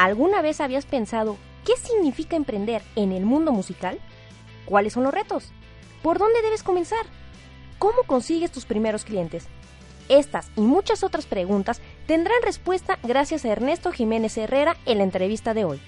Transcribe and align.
¿Alguna 0.00 0.40
vez 0.40 0.62
habías 0.62 0.86
pensado 0.86 1.36
qué 1.62 1.76
significa 1.76 2.34
emprender 2.34 2.80
en 2.96 3.12
el 3.12 3.26
mundo 3.26 3.52
musical? 3.52 3.98
¿Cuáles 4.64 4.94
son 4.94 5.02
los 5.02 5.12
retos? 5.12 5.52
¿Por 6.02 6.18
dónde 6.18 6.40
debes 6.40 6.62
comenzar? 6.62 7.04
¿Cómo 7.78 8.04
consigues 8.06 8.50
tus 8.50 8.64
primeros 8.64 9.04
clientes? 9.04 9.46
Estas 10.08 10.50
y 10.56 10.62
muchas 10.62 11.04
otras 11.04 11.26
preguntas 11.26 11.82
tendrán 12.06 12.40
respuesta 12.42 12.98
gracias 13.02 13.44
a 13.44 13.50
Ernesto 13.50 13.92
Jiménez 13.92 14.38
Herrera 14.38 14.78
en 14.86 14.96
la 14.96 15.04
entrevista 15.04 15.52
de 15.52 15.66
hoy. 15.66 15.82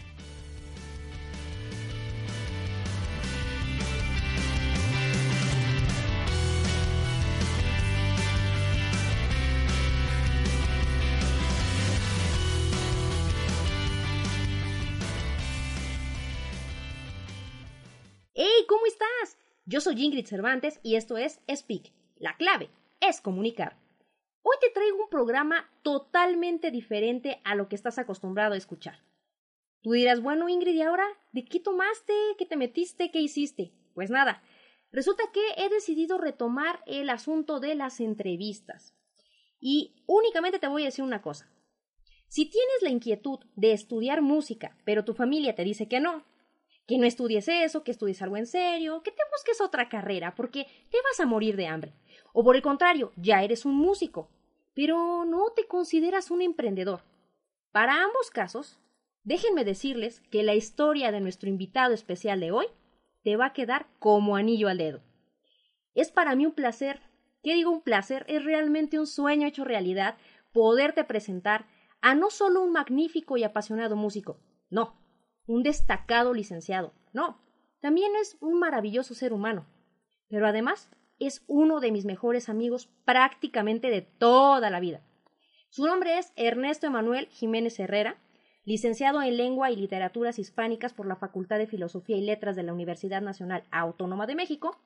Ingrid 19.98 20.26
Cervantes 20.26 20.80
y 20.82 20.96
esto 20.96 21.16
es 21.16 21.40
Speak. 21.52 21.92
La 22.16 22.36
clave 22.36 22.70
es 23.00 23.20
comunicar. 23.20 23.76
Hoy 24.42 24.56
te 24.60 24.70
traigo 24.70 25.04
un 25.04 25.08
programa 25.08 25.70
totalmente 25.82 26.70
diferente 26.70 27.40
a 27.44 27.54
lo 27.54 27.68
que 27.68 27.76
estás 27.76 27.98
acostumbrado 27.98 28.54
a 28.54 28.56
escuchar. 28.56 29.00
Tú 29.82 29.92
dirás, 29.92 30.20
bueno 30.20 30.48
Ingrid, 30.48 30.74
¿y 30.74 30.82
ahora 30.82 31.06
de 31.32 31.44
qué 31.44 31.60
tomaste? 31.60 32.12
¿Qué 32.38 32.46
te 32.46 32.56
metiste? 32.56 33.10
¿Qué 33.10 33.20
hiciste? 33.20 33.72
Pues 33.94 34.10
nada, 34.10 34.42
resulta 34.90 35.24
que 35.32 35.40
he 35.56 35.68
decidido 35.68 36.18
retomar 36.18 36.82
el 36.86 37.10
asunto 37.10 37.60
de 37.60 37.74
las 37.74 38.00
entrevistas. 38.00 38.94
Y 39.60 39.94
únicamente 40.06 40.58
te 40.58 40.68
voy 40.68 40.82
a 40.82 40.86
decir 40.86 41.04
una 41.04 41.22
cosa. 41.22 41.50
Si 42.28 42.46
tienes 42.46 42.82
la 42.82 42.90
inquietud 42.90 43.40
de 43.56 43.72
estudiar 43.72 44.22
música, 44.22 44.76
pero 44.84 45.04
tu 45.04 45.14
familia 45.14 45.54
te 45.54 45.64
dice 45.64 45.86
que 45.86 46.00
no, 46.00 46.24
que 46.92 46.98
no 46.98 47.06
estudies 47.06 47.48
eso, 47.48 47.84
que 47.84 47.90
estudies 47.90 48.20
algo 48.20 48.36
en 48.36 48.44
serio, 48.44 49.02
que 49.02 49.12
te 49.12 49.22
busques 49.32 49.62
otra 49.62 49.88
carrera, 49.88 50.34
porque 50.34 50.66
te 50.90 50.98
vas 51.02 51.20
a 51.20 51.24
morir 51.24 51.56
de 51.56 51.66
hambre. 51.66 51.94
O 52.34 52.44
por 52.44 52.54
el 52.54 52.60
contrario, 52.60 53.12
ya 53.16 53.42
eres 53.42 53.64
un 53.64 53.76
músico, 53.76 54.28
pero 54.74 55.24
no 55.24 55.52
te 55.56 55.66
consideras 55.66 56.30
un 56.30 56.42
emprendedor. 56.42 57.00
Para 57.70 58.02
ambos 58.02 58.30
casos, 58.30 58.78
déjenme 59.24 59.64
decirles 59.64 60.20
que 60.30 60.42
la 60.42 60.54
historia 60.54 61.10
de 61.12 61.20
nuestro 61.20 61.48
invitado 61.48 61.94
especial 61.94 62.40
de 62.40 62.52
hoy 62.52 62.66
te 63.22 63.36
va 63.36 63.46
a 63.46 63.52
quedar 63.54 63.86
como 63.98 64.36
anillo 64.36 64.68
al 64.68 64.76
dedo. 64.76 65.00
Es 65.94 66.12
para 66.12 66.36
mí 66.36 66.44
un 66.44 66.52
placer, 66.52 67.00
¿qué 67.42 67.54
digo 67.54 67.70
un 67.70 67.80
placer? 67.80 68.26
Es 68.28 68.44
realmente 68.44 68.98
un 68.98 69.06
sueño 69.06 69.46
hecho 69.46 69.64
realidad 69.64 70.18
poderte 70.52 71.04
presentar 71.04 71.64
a 72.02 72.14
no 72.14 72.28
solo 72.28 72.60
un 72.60 72.72
magnífico 72.72 73.38
y 73.38 73.44
apasionado 73.44 73.96
músico, 73.96 74.40
no, 74.68 75.01
un 75.46 75.62
destacado 75.62 76.34
licenciado, 76.34 76.92
no, 77.12 77.40
también 77.80 78.12
es 78.20 78.36
un 78.40 78.58
maravilloso 78.58 79.14
ser 79.14 79.32
humano, 79.32 79.66
pero 80.28 80.46
además 80.46 80.88
es 81.18 81.44
uno 81.46 81.80
de 81.80 81.92
mis 81.92 82.04
mejores 82.04 82.48
amigos 82.48 82.88
prácticamente 83.04 83.90
de 83.90 84.02
toda 84.02 84.70
la 84.70 84.80
vida. 84.80 85.02
Su 85.68 85.86
nombre 85.86 86.18
es 86.18 86.32
Ernesto 86.36 86.86
Emanuel 86.86 87.26
Jiménez 87.28 87.78
Herrera, 87.80 88.16
licenciado 88.64 89.22
en 89.22 89.36
Lengua 89.36 89.70
y 89.70 89.76
Literaturas 89.76 90.38
Hispánicas 90.38 90.92
por 90.92 91.06
la 91.06 91.16
Facultad 91.16 91.58
de 91.58 91.66
Filosofía 91.66 92.16
y 92.16 92.22
Letras 92.22 92.56
de 92.56 92.62
la 92.62 92.72
Universidad 92.72 93.22
Nacional 93.22 93.64
Autónoma 93.70 94.26
de 94.26 94.36
México, 94.36 94.78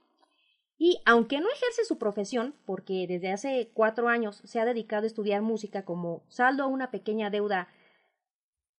y 0.79 1.01
aunque 1.07 1.41
no 1.41 1.49
ejerce 1.49 1.85
su 1.85 1.99
profesión, 1.99 2.55
porque 2.67 3.07
desde 3.09 3.33
hace 3.33 3.71
cuatro 3.73 4.09
años 4.09 4.43
se 4.45 4.61
ha 4.61 4.65
dedicado 4.65 5.05
a 5.05 5.07
estudiar 5.07 5.41
música 5.43 5.85
como 5.85 6.23
saldo 6.29 6.65
a 6.65 6.67
una 6.67 6.91
pequeña 6.91 7.31
deuda 7.31 7.69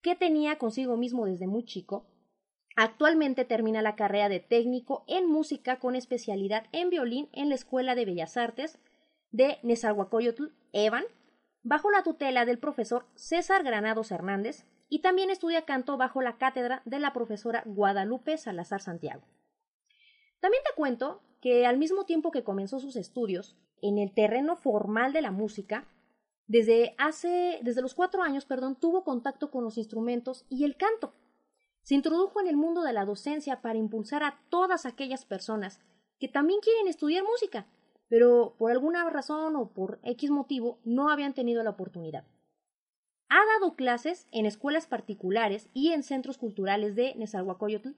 que 0.07 0.16
tenía 0.16 0.57
consigo 0.57 0.95
mismo 0.95 1.25
desde 1.25 1.47
muy 1.47 1.66
chico, 1.66 2.06
Actualmente 2.79 3.44
termina 3.44 3.81
la 3.81 3.95
carrera 3.95 4.29
de 4.29 4.40
técnico 4.40 5.03
en 5.07 5.28
música 5.28 5.79
con 5.79 5.95
especialidad 5.95 6.68
en 6.72 6.91
violín 6.91 7.28
en 7.34 7.50
la 7.50 7.56
Escuela 7.56 7.95
de 7.95 8.06
Bellas 8.06 8.38
Artes 8.38 8.78
de 9.31 9.57
Nezahualcóyotl, 9.63 10.50
Evan, 10.73 11.03
bajo 11.63 11.90
la 11.90 12.03
tutela 12.03 12.45
del 12.45 12.59
profesor 12.59 13.07
César 13.16 13.63
Granados 13.63 14.12
Hernández, 14.12 14.63
y 14.90 15.00
también 15.01 15.31
estudia 15.31 15.66
canto 15.66 15.97
bajo 15.97 16.22
la 16.22 16.38
cátedra 16.38 16.84
de 16.85 17.00
la 17.00 17.13
profesora 17.13 17.63
Guadalupe 17.66 18.38
Salazar 18.38 18.79
Santiago. 18.79 19.24
También 20.39 20.63
te 20.63 20.75
cuento 20.75 21.24
que 21.41 21.66
al 21.66 21.79
mismo 21.79 22.06
tiempo 22.06 22.29
que 22.29 22.44
comenzó 22.44 22.79
sus 22.79 22.95
estudios 22.95 23.57
en 23.81 23.97
el 23.97 24.13
terreno 24.13 24.56
formal 24.56 25.13
de 25.13 25.24
la 25.24 25.31
música, 25.31 25.88
desde 26.47 26.96
hace, 26.97 27.59
desde 27.62 27.81
los 27.81 27.94
cuatro 27.94 28.24
años, 28.24 28.46
perdón, 28.46 28.75
tuvo 28.75 29.03
contacto 29.03 29.52
con 29.52 29.63
los 29.63 29.78
instrumentos 29.78 30.46
y 30.50 30.63
el 30.63 30.78
canto. 30.78 31.13
Se 31.81 31.96
introdujo 31.96 32.41
en 32.41 32.47
el 32.47 32.58
mundo 32.58 32.81
de 32.84 32.94
la 32.94 33.06
docencia 33.06 33.62
para 33.62 33.78
impulsar 33.78 34.24
a 34.24 34.40
todas 34.50 34.86
aquellas 34.86 35.25
personas 35.25 35.80
que 36.19 36.28
también 36.28 36.59
quieren 36.62 36.88
estudiar 36.88 37.24
música, 37.24 37.68
pero 38.09 38.56
por 38.57 38.72
alguna 38.72 39.09
razón 39.09 39.56
o 39.56 39.69
por 39.69 40.00
X 40.03 40.30
motivo 40.31 40.80
no 40.84 41.09
habían 41.09 41.34
tenido 41.34 41.63
la 41.63 41.72
oportunidad. 41.72 42.25
Ha 43.30 43.46
dado 43.59 43.75
clases 43.75 44.25
en 44.31 44.46
escuelas 44.46 44.88
particulares 44.88 45.69
y 45.74 45.91
en 45.91 46.03
centros 46.03 46.38
culturales 46.38 46.96
de 46.96 47.13
Nezahualcóyotl, 47.16 47.90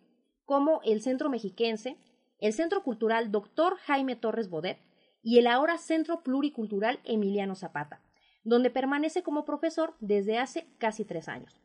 como 0.45 0.81
el 0.83 1.01
Centro 1.01 1.29
Mexiquense, 1.29 1.97
el 2.39 2.53
Centro 2.53 2.83
Cultural 2.83 3.31
Dr. 3.31 3.75
Jaime 3.77 4.15
Torres 4.15 4.49
Bodet 4.49 4.79
y 5.21 5.37
el 5.37 5.45
ahora 5.45 5.77
Centro 5.77 6.23
Pluricultural 6.23 6.99
Emiliano 7.03 7.53
Zapata, 7.53 8.01
donde 8.43 8.69
permanece 8.69 9.23
como 9.23 9.45
profesor 9.45 9.95
desde 9.99 10.37
hace 10.37 10.67
casi 10.77 11.05
tres 11.05 11.27
años. 11.27 11.59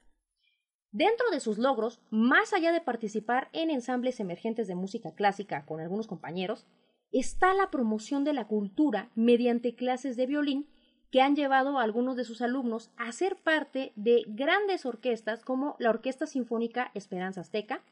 Dentro 0.90 1.28
de 1.30 1.40
sus 1.40 1.58
logros, 1.58 2.00
más 2.10 2.52
allá 2.52 2.72
de 2.72 2.80
participar 2.80 3.48
en 3.52 3.70
ensambles 3.70 4.20
emergentes 4.20 4.68
de 4.68 4.76
música 4.76 5.12
clásica 5.14 5.66
con 5.66 5.80
algunos 5.80 6.06
compañeros, 6.06 6.66
está 7.10 7.52
la 7.54 7.70
promoción 7.70 8.22
de 8.24 8.32
la 8.32 8.46
cultura 8.46 9.10
mediante 9.14 9.74
clases 9.74 10.16
de 10.16 10.26
violín 10.26 10.68
que 11.10 11.20
han 11.20 11.36
llevado 11.36 11.78
a 11.78 11.82
algunos 11.82 12.16
de 12.16 12.24
sus 12.24 12.42
alumnos 12.42 12.90
a 12.96 13.12
ser 13.12 13.36
parte 13.36 13.92
de 13.94 14.24
grandes 14.26 14.84
orquestas 14.84 15.44
como 15.44 15.76
la 15.78 15.90
Orquesta 15.90 16.26
Sinfónica 16.26 16.90
Esperanza 16.94 17.40
Azteca 17.40 17.84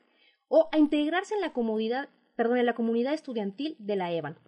o 0.49 0.69
a 0.73 0.79
integrarse 0.79 1.35
en 1.35 1.41
la 1.41 1.53
comunidad, 1.53 2.09
perdón, 2.35 2.59
en 2.59 2.67
la 2.67 2.75
comunidad 2.75 3.15
estudiantil 3.15 3.77
de 3.79 3.97
la 3.97 4.13
EVAN. 4.13 4.39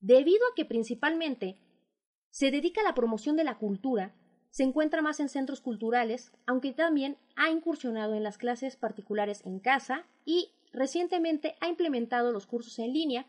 Debido 0.00 0.46
a 0.46 0.54
que 0.54 0.64
principalmente 0.64 1.56
se 2.30 2.50
dedica 2.50 2.80
a 2.80 2.84
la 2.84 2.94
promoción 2.94 3.36
de 3.36 3.44
la 3.44 3.58
cultura, 3.58 4.14
se 4.50 4.64
encuentra 4.64 5.02
más 5.02 5.20
en 5.20 5.28
centros 5.28 5.60
culturales, 5.60 6.32
aunque 6.46 6.72
también 6.72 7.16
ha 7.36 7.50
incursionado 7.50 8.14
en 8.14 8.24
las 8.24 8.38
clases 8.38 8.76
particulares 8.76 9.42
en 9.44 9.60
casa 9.60 10.06
y 10.24 10.50
recientemente 10.72 11.56
ha 11.60 11.68
implementado 11.68 12.32
los 12.32 12.46
cursos 12.46 12.78
en 12.78 12.92
línea 12.92 13.26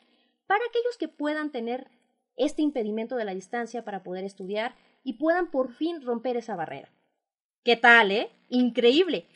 para 0.48 0.64
aquellos 0.66 0.98
que 0.98 1.08
puedan 1.08 1.52
tener 1.52 1.90
este 2.38 2.62
impedimento 2.62 3.16
de 3.16 3.26
la 3.26 3.36
distancia 3.36 3.84
para 3.84 4.04
poder 4.04 4.24
estudiar 4.24 4.76
y 5.04 5.14
puedan 5.14 5.52
por 5.52 5.72
fin 5.72 6.02
romper 6.02 6.38
esa 6.38 6.56
barrera. 6.56 6.90
¿Qué 7.64 7.76
tal, 7.76 8.12
eh? 8.12 8.32
Increíble. 8.50 9.28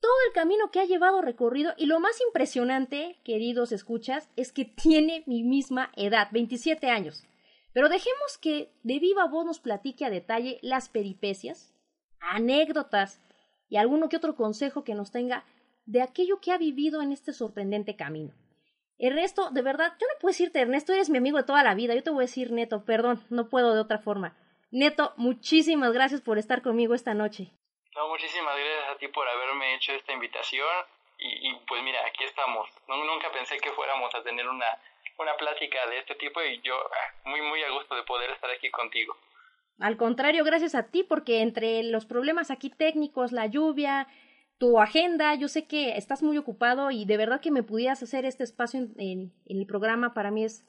Todo 0.00 0.12
el 0.28 0.32
camino 0.32 0.70
que 0.70 0.80
ha 0.80 0.84
llevado 0.84 1.22
recorrido 1.22 1.72
y 1.76 1.86
lo 1.86 2.00
más 2.00 2.20
impresionante, 2.20 3.18
queridos 3.24 3.72
escuchas, 3.72 4.28
es 4.36 4.52
que 4.52 4.64
tiene 4.64 5.22
mi 5.26 5.42
misma 5.42 5.92
edad, 5.96 6.28
27 6.32 6.88
años. 6.88 7.24
Pero 7.72 7.88
dejemos 7.88 8.38
que 8.38 8.72
de 8.82 8.98
viva 8.98 9.26
voz 9.26 9.44
nos 9.44 9.60
platique 9.60 10.04
a 10.04 10.10
detalle 10.10 10.58
las 10.62 10.88
peripecias, 10.88 11.74
anécdotas 12.20 13.20
y 13.68 13.76
alguno 13.76 14.08
que 14.08 14.16
otro 14.16 14.34
consejo 14.34 14.84
que 14.84 14.94
nos 14.94 15.10
tenga 15.10 15.44
de 15.86 16.02
aquello 16.02 16.40
que 16.40 16.52
ha 16.52 16.58
vivido 16.58 17.02
en 17.02 17.12
este 17.12 17.32
sorprendente 17.32 17.96
camino. 17.96 18.34
Ernesto, 18.98 19.50
de 19.50 19.62
verdad, 19.62 19.94
yo 20.00 20.06
no 20.08 20.18
puedo 20.20 20.32
decirte, 20.32 20.60
Ernesto, 20.60 20.92
eres 20.92 21.08
mi 21.08 21.18
amigo 21.18 21.38
de 21.38 21.44
toda 21.44 21.62
la 21.62 21.74
vida. 21.74 21.94
Yo 21.94 22.02
te 22.02 22.10
voy 22.10 22.22
a 22.22 22.26
decir, 22.26 22.50
Neto, 22.50 22.84
perdón, 22.84 23.24
no 23.30 23.48
puedo 23.48 23.74
de 23.74 23.80
otra 23.80 23.98
forma. 23.98 24.36
Neto, 24.70 25.14
muchísimas 25.16 25.92
gracias 25.92 26.20
por 26.20 26.36
estar 26.36 26.62
conmigo 26.62 26.94
esta 26.94 27.14
noche. 27.14 27.52
No, 27.94 28.08
muchísimas 28.08 28.56
gracias 28.56 28.90
a 28.90 28.98
ti 28.98 29.08
por 29.08 29.26
haberme 29.28 29.74
hecho 29.76 29.92
esta 29.92 30.12
invitación. 30.12 30.66
Y, 31.18 31.48
y 31.48 31.54
pues 31.66 31.82
mira, 31.82 32.00
aquí 32.06 32.24
estamos. 32.24 32.68
nunca 32.88 33.30
pensé 33.32 33.58
que 33.58 33.72
fuéramos 33.72 34.12
a 34.14 34.22
tener 34.22 34.48
una 34.48 34.66
una 35.18 35.36
plática 35.36 35.78
de 35.90 35.98
este 35.98 36.14
tipo 36.14 36.40
y 36.42 36.60
yo 36.62 36.74
ah, 36.74 37.28
muy, 37.28 37.40
muy 37.42 37.62
a 37.62 37.70
gusto 37.70 37.94
de 37.94 38.02
poder 38.04 38.30
estar 38.30 38.50
aquí 38.50 38.70
contigo. 38.70 39.16
Al 39.78 39.96
contrario, 39.96 40.44
gracias 40.44 40.74
a 40.74 40.84
ti, 40.90 41.04
porque 41.04 41.40
entre 41.40 41.84
los 41.84 42.04
problemas 42.04 42.50
aquí 42.50 42.70
técnicos, 42.70 43.30
la 43.30 43.46
lluvia, 43.46 44.08
tu 44.58 44.80
agenda, 44.80 45.34
yo 45.34 45.46
sé 45.46 45.66
que 45.66 45.96
estás 45.96 46.22
muy 46.22 46.36
ocupado 46.36 46.90
y 46.90 47.04
de 47.04 47.16
verdad 47.16 47.40
que 47.40 47.52
me 47.52 47.62
pudieras 47.62 48.02
hacer 48.02 48.24
este 48.24 48.42
espacio 48.42 48.88
en, 48.96 49.32
el 49.46 49.66
programa 49.66 50.14
para 50.14 50.32
mí 50.32 50.44
es 50.44 50.64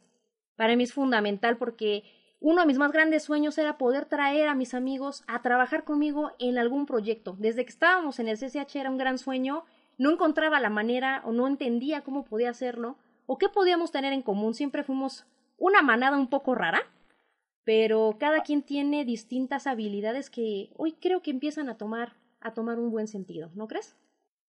para 0.56 0.76
mí 0.76 0.84
es 0.84 0.94
fundamental 0.94 1.58
porque 1.58 2.04
uno 2.40 2.62
de 2.62 2.68
mis 2.68 2.78
más 2.78 2.92
grandes 2.92 3.24
sueños 3.24 3.58
era 3.58 3.78
poder 3.78 4.06
traer 4.06 4.48
a 4.48 4.56
mis 4.56 4.74
amigos 4.74 5.24
a 5.28 5.42
trabajar 5.42 5.86
conmigo 5.86 6.32
en 6.38 6.58
algún 6.58 6.86
proyecto. 6.86 7.36
Desde 7.40 7.64
que 7.64 7.72
estábamos 7.72 8.20
en 8.20 8.28
el 8.28 8.38
CCH 8.38 8.76
era 8.76 8.90
un 8.90 8.98
gran 8.98 9.18
sueño, 9.18 9.66
no 9.98 10.12
encontraba 10.12 10.60
la 10.60 10.70
manera 10.70 11.22
o 11.26 11.32
no 11.32 11.48
entendía 11.48 12.02
cómo 12.02 12.26
podía 12.26 12.50
hacerlo 12.50 12.98
o 13.32 13.38
qué 13.38 13.48
podíamos 13.48 13.92
tener 13.92 14.12
en 14.12 14.24
común. 14.24 14.56
Siempre 14.56 14.84
fuimos 14.84 15.28
una 15.60 15.84
manada 15.84 16.18
un 16.18 16.32
poco 16.32 16.56
rara, 16.56 16.82
pero 17.64 18.16
cada 18.20 18.42
quien 18.42 18.64
tiene 18.64 19.06
distintas 19.06 19.68
habilidades 19.68 20.32
que 20.32 20.70
hoy 20.78 20.94
creo 20.94 21.22
que 21.22 21.30
empiezan 21.30 21.70
a 21.70 21.78
tomar 21.78 22.14
a 22.42 22.54
tomar 22.56 22.80
un 22.80 22.90
buen 22.90 23.08
sentido, 23.08 23.50
¿no 23.54 23.68
crees? 23.68 23.96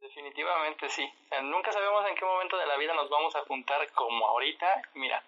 Definitivamente 0.01 0.89
sí. 0.89 1.07
nunca 1.43 1.73
sabemos 1.73 2.09
en 2.09 2.15
qué 2.15 2.25
momento 2.25 2.57
de 2.57 2.67
la 2.67 2.79
vida 2.79 2.95
nos 2.95 3.11
vamos 3.11 3.37
a 3.37 3.41
juntar 3.41 3.87
como 3.93 4.27
ahorita. 4.29 4.67
Mira, 4.95 5.23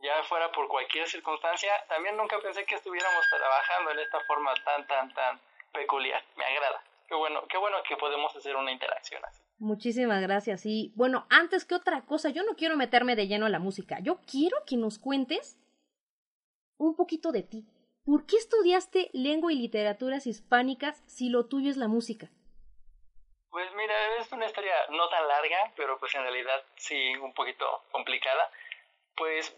ya 0.00 0.22
fuera 0.24 0.50
por 0.50 0.66
cualquier 0.66 1.06
circunstancia, 1.06 1.70
también 1.88 2.16
nunca 2.16 2.40
pensé 2.40 2.64
que 2.64 2.74
estuviéramos 2.74 3.24
trabajando 3.30 3.92
en 3.92 3.98
esta 4.00 4.18
forma 4.26 4.52
tan, 4.64 4.86
tan, 4.88 5.14
tan 5.14 5.40
peculiar. 5.72 6.24
Me 6.34 6.46
agrada. 6.46 6.82
Qué 7.06 7.14
bueno, 7.14 7.46
qué 7.46 7.58
bueno 7.58 7.76
que 7.88 7.96
podemos 7.96 8.34
hacer 8.34 8.56
una 8.56 8.72
interacción 8.72 9.24
así. 9.24 9.45
Muchísimas 9.58 10.20
gracias. 10.20 10.66
Y 10.66 10.92
bueno, 10.96 11.26
antes 11.30 11.64
que 11.64 11.74
otra 11.74 12.04
cosa, 12.04 12.28
yo 12.28 12.42
no 12.42 12.56
quiero 12.56 12.76
meterme 12.76 13.16
de 13.16 13.26
lleno 13.26 13.46
a 13.46 13.50
la 13.50 13.58
música. 13.58 13.98
Yo 14.00 14.20
quiero 14.30 14.56
que 14.66 14.76
nos 14.76 14.98
cuentes 14.98 15.58
un 16.76 16.94
poquito 16.94 17.32
de 17.32 17.42
ti. 17.42 17.66
¿Por 18.04 18.26
qué 18.26 18.36
estudiaste 18.36 19.10
lengua 19.12 19.52
y 19.52 19.56
literaturas 19.56 20.26
hispánicas 20.26 21.02
si 21.06 21.30
lo 21.30 21.46
tuyo 21.46 21.70
es 21.70 21.76
la 21.76 21.88
música? 21.88 22.28
Pues 23.50 23.72
mira, 23.74 23.94
es 24.18 24.30
una 24.30 24.44
historia 24.44 24.74
no 24.90 25.08
tan 25.08 25.26
larga, 25.26 25.72
pero 25.74 25.98
pues 25.98 26.14
en 26.14 26.22
realidad 26.22 26.62
sí 26.76 27.16
un 27.16 27.32
poquito 27.32 27.64
complicada. 27.90 28.50
Pues 29.16 29.56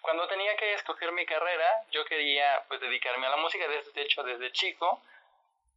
cuando 0.00 0.28
tenía 0.28 0.56
que 0.56 0.74
escoger 0.74 1.10
mi 1.10 1.26
carrera, 1.26 1.66
yo 1.90 2.04
quería 2.04 2.64
pues 2.68 2.80
dedicarme 2.80 3.26
a 3.26 3.30
la 3.30 3.36
música, 3.38 3.66
de 3.66 4.02
hecho 4.02 4.22
desde 4.22 4.52
chico, 4.52 5.02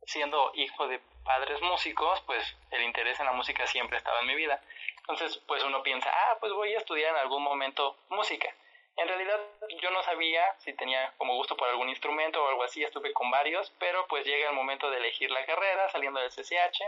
siendo 0.05 0.51
hijo 0.55 0.87
de 0.87 0.99
padres 1.23 1.61
músicos, 1.61 2.21
pues 2.21 2.55
el 2.71 2.83
interés 2.83 3.19
en 3.19 3.25
la 3.25 3.33
música 3.33 3.65
siempre 3.67 3.97
estaba 3.97 4.19
en 4.21 4.27
mi 4.27 4.35
vida. 4.35 4.61
Entonces, 4.99 5.37
pues 5.47 5.63
uno 5.63 5.83
piensa, 5.83 6.09
ah, 6.11 6.37
pues 6.39 6.51
voy 6.53 6.73
a 6.73 6.77
estudiar 6.77 7.11
en 7.11 7.17
algún 7.17 7.43
momento 7.43 7.97
música. 8.09 8.53
En 8.97 9.07
realidad 9.07 9.39
yo 9.81 9.89
no 9.91 10.03
sabía 10.03 10.43
si 10.59 10.73
tenía 10.73 11.13
como 11.17 11.35
gusto 11.35 11.55
por 11.55 11.69
algún 11.69 11.89
instrumento 11.89 12.43
o 12.43 12.47
algo 12.49 12.63
así, 12.63 12.83
estuve 12.83 13.13
con 13.13 13.31
varios, 13.31 13.71
pero 13.79 14.05
pues 14.07 14.25
llega 14.25 14.49
el 14.49 14.55
momento 14.55 14.89
de 14.89 14.97
elegir 14.97 15.31
la 15.31 15.45
carrera 15.45 15.89
saliendo 15.89 16.19
del 16.19 16.29
CCH 16.29 16.81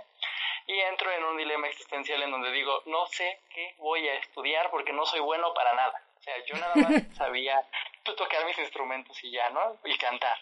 y 0.67 0.79
entro 0.79 1.11
en 1.11 1.23
un 1.23 1.37
dilema 1.37 1.67
existencial 1.67 2.21
en 2.21 2.31
donde 2.31 2.51
digo, 2.51 2.83
no 2.85 3.07
sé 3.07 3.39
qué 3.49 3.75
voy 3.77 4.07
a 4.07 4.15
estudiar 4.15 4.69
porque 4.69 4.93
no 4.93 5.05
soy 5.05 5.21
bueno 5.21 5.53
para 5.53 5.73
nada. 5.73 6.03
O 6.19 6.23
sea, 6.23 6.35
yo 6.45 6.55
nada 6.55 6.73
más 6.75 7.03
sabía 7.17 7.61
pues, 8.03 8.17
tocar 8.17 8.45
mis 8.45 8.57
instrumentos 8.59 9.21
y 9.23 9.31
ya, 9.31 9.49
¿no? 9.49 9.77
Y 9.85 9.97
cantar. 9.97 10.37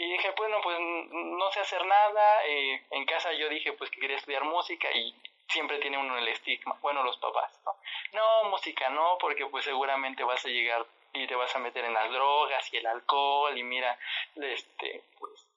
Y 0.00 0.12
dije, 0.12 0.32
bueno, 0.36 0.58
pues 0.62 0.78
no 0.78 1.50
sé 1.50 1.58
hacer 1.58 1.84
nada. 1.84 2.46
Eh, 2.46 2.86
en 2.92 3.04
casa 3.04 3.32
yo 3.32 3.48
dije, 3.48 3.72
pues 3.72 3.90
que 3.90 3.98
quería 3.98 4.16
estudiar 4.16 4.44
música 4.44 4.88
y 4.92 5.12
siempre 5.48 5.78
tiene 5.78 5.98
uno 5.98 6.16
el 6.16 6.28
estigma, 6.28 6.76
bueno, 6.80 7.02
los 7.02 7.16
papás, 7.16 7.60
¿no? 7.64 7.74
No, 8.12 8.50
música 8.50 8.90
no, 8.90 9.18
porque 9.18 9.46
pues 9.46 9.64
seguramente 9.64 10.22
vas 10.22 10.44
a 10.44 10.48
llegar 10.48 10.86
y 11.12 11.26
te 11.26 11.34
vas 11.34 11.54
a 11.56 11.58
meter 11.58 11.84
en 11.84 11.94
las 11.94 12.12
drogas 12.12 12.72
y 12.72 12.76
el 12.76 12.86
alcohol 12.86 13.58
y 13.58 13.64
mira, 13.64 13.98
este, 14.36 15.02
pues 15.18 15.48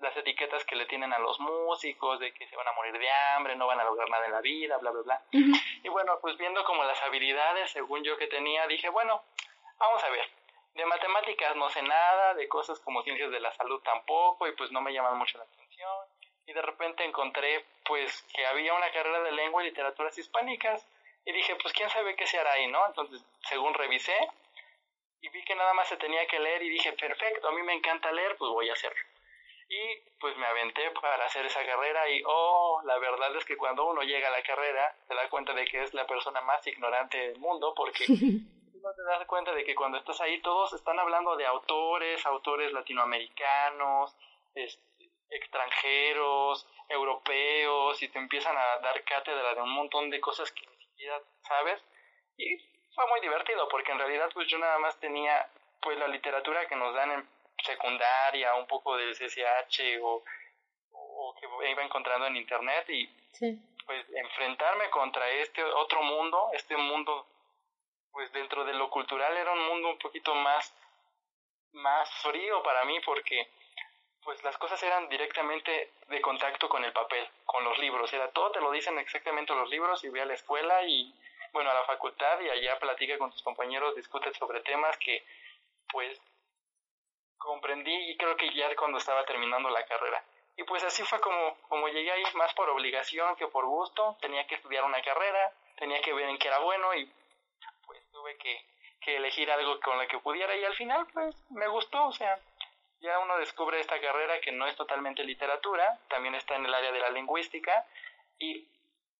las, 0.00 0.14
etiquetas 0.14 0.62
que 0.66 0.76
le 0.76 0.84
tienen 0.84 1.14
a 1.14 1.18
los 1.18 1.40
músicos 1.40 2.20
de 2.20 2.34
que 2.34 2.46
se 2.48 2.56
van 2.56 2.68
a 2.68 2.72
morir 2.72 2.98
de 2.98 3.10
hambre, 3.10 3.56
no 3.56 3.66
van 3.66 3.80
a 3.80 3.84
lograr 3.84 4.10
nada 4.10 4.26
en 4.26 4.32
la 4.32 4.42
vida, 4.42 4.76
bla, 4.76 4.90
bla, 4.90 5.02
bla. 5.02 5.22
Y 5.30 5.88
bueno, 5.88 6.18
pues 6.20 6.36
viendo 6.36 6.62
como 6.64 6.84
las 6.84 7.00
habilidades, 7.02 7.70
según 7.70 8.04
yo 8.04 8.18
que 8.18 8.26
tenía, 8.26 8.66
dije, 8.66 8.90
bueno, 8.90 9.22
vamos 9.78 10.04
a 10.04 10.10
ver. 10.10 10.28
De 10.74 10.86
matemáticas 10.86 11.56
no 11.56 11.68
sé 11.70 11.82
nada, 11.82 12.34
de 12.34 12.48
cosas 12.48 12.78
como 12.80 13.02
ciencias 13.02 13.30
de 13.30 13.40
la 13.40 13.52
salud 13.52 13.80
tampoco, 13.82 14.46
y 14.46 14.52
pues 14.52 14.70
no 14.70 14.80
me 14.80 14.92
llaman 14.92 15.18
mucho 15.18 15.38
la 15.38 15.44
atención 15.44 15.60
y 16.50 16.52
de 16.52 16.62
repente 16.62 17.04
encontré 17.04 17.64
pues 17.84 18.22
que 18.34 18.44
había 18.44 18.74
una 18.74 18.90
carrera 18.90 19.20
de 19.22 19.32
lengua 19.32 19.62
y 19.62 19.66
literaturas 19.66 20.18
hispánicas 20.18 20.84
y 21.24 21.32
dije 21.32 21.54
pues 21.62 21.72
quién 21.72 21.88
sabe 21.90 22.16
qué 22.16 22.26
se 22.26 22.38
hará 22.38 22.52
ahí, 22.52 22.66
¿no? 22.66 22.84
Entonces 22.86 23.24
según 23.48 23.72
revisé 23.72 24.16
y 25.20 25.28
vi 25.28 25.44
que 25.44 25.54
nada 25.54 25.72
más 25.74 25.88
se 25.88 25.96
tenía 25.96 26.26
que 26.26 26.40
leer 26.40 26.62
y 26.62 26.70
dije 26.70 26.92
perfecto, 26.94 27.48
a 27.48 27.52
mí 27.52 27.62
me 27.62 27.74
encanta 27.74 28.10
leer, 28.10 28.36
pues 28.36 28.50
voy 28.50 28.68
a 28.68 28.72
hacerlo. 28.72 29.00
Y 29.68 30.18
pues 30.18 30.36
me 30.38 30.46
aventé 30.46 30.90
para 30.90 31.24
hacer 31.24 31.46
esa 31.46 31.64
carrera 31.64 32.08
y 32.08 32.20
oh, 32.26 32.82
la 32.84 32.98
verdad 32.98 33.36
es 33.36 33.44
que 33.44 33.56
cuando 33.56 33.86
uno 33.86 34.02
llega 34.02 34.26
a 34.26 34.32
la 34.32 34.42
carrera 34.42 34.96
se 35.06 35.14
da 35.14 35.28
cuenta 35.28 35.52
de 35.54 35.64
que 35.66 35.84
es 35.84 35.94
la 35.94 36.06
persona 36.06 36.40
más 36.40 36.66
ignorante 36.66 37.16
del 37.16 37.38
mundo 37.38 37.74
porque 37.76 38.04
no 38.82 38.94
te 38.94 39.02
das 39.02 39.26
cuenta 39.26 39.52
de 39.52 39.64
que 39.64 39.74
cuando 39.74 39.98
estás 39.98 40.20
ahí 40.20 40.40
todos 40.40 40.72
están 40.72 40.98
hablando 40.98 41.36
de 41.36 41.46
autores, 41.46 42.24
autores 42.26 42.72
latinoamericanos, 42.72 44.14
este, 44.54 45.10
extranjeros, 45.30 46.66
europeos, 46.88 48.02
y 48.02 48.08
te 48.08 48.18
empiezan 48.18 48.56
a 48.56 48.78
dar 48.78 49.02
cátedra 49.04 49.54
de 49.54 49.62
un 49.62 49.70
montón 49.70 50.10
de 50.10 50.20
cosas 50.20 50.50
que 50.52 50.66
ni 50.66 50.76
siquiera 50.76 51.20
sabes. 51.46 51.82
Y 52.36 52.56
fue 52.94 53.06
muy 53.08 53.20
divertido, 53.20 53.68
porque 53.68 53.92
en 53.92 53.98
realidad 53.98 54.30
pues 54.34 54.48
yo 54.48 54.58
nada 54.58 54.78
más 54.78 54.98
tenía 54.98 55.48
pues 55.80 55.98
la 55.98 56.08
literatura 56.08 56.66
que 56.66 56.76
nos 56.76 56.94
dan 56.94 57.12
en 57.12 57.28
secundaria, 57.64 58.54
un 58.54 58.66
poco 58.66 58.96
de 58.96 59.12
CCH 59.12 60.02
o, 60.02 60.24
o 60.92 61.34
que 61.38 61.70
iba 61.70 61.82
encontrando 61.82 62.26
en 62.26 62.36
internet 62.36 62.88
y 62.88 63.06
pues 63.86 64.06
enfrentarme 64.14 64.90
contra 64.90 65.28
este 65.30 65.62
otro 65.62 66.02
mundo, 66.02 66.50
este 66.52 66.76
mundo 66.76 67.26
pues 68.12 68.32
dentro 68.32 68.64
de 68.64 68.74
lo 68.74 68.90
cultural 68.90 69.36
era 69.36 69.52
un 69.52 69.66
mundo 69.66 69.88
un 69.90 69.98
poquito 69.98 70.34
más 70.34 70.74
más 71.72 72.10
frío 72.22 72.62
para 72.62 72.84
mí 72.84 72.98
porque 73.00 73.48
pues 74.22 74.42
las 74.42 74.58
cosas 74.58 74.82
eran 74.82 75.08
directamente 75.08 75.92
de 76.08 76.20
contacto 76.20 76.68
con 76.68 76.84
el 76.84 76.92
papel, 76.92 77.26
con 77.46 77.64
los 77.64 77.78
libros, 77.78 78.12
era 78.12 78.30
todo 78.32 78.50
te 78.50 78.60
lo 78.60 78.70
dicen 78.70 78.98
exactamente 78.98 79.54
los 79.54 79.70
libros 79.70 80.04
y 80.04 80.08
ve 80.08 80.20
a 80.20 80.26
la 80.26 80.34
escuela 80.34 80.82
y 80.82 81.14
bueno, 81.52 81.70
a 81.70 81.74
la 81.74 81.84
facultad 81.84 82.40
y 82.40 82.48
allá 82.48 82.78
platica 82.78 83.18
con 83.18 83.30
tus 83.30 83.42
compañeros, 83.42 83.96
discute 83.96 84.32
sobre 84.34 84.60
temas 84.60 84.96
que 84.98 85.24
pues 85.90 86.20
comprendí 87.38 87.94
y 88.10 88.16
creo 88.16 88.36
que 88.36 88.52
ya 88.54 88.74
cuando 88.76 88.98
estaba 88.98 89.24
terminando 89.24 89.70
la 89.70 89.84
carrera. 89.86 90.22
Y 90.56 90.64
pues 90.64 90.84
así 90.84 91.02
fue 91.04 91.20
como, 91.20 91.56
como 91.68 91.88
llegué 91.88 92.12
ahí 92.12 92.22
más 92.34 92.52
por 92.54 92.68
obligación 92.68 93.34
que 93.36 93.46
por 93.48 93.64
gusto, 93.64 94.16
tenía 94.20 94.46
que 94.46 94.56
estudiar 94.56 94.84
una 94.84 95.02
carrera, 95.02 95.52
tenía 95.76 96.00
que 96.02 96.12
ver 96.12 96.28
en 96.28 96.38
qué 96.38 96.48
era 96.48 96.58
bueno 96.58 96.94
y 96.94 97.10
tuve 98.20 98.36
que, 98.36 98.64
que 99.00 99.16
elegir 99.16 99.50
algo 99.50 99.80
con 99.80 99.98
lo 99.98 100.06
que 100.06 100.18
pudiera 100.18 100.54
y 100.56 100.64
al 100.64 100.74
final 100.74 101.06
pues 101.12 101.34
me 101.50 101.68
gustó, 101.68 102.06
o 102.06 102.12
sea, 102.12 102.38
ya 103.00 103.18
uno 103.18 103.38
descubre 103.38 103.80
esta 103.80 104.00
carrera 104.00 104.40
que 104.40 104.52
no 104.52 104.66
es 104.66 104.76
totalmente 104.76 105.24
literatura, 105.24 105.98
también 106.08 106.34
está 106.34 106.56
en 106.56 106.66
el 106.66 106.74
área 106.74 106.92
de 106.92 107.00
la 107.00 107.10
lingüística 107.10 107.86
y 108.38 108.68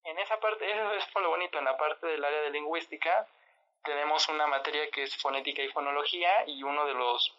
en 0.04 0.18
esa 0.18 0.38
parte, 0.38 0.70
eso 0.70 0.92
es 0.94 1.14
lo 1.14 1.30
bonito, 1.30 1.58
en 1.58 1.64
la 1.64 1.76
parte 1.76 2.06
del 2.06 2.24
área 2.24 2.42
de 2.42 2.50
lingüística 2.50 3.26
tenemos 3.84 4.28
una 4.28 4.46
materia 4.46 4.90
que 4.90 5.04
es 5.04 5.16
fonética 5.16 5.62
y 5.62 5.68
fonología 5.68 6.46
y 6.46 6.62
uno 6.62 6.84
de 6.84 6.94
los, 6.94 7.34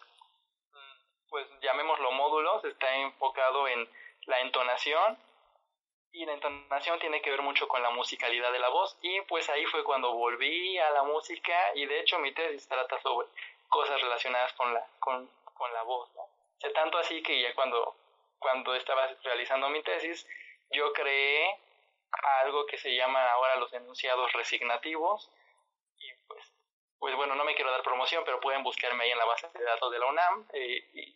pues 1.30 1.48
llamémoslo 1.62 2.12
módulos, 2.12 2.66
está 2.66 2.96
enfocado 2.96 3.68
en 3.68 3.88
la 4.26 4.40
entonación 4.40 5.18
y 6.14 6.26
la 6.26 6.34
entonación 6.34 7.00
tiene 7.00 7.22
que 7.22 7.32
ver 7.32 7.42
mucho 7.42 7.68
con 7.68 7.82
la 7.82 7.90
musicalidad 7.92 8.52
de 8.52 8.60
la 8.60 8.70
voz 8.70 8.98
y 9.02 9.22
pues 9.22 9.50
ahí 9.50 9.66
fue 9.66 9.84
cuando 9.84 10.14
volví 10.14 10.78
a 10.78 10.90
la 10.92 11.04
música 11.04 11.72
y 11.76 11.86
de 11.86 12.00
hecho 12.00 12.20
mi 12.20 12.34
tesis 12.34 12.68
trata 12.68 13.00
sobre 13.02 13.28
cosas 13.70 14.02
relacionadas 14.02 14.52
con 14.54 14.74
la, 14.74 14.86
con, 15.00 15.30
con 15.54 15.74
la 15.74 15.84
voz. 15.84 16.10
¿no? 16.16 16.28
tanto 16.74 16.98
así 16.98 17.24
que 17.24 17.42
ya 17.42 17.56
cuando, 17.56 17.96
cuando 18.40 18.76
estaba 18.76 19.08
realizando 19.24 19.70
mi 19.70 19.82
tesis, 19.84 20.28
yo 20.72 20.92
creé 20.94 21.58
algo 22.44 22.66
que 22.66 22.78
se 22.78 22.96
llama 22.96 23.32
ahora 23.32 23.56
los 23.56 23.72
enunciados 23.74 24.32
resignativos 24.34 25.30
y 25.98 26.14
pues, 26.28 26.54
pues 27.00 27.16
bueno, 27.16 27.36
no 27.36 27.46
me 27.46 27.56
quiero 27.56 27.72
dar 27.72 27.84
promoción, 27.84 28.24
pero 28.26 28.40
pueden 28.40 28.64
buscarme 28.64 29.06
ahí 29.06 29.12
en 29.12 29.18
la 29.18 29.26
base 29.26 29.48
de 29.54 29.64
datos 29.64 29.92
de 29.92 30.00
la 30.00 30.06
UNAM 30.08 30.48
eh, 30.54 30.90
y 30.94 31.16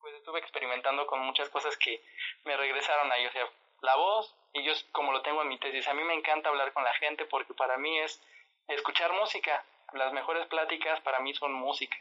pues 0.00 0.14
estuve 0.14 0.40
experimentando 0.40 1.06
con 1.06 1.20
muchas 1.20 1.48
cosas 1.48 1.76
que 1.76 2.02
me 2.44 2.56
regresaron 2.56 3.10
ahí, 3.12 3.26
o 3.26 3.32
sea, 3.32 3.48
la 3.86 3.96
voz 3.96 4.34
y 4.52 4.62
yo 4.64 4.72
como 4.92 5.12
lo 5.12 5.22
tengo 5.22 5.42
en 5.42 5.48
mi 5.48 5.58
tesis, 5.58 5.86
a 5.88 5.94
mí 5.94 6.02
me 6.02 6.14
encanta 6.14 6.50
hablar 6.50 6.72
con 6.72 6.84
la 6.84 6.92
gente 6.94 7.24
porque 7.24 7.54
para 7.54 7.78
mí 7.78 7.98
es 8.00 8.20
escuchar 8.68 9.12
música, 9.12 9.64
las 9.92 10.12
mejores 10.12 10.46
pláticas 10.48 11.00
para 11.00 11.20
mí 11.20 11.32
son 11.34 11.52
música. 11.54 11.96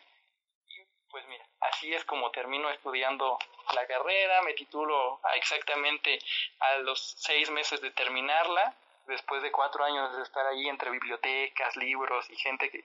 Pues 1.09 1.25
mira, 1.27 1.45
así 1.61 1.93
es 1.93 2.03
como 2.03 2.31
termino 2.31 2.69
estudiando 2.69 3.37
la 3.73 3.87
carrera, 3.87 4.41
me 4.41 4.53
titulo 4.53 5.21
exactamente 5.35 6.19
a 6.59 6.77
los 6.79 6.99
seis 7.17 7.49
meses 7.51 7.79
de 7.79 7.91
terminarla, 7.91 8.73
después 9.07 9.41
de 9.43 9.51
cuatro 9.51 9.83
años 9.83 10.17
de 10.17 10.23
estar 10.23 10.45
ahí 10.47 10.67
entre 10.67 10.89
bibliotecas, 10.89 11.77
libros 11.77 12.29
y 12.29 12.35
gente 12.35 12.69
que, 12.69 12.83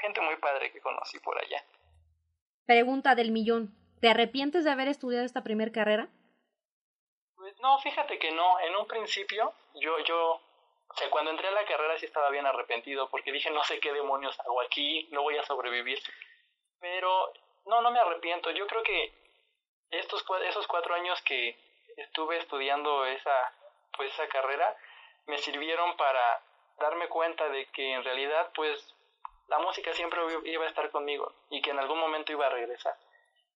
gente 0.00 0.20
muy 0.20 0.36
padre 0.36 0.70
que 0.72 0.80
conocí 0.80 1.18
por 1.18 1.36
allá. 1.38 1.62
Pregunta 2.64 3.14
del 3.14 3.30
millón, 3.30 3.74
¿te 4.00 4.08
arrepientes 4.08 4.64
de 4.64 4.70
haber 4.70 4.88
estudiado 4.88 5.26
esta 5.26 5.42
primera 5.42 5.72
carrera? 5.72 6.08
No, 7.60 7.78
fíjate 7.78 8.18
que 8.18 8.30
no, 8.30 8.60
en 8.60 8.76
un 8.76 8.86
principio 8.86 9.52
yo, 9.74 9.98
yo, 10.00 10.40
o 10.88 10.94
sea, 10.96 11.10
cuando 11.10 11.30
entré 11.30 11.48
a 11.48 11.52
la 11.52 11.64
carrera 11.64 11.98
sí 11.98 12.06
estaba 12.06 12.30
bien 12.30 12.46
arrepentido 12.46 13.08
porque 13.10 13.32
dije 13.32 13.50
no 13.50 13.62
sé 13.64 13.78
qué 13.80 13.92
demonios 13.92 14.38
hago 14.40 14.60
aquí, 14.60 15.08
no 15.12 15.22
voy 15.22 15.36
a 15.36 15.44
sobrevivir, 15.44 15.98
pero 16.80 17.32
no, 17.66 17.80
no 17.82 17.90
me 17.90 18.00
arrepiento. 18.00 18.50
Yo 18.50 18.66
creo 18.66 18.82
que 18.82 19.12
estos 19.90 20.24
esos 20.44 20.66
cuatro 20.66 20.94
años 20.94 21.20
que 21.22 21.58
estuve 21.96 22.38
estudiando 22.38 23.04
esa, 23.06 23.52
pues 23.96 24.12
esa 24.12 24.28
carrera 24.28 24.76
me 25.26 25.38
sirvieron 25.38 25.96
para 25.96 26.42
darme 26.78 27.08
cuenta 27.08 27.48
de 27.48 27.66
que 27.66 27.94
en 27.94 28.04
realidad 28.04 28.50
pues 28.54 28.94
la 29.48 29.58
música 29.58 29.92
siempre 29.92 30.20
iba 30.44 30.64
a 30.64 30.68
estar 30.68 30.90
conmigo 30.90 31.32
y 31.50 31.62
que 31.62 31.70
en 31.70 31.78
algún 31.78 31.98
momento 31.98 32.32
iba 32.32 32.46
a 32.46 32.50
regresar. 32.50 32.96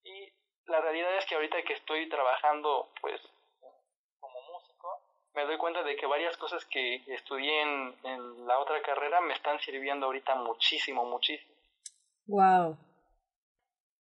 Y 0.03 0.31
la 0.67 0.81
realidad 0.81 1.15
es 1.17 1.25
que 1.25 1.35
ahorita 1.35 1.61
que 1.63 1.73
estoy 1.73 2.07
trabajando, 2.09 2.89
pues, 3.01 3.21
me 5.35 5.45
doy 5.45 5.57
cuenta 5.57 5.83
de 5.83 5.95
que 5.95 6.05
varias 6.05 6.35
cosas 6.37 6.65
que 6.65 7.03
estudié 7.07 7.61
en, 7.61 7.95
en 8.03 8.47
la 8.47 8.59
otra 8.59 8.81
carrera 8.81 9.21
me 9.21 9.33
están 9.33 9.59
sirviendo 9.59 10.07
ahorita 10.07 10.35
muchísimo, 10.35 11.05
muchísimo. 11.05 11.51
Wow. 12.27 12.77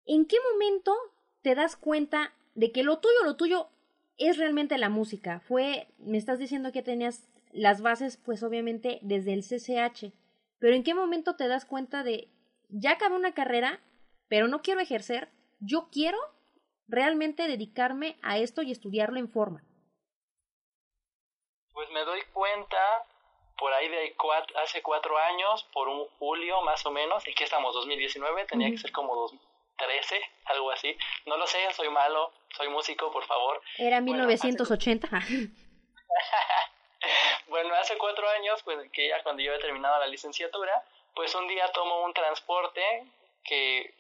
¿En 0.06 0.26
qué 0.26 0.38
momento 0.52 0.96
te 1.42 1.56
das 1.56 1.76
cuenta 1.76 2.34
de 2.54 2.72
que 2.72 2.84
lo 2.84 3.00
tuyo, 3.00 3.24
lo 3.24 3.36
tuyo 3.36 3.70
es 4.18 4.38
realmente 4.38 4.78
la 4.78 4.90
música? 4.90 5.40
Fue, 5.40 5.88
me 5.98 6.18
estás 6.18 6.40
diciendo 6.40 6.72
que 6.72 6.84
tenías 6.84 7.28
las 7.52 7.82
bases, 7.82 8.18
pues 8.18 8.44
obviamente 8.44 9.00
desde 9.02 9.34
el 9.34 9.42
CCH, 9.42 10.14
pero 10.60 10.76
¿en 10.76 10.84
qué 10.84 10.94
momento 10.94 11.36
te 11.36 11.48
das 11.48 11.66
cuenta 11.66 12.04
de, 12.04 12.30
ya 12.70 12.92
acabé 12.92 13.16
una 13.16 13.34
carrera, 13.34 13.80
pero 14.28 14.48
no 14.48 14.62
quiero 14.62 14.82
ejercer, 14.82 15.30
yo 15.60 15.90
quiero 15.92 16.18
realmente 16.88 17.48
dedicarme 17.48 18.18
a 18.22 18.38
esto 18.38 18.62
y 18.62 18.72
estudiarlo 18.72 19.18
en 19.18 19.30
forma? 19.30 19.64
Pues 21.76 21.90
me 21.92 22.04
doy 22.06 22.22
cuenta 22.34 23.06
por 23.58 23.72
ahí 23.74 23.88
de 23.90 24.16
cuatro, 24.16 24.58
hace 24.60 24.82
cuatro 24.82 25.18
años, 25.18 25.66
por 25.74 25.90
un 25.90 26.08
julio 26.20 26.62
más 26.62 26.86
o 26.86 26.92
menos, 26.92 27.28
y 27.28 27.34
que 27.34 27.44
estamos 27.44 27.74
2019, 27.76 28.46
tenía 28.46 28.72
que 28.72 28.78
ser 28.78 28.92
como 28.92 29.14
2013, 29.16 30.22
algo 30.46 30.72
así. 30.72 30.98
No 31.26 31.38
lo 31.38 31.46
sé, 31.46 31.60
soy 31.74 31.90
malo, 31.90 32.32
soy 32.56 32.70
músico, 32.70 33.12
por 33.12 33.26
favor. 33.26 33.62
Era 33.78 34.02
1980. 34.02 35.10
Bueno, 37.48 37.76
hace, 37.76 37.98
cuatro 37.98 38.28
años, 38.30 38.64
pues 38.64 38.80
que 38.92 39.10
ya 39.10 39.22
cuando 39.22 39.44
yo 39.44 39.54
he 39.54 39.60
terminado 39.60 40.00
la 40.00 40.08
licenciatura, 40.08 40.84
pues 41.14 41.36
un 41.36 41.48
día 41.48 41.72
tomo 41.72 42.04
un 42.04 42.14
transporte 42.14 42.82
que 43.44 43.94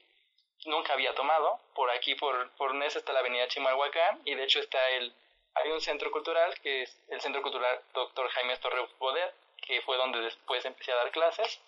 nunca 0.66 0.94
había 0.94 1.14
tomado. 1.14 1.60
Por 1.76 1.92
aquí, 1.92 2.16
por, 2.16 2.50
por 2.58 2.74
Nesa 2.74 2.98
está 2.98 3.14
la 3.14 3.20
avenida 3.20 3.48
Chimalhuacán 3.48 4.22
y 4.26 4.34
de 4.34 4.44
hecho 4.44 4.60
está 4.60 4.90
el, 4.90 5.14
hay 5.56 5.72
un 5.72 5.82
centro 5.82 6.12
cultural 6.12 6.54
que 6.62 6.84
es 6.84 6.98
el 7.08 7.22
Centro 7.22 7.42
Cultural 7.42 7.82
Dr. 7.94 8.30
Jaime 8.30 8.58
Torre 8.58 8.88
Bodet, 9.00 9.34
que 9.62 9.82
fue 9.82 9.98
donde 9.98 10.20
después 10.20 10.64
empecé 10.66 10.92
a 10.92 10.98
dar 10.98 11.12
clases. 11.12 11.62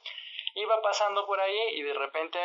Iba 0.55 0.81
pasando 0.81 1.25
por 1.25 1.39
ahí 1.39 1.75
y 1.75 1.81
de 1.81 1.93
repente 1.93 2.39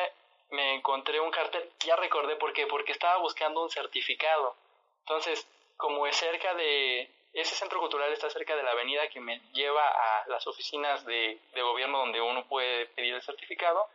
me 0.50 0.74
encontré 0.74 1.18
un 1.20 1.30
cartel, 1.30 1.68
ya 1.80 1.96
recordé 1.96 2.36
por 2.36 2.52
qué, 2.52 2.66
porque 2.66 2.92
estaba 2.92 3.18
buscando 3.18 3.62
un 3.62 3.70
certificado. 3.70 4.54
Entonces, 5.00 5.48
como 5.76 6.06
es 6.06 6.16
cerca 6.16 6.54
de, 6.54 7.10
ese 7.32 7.54
centro 7.54 7.80
cultural 7.80 8.12
está 8.12 8.28
cerca 8.30 8.54
de 8.54 8.62
la 8.62 8.72
avenida 8.72 9.08
que 9.08 9.20
me 9.20 9.40
lleva 9.52 9.86
a 9.88 10.28
las 10.28 10.46
oficinas 10.46 11.04
de, 11.06 11.38
de 11.54 11.62
gobierno 11.62 11.98
donde 11.98 12.20
uno 12.20 12.46
puede 12.46 12.86
pedir 12.86 13.14
el 13.14 13.22
certificado, 13.22 13.88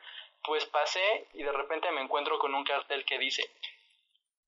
pues 0.44 0.66
pasé 0.66 1.28
y 1.34 1.44
de 1.44 1.52
repente 1.52 1.92
me 1.92 2.02
encuentro 2.02 2.40
con 2.40 2.54
un 2.56 2.64
cartel 2.64 3.06
que 3.06 3.20
dice, 3.20 3.50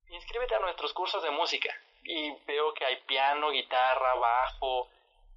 inscríbete 0.10 0.56
a 0.56 0.60
nuestros 0.60 0.94
cursos 0.94 1.24
de 1.24 1.30
música. 1.30 1.74
Y 2.04 2.32
veo 2.46 2.74
que 2.74 2.86
hay 2.86 2.98
piano, 3.02 3.52
guitarra, 3.52 4.16
bajo, 4.16 4.90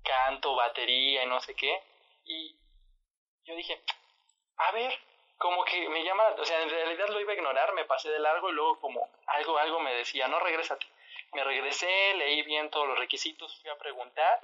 canto, 0.02 0.54
batería 0.54 1.24
y 1.24 1.26
no 1.26 1.40
sé 1.40 1.54
qué. 1.54 1.82
Y 2.24 2.56
yo 3.44 3.54
dije, 3.56 3.82
a 4.56 4.72
ver, 4.72 4.92
como 5.38 5.64
que 5.64 5.88
me 5.88 6.04
llama, 6.04 6.22
o 6.38 6.44
sea, 6.44 6.62
en 6.62 6.70
realidad 6.70 7.08
lo 7.08 7.20
iba 7.20 7.32
a 7.32 7.36
ignorar, 7.36 7.72
me 7.74 7.84
pasé 7.84 8.10
de 8.10 8.20
largo 8.20 8.50
y 8.50 8.52
luego 8.52 8.78
como 8.80 9.08
algo, 9.26 9.58
algo 9.58 9.80
me 9.80 9.92
decía, 9.94 10.28
no, 10.28 10.38
regrésate. 10.38 10.86
Me 11.32 11.42
regresé, 11.44 12.14
leí 12.14 12.42
bien 12.42 12.70
todos 12.70 12.86
los 12.86 12.98
requisitos, 12.98 13.58
fui 13.60 13.70
a 13.70 13.78
preguntar 13.78 14.40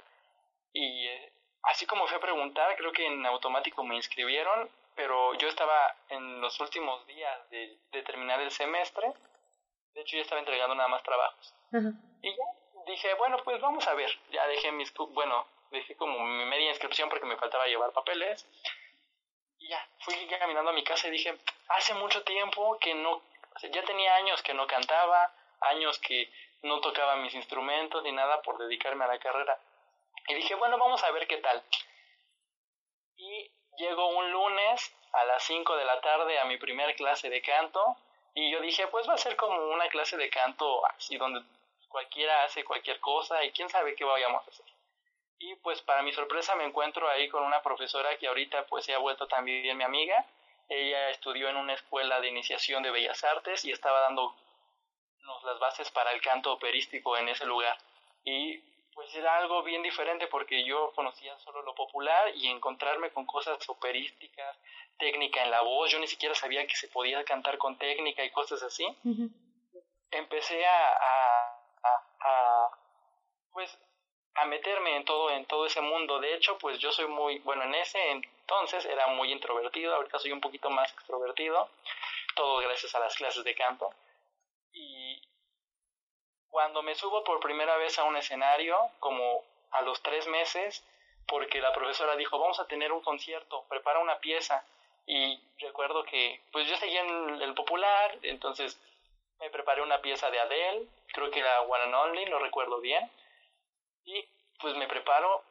y 0.73 1.07
eh, 1.07 1.31
así 1.63 1.85
como 1.85 2.07
fui 2.07 2.17
a 2.17 2.21
preguntar, 2.21 2.75
creo 2.75 2.91
que 2.91 3.05
en 3.05 3.25
automático 3.25 3.83
me 3.83 3.95
inscribieron, 3.95 4.69
pero 4.95 5.33
yo 5.35 5.47
estaba 5.47 5.95
en 6.09 6.41
los 6.41 6.59
últimos 6.59 7.05
días 7.07 7.49
de, 7.49 7.77
de 7.91 8.03
terminar 8.03 8.41
el 8.41 8.51
semestre, 8.51 9.13
de 9.93 10.01
hecho 10.01 10.17
ya 10.17 10.23
estaba 10.23 10.39
entregando 10.39 10.75
nada 10.75 10.89
más 10.89 11.03
trabajos. 11.03 11.53
Y 12.21 12.29
ya 12.29 12.45
dije, 12.85 13.13
bueno, 13.15 13.37
pues 13.43 13.59
vamos 13.61 13.87
a 13.87 13.93
ver. 13.93 14.11
Ya 14.31 14.45
dejé 14.47 14.71
mis, 14.71 14.93
bueno, 14.93 15.47
dejé 15.71 15.95
como 15.95 16.19
mi 16.19 16.45
media 16.45 16.69
inscripción 16.69 17.09
porque 17.09 17.25
me 17.25 17.37
faltaba 17.37 17.67
llevar 17.67 17.91
papeles. 17.91 18.47
Y 19.59 19.69
ya, 19.69 19.87
fui 19.99 20.15
caminando 20.27 20.71
a 20.71 20.73
mi 20.73 20.83
casa 20.83 21.07
y 21.07 21.11
dije, 21.11 21.37
hace 21.69 21.93
mucho 21.95 22.23
tiempo 22.23 22.77
que 22.79 22.93
no, 22.95 23.21
ya 23.71 23.83
tenía 23.83 24.15
años 24.15 24.41
que 24.41 24.53
no 24.53 24.67
cantaba, 24.67 25.33
años 25.61 25.99
que 25.99 26.31
no 26.63 26.79
tocaba 26.81 27.17
mis 27.17 27.33
instrumentos 27.33 28.03
ni 28.03 28.11
nada 28.11 28.41
por 28.41 28.57
dedicarme 28.57 29.05
a 29.05 29.09
la 29.09 29.19
carrera. 29.19 29.59
Y 30.27 30.35
dije, 30.35 30.55
bueno, 30.55 30.77
vamos 30.77 31.03
a 31.03 31.11
ver 31.11 31.27
qué 31.27 31.37
tal. 31.37 31.63
Y 33.17 33.51
llego 33.77 34.07
un 34.17 34.31
lunes 34.31 34.95
a 35.13 35.25
las 35.25 35.43
5 35.43 35.75
de 35.75 35.85
la 35.85 35.99
tarde 36.01 36.39
a 36.39 36.45
mi 36.45 36.57
primera 36.57 36.93
clase 36.93 37.29
de 37.29 37.41
canto 37.41 37.97
y 38.39 38.51
yo 38.51 38.61
dije, 38.61 38.87
pues 38.87 39.07
va 39.07 39.15
a 39.15 39.17
ser 39.17 39.35
como 39.35 39.57
una 39.69 39.89
clase 39.89 40.15
de 40.15 40.29
canto 40.29 40.85
así 40.85 41.17
donde 41.17 41.41
cualquiera 41.89 42.45
hace 42.45 42.63
cualquier 42.63 42.97
cosa 43.01 43.43
y 43.43 43.51
quién 43.51 43.69
sabe 43.69 43.95
qué 43.95 44.05
vayamos 44.05 44.47
a 44.47 44.49
hacer. 44.49 44.65
Y 45.39 45.55
pues 45.55 45.81
para 45.81 46.03
mi 46.03 46.13
sorpresa 46.13 46.55
me 46.55 46.63
encuentro 46.63 47.09
ahí 47.09 47.27
con 47.27 47.43
una 47.43 47.61
profesora 47.61 48.17
que 48.17 48.27
ahorita 48.27 48.65
pues 48.67 48.85
se 48.85 48.93
ha 48.93 48.97
vuelto 48.97 49.27
también 49.27 49.77
mi 49.77 49.83
amiga. 49.83 50.25
Ella 50.69 51.09
estudió 51.09 51.49
en 51.49 51.57
una 51.57 51.73
escuela 51.73 52.21
de 52.21 52.29
iniciación 52.29 52.81
de 52.81 52.91
bellas 52.91 53.21
artes 53.25 53.65
y 53.65 53.71
estaba 53.71 53.99
dando 54.01 54.33
las 55.43 55.59
bases 55.59 55.91
para 55.91 56.13
el 56.13 56.21
canto 56.21 56.53
operístico 56.53 57.17
en 57.17 57.27
ese 57.27 57.45
lugar. 57.45 57.77
Y 58.23 58.63
pues 58.99 59.15
era 59.15 59.37
algo 59.37 59.63
bien 59.63 59.81
diferente 59.81 60.27
porque 60.27 60.65
yo 60.65 60.91
conocía 60.93 61.39
solo 61.39 61.61
lo 61.61 61.73
popular 61.73 62.35
y 62.35 62.47
encontrarme 62.47 63.11
con 63.11 63.25
cosas 63.25 63.57
operísticas, 63.69 64.57
técnica 64.97 65.41
en 65.41 65.51
la 65.51 65.61
voz, 65.61 65.89
yo 65.89 65.99
ni 65.99 66.07
siquiera 66.07 66.35
sabía 66.35 66.67
que 66.67 66.75
se 66.75 66.89
podía 66.89 67.23
cantar 67.23 67.57
con 67.57 67.77
técnica 67.77 68.25
y 68.25 68.29
cosas 68.31 68.61
así. 68.61 68.85
Empecé 70.11 70.65
a 70.65 71.55
a, 71.81 72.69
pues 73.53 73.79
a 74.35 74.45
meterme 74.47 74.97
en 74.97 75.05
todo 75.05 75.31
en 75.31 75.45
todo 75.45 75.65
ese 75.65 75.79
mundo. 75.79 76.19
De 76.19 76.35
hecho 76.35 76.57
pues 76.57 76.77
yo 76.79 76.91
soy 76.91 77.07
muy 77.07 77.39
bueno 77.39 77.63
en 77.63 77.75
ese 77.75 78.11
entonces 78.11 78.83
era 78.83 79.07
muy 79.07 79.31
introvertido 79.31 79.95
ahorita 79.95 80.19
soy 80.19 80.33
un 80.33 80.41
poquito 80.41 80.69
más 80.69 80.91
extrovertido 80.91 81.69
todo 82.35 82.57
gracias 82.57 82.93
a 82.95 82.99
las 82.99 83.15
clases 83.15 83.45
de 83.45 83.55
canto. 83.55 83.93
Y 84.73 85.21
cuando 86.49 86.81
me 86.81 86.95
subo 86.95 87.23
por 87.23 87.39
primera 87.39 87.77
vez 87.77 87.97
a 87.99 88.03
un 88.03 88.17
escenario 88.17 88.77
como 88.99 89.43
a 89.71 89.81
los 89.81 90.01
tres 90.01 90.27
meses 90.27 90.83
porque 91.27 91.61
la 91.61 91.73
profesora 91.73 92.15
dijo 92.15 92.39
vamos 92.39 92.59
a 92.59 92.67
tener 92.67 92.91
un 92.91 93.01
concierto 93.01 93.65
prepara 93.69 93.99
una 93.99 94.19
pieza 94.19 94.63
y 95.05 95.39
recuerdo 95.59 96.03
que 96.03 96.41
pues 96.51 96.67
yo 96.67 96.77
seguía 96.77 97.01
en 97.01 97.41
el 97.41 97.53
popular 97.53 98.17
entonces 98.23 98.79
me 99.39 99.49
preparé 99.49 99.81
una 99.81 100.01
pieza 100.01 100.29
de 100.29 100.39
Adele, 100.39 100.85
creo 101.13 101.31
que 101.31 101.39
era 101.39 101.61
One 101.61 101.83
and 101.83 101.95
Only, 101.95 102.25
no 102.25 102.39
recuerdo 102.39 102.79
bien, 102.81 103.09
y 104.05 104.25
pues 104.59 104.75
me 104.75 104.87
preparo, 104.87 105.43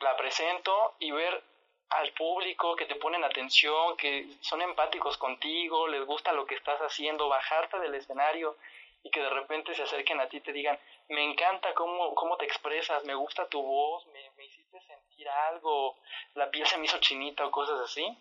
la 0.00 0.16
presento 0.16 0.94
y 0.98 1.10
ver 1.10 1.42
al 1.90 2.12
público 2.12 2.76
que 2.76 2.86
te 2.86 2.96
ponen 2.96 3.24
atención, 3.24 3.96
que 3.96 4.26
son 4.40 4.62
empáticos 4.62 5.16
contigo, 5.16 5.88
les 5.88 6.04
gusta 6.04 6.32
lo 6.32 6.46
que 6.46 6.54
estás 6.54 6.80
haciendo, 6.80 7.28
bajarte 7.28 7.78
del 7.78 7.94
escenario 7.94 8.56
y 9.02 9.10
que 9.10 9.20
de 9.20 9.30
repente 9.30 9.74
se 9.74 9.82
acerquen 9.82 10.20
a 10.20 10.28
ti 10.28 10.38
y 10.38 10.40
te 10.40 10.52
digan, 10.52 10.78
me 11.08 11.22
encanta 11.24 11.74
cómo, 11.74 12.14
cómo 12.14 12.36
te 12.36 12.44
expresas, 12.44 13.04
me 13.04 13.14
gusta 13.14 13.48
tu 13.48 13.62
voz, 13.62 14.06
me, 14.06 14.30
me 14.36 14.44
hiciste 14.44 14.80
sentir 14.82 15.28
algo, 15.28 15.96
la 16.34 16.50
piel 16.50 16.66
se 16.66 16.78
me 16.78 16.86
hizo 16.86 16.98
chinita 16.98 17.46
o 17.46 17.50
cosas 17.50 17.80
así 17.80 18.16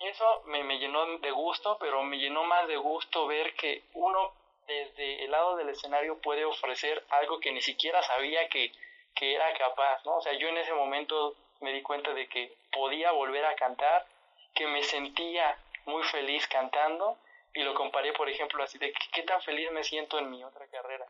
eso 0.00 0.42
me, 0.46 0.64
me 0.64 0.78
llenó 0.78 1.18
de 1.18 1.30
gusto, 1.30 1.76
pero 1.78 2.02
me 2.02 2.18
llenó 2.18 2.44
más 2.44 2.66
de 2.66 2.76
gusto 2.76 3.26
ver 3.26 3.54
que 3.54 3.84
uno 3.92 4.32
desde 4.66 5.24
el 5.24 5.30
lado 5.30 5.56
del 5.56 5.68
escenario 5.68 6.18
puede 6.18 6.44
ofrecer 6.44 7.04
algo 7.10 7.38
que 7.38 7.52
ni 7.52 7.60
siquiera 7.60 8.02
sabía 8.02 8.48
que, 8.48 8.72
que 9.14 9.34
era 9.34 9.52
capaz, 9.54 10.04
¿no? 10.06 10.16
O 10.16 10.22
sea, 10.22 10.32
yo 10.32 10.48
en 10.48 10.56
ese 10.56 10.72
momento 10.72 11.36
me 11.60 11.72
di 11.72 11.82
cuenta 11.82 12.14
de 12.14 12.26
que 12.28 12.56
podía 12.72 13.12
volver 13.12 13.44
a 13.44 13.54
cantar, 13.56 14.06
que 14.54 14.66
me 14.66 14.82
sentía 14.82 15.58
muy 15.84 16.02
feliz 16.04 16.46
cantando 16.48 17.18
y 17.54 17.62
lo 17.62 17.74
comparé, 17.74 18.12
por 18.12 18.28
ejemplo, 18.28 18.62
así 18.62 18.78
de 18.78 18.92
qué 19.12 19.22
tan 19.22 19.40
feliz 19.42 19.70
me 19.72 19.84
siento 19.84 20.18
en 20.18 20.30
mi 20.30 20.42
otra 20.44 20.66
carrera. 20.68 21.06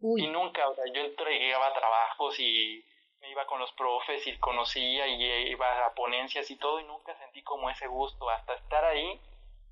Y 0.00 0.26
nunca, 0.26 0.68
o 0.68 0.74
sea, 0.74 0.84
yo 0.92 1.02
entregaba 1.02 1.72
trabajos 1.72 2.38
y 2.38 2.84
me 3.20 3.30
iba 3.30 3.46
con 3.46 3.58
los 3.58 3.72
profes 3.72 4.26
y 4.26 4.36
conocía 4.38 5.06
y 5.06 5.50
iba 5.50 5.86
a 5.86 5.94
ponencias 5.94 6.50
y 6.50 6.56
todo 6.56 6.78
y 6.80 6.84
nunca 6.84 7.16
sentí 7.16 7.42
como 7.42 7.70
ese 7.70 7.86
gusto. 7.86 8.28
Hasta 8.28 8.54
estar 8.54 8.84
ahí 8.84 9.18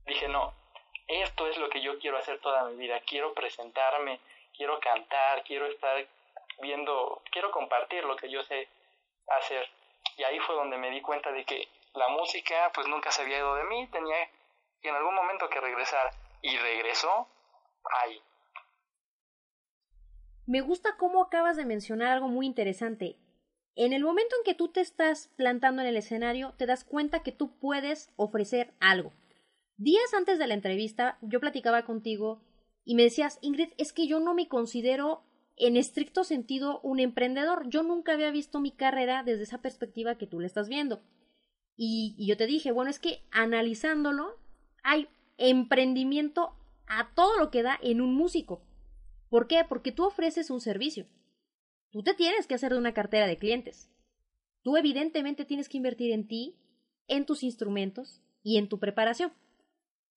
dije, 0.07 0.29
no, 0.29 0.55
esto 1.07 1.47
es 1.49 1.59
lo 1.59 1.69
que 1.69 1.83
yo 1.83 1.99
quiero 1.99 2.17
hacer 2.17 2.41
toda 2.41 2.65
mi 2.65 2.77
vida. 2.77 3.01
Quiero 3.01 3.35
presentarme, 3.35 4.21
quiero 4.57 4.81
cantar, 4.81 5.45
quiero 5.45 5.67
estar 5.67 6.07
viendo, 6.63 7.21
quiero 7.31 7.51
compartir 7.51 8.05
lo 8.05 8.17
que 8.17 8.31
yo 8.31 8.43
sé 8.43 8.69
hacer. 9.27 9.69
Y 10.17 10.25
ahí 10.25 10.39
fue 10.39 10.55
donde 10.55 10.79
me 10.79 10.91
di 10.91 11.03
cuenta 11.03 11.31
de 11.33 11.45
que 11.45 11.69
la 11.95 12.09
música 12.09 12.71
pues 12.75 12.87
nunca 12.87 13.11
se 13.11 13.23
había 13.23 13.39
ido 13.39 13.55
de 13.57 13.65
mí, 13.65 13.87
tenía 13.89 14.31
que 14.83 14.89
en 14.89 14.97
algún 14.97 15.15
momento 15.15 15.49
que 15.49 15.61
regresar. 15.61 16.11
Y 16.43 16.57
regresó 16.57 17.29
ahí. 18.03 18.21
Me 20.45 20.61
gusta 20.61 20.97
cómo 20.99 21.23
acabas 21.23 21.57
de 21.57 21.65
mencionar 21.65 22.09
algo 22.11 22.29
muy 22.29 22.47
interesante. 22.47 23.17
En 23.75 23.93
el 23.93 24.03
momento 24.03 24.35
en 24.37 24.45
que 24.45 24.55
tú 24.55 24.69
te 24.69 24.81
estás 24.81 25.29
plantando 25.37 25.83
en 25.83 25.89
el 25.89 25.97
escenario, 25.97 26.53
te 26.59 26.67
das 26.67 26.85
cuenta 26.85 27.23
que 27.23 27.33
tú 27.33 27.59
puedes 27.59 28.13
ofrecer 28.17 28.75
algo. 28.81 29.13
Días 29.77 30.13
antes 30.15 30.39
de 30.39 30.47
la 30.47 30.55
entrevista, 30.55 31.17
yo 31.23 31.41
platicaba 31.41 31.85
contigo 31.85 32.43
y 32.85 32.97
me 32.97 33.05
decías, 33.05 33.39
Ingrid, 33.41 33.73
es 33.79 33.93
que 33.93 34.07
yo 34.07 34.21
no 34.21 34.35
me 34.35 34.49
considero 34.49 35.23
en 35.57 35.77
estricto 35.77 36.25
sentido 36.25 36.81
un 36.81 36.99
emprendedor. 36.99 37.69
Yo 37.69 37.83
nunca 37.83 38.13
había 38.13 38.31
visto 38.31 38.61
mi 38.61 38.73
carrera 38.73 39.23
desde 39.23 39.45
esa 39.45 39.63
perspectiva 39.63 40.17
que 40.19 40.27
tú 40.27 40.41
le 40.41 40.47
estás 40.47 40.69
viendo. 40.69 41.03
Y, 41.77 42.15
y 42.19 42.27
yo 42.27 42.37
te 42.37 42.47
dije, 42.47 42.73
bueno, 42.73 42.91
es 42.91 42.99
que 42.99 43.23
analizándolo, 43.31 44.42
hay 44.83 45.09
emprendimiento 45.39 46.55
a 46.87 47.13
todo 47.15 47.39
lo 47.39 47.51
que 47.51 47.63
da 47.63 47.79
en 47.83 48.01
un 48.01 48.15
músico. 48.15 48.63
¿Por 49.29 49.47
qué? 49.47 49.65
Porque 49.69 49.93
tú 49.93 50.05
ofreces 50.05 50.51
un 50.51 50.61
servicio. 50.61 51.07
Tú 51.91 52.03
te 52.03 52.15
tienes 52.15 52.47
que 52.47 52.55
hacer 52.55 52.73
de 52.73 52.79
una 52.79 52.95
cartera 52.95 53.27
de 53.27 53.37
clientes. 53.37 53.91
Tú 54.63 54.77
evidentemente 54.77 55.45
tienes 55.45 55.69
que 55.69 55.79
invertir 55.79 56.13
en 56.13 56.27
ti, 56.27 56.57
en 57.09 57.27
tus 57.27 57.43
instrumentos 57.43 58.23
y 58.43 58.59
en 58.59 58.69
tu 58.69 58.79
preparación. 58.79 59.33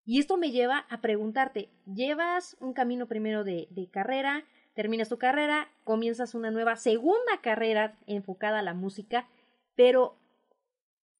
Y 0.05 0.19
esto 0.19 0.37
me 0.37 0.51
lleva 0.51 0.85
a 0.89 1.01
preguntarte, 1.01 1.69
llevas 1.85 2.55
un 2.59 2.73
camino 2.73 3.07
primero 3.07 3.43
de, 3.43 3.67
de 3.71 3.89
carrera, 3.89 4.45
terminas 4.75 5.09
tu 5.09 5.17
carrera, 5.17 5.67
comienzas 5.83 6.35
una 6.35 6.51
nueva 6.51 6.75
segunda 6.75 7.41
carrera 7.41 7.97
enfocada 8.05 8.59
a 8.59 8.63
la 8.63 8.75
música, 8.75 9.27
pero 9.75 10.15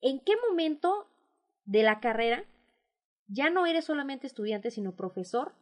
¿en 0.01 0.19
qué 0.19 0.33
momento 0.47 1.09
de 1.65 1.81
la 1.81 1.99
carrera 1.99 2.45
ya 3.27 3.49
no 3.49 3.65
eres 3.65 3.85
solamente 3.85 4.27
estudiante, 4.27 4.71
sino 4.71 4.95
profesor 4.95 5.53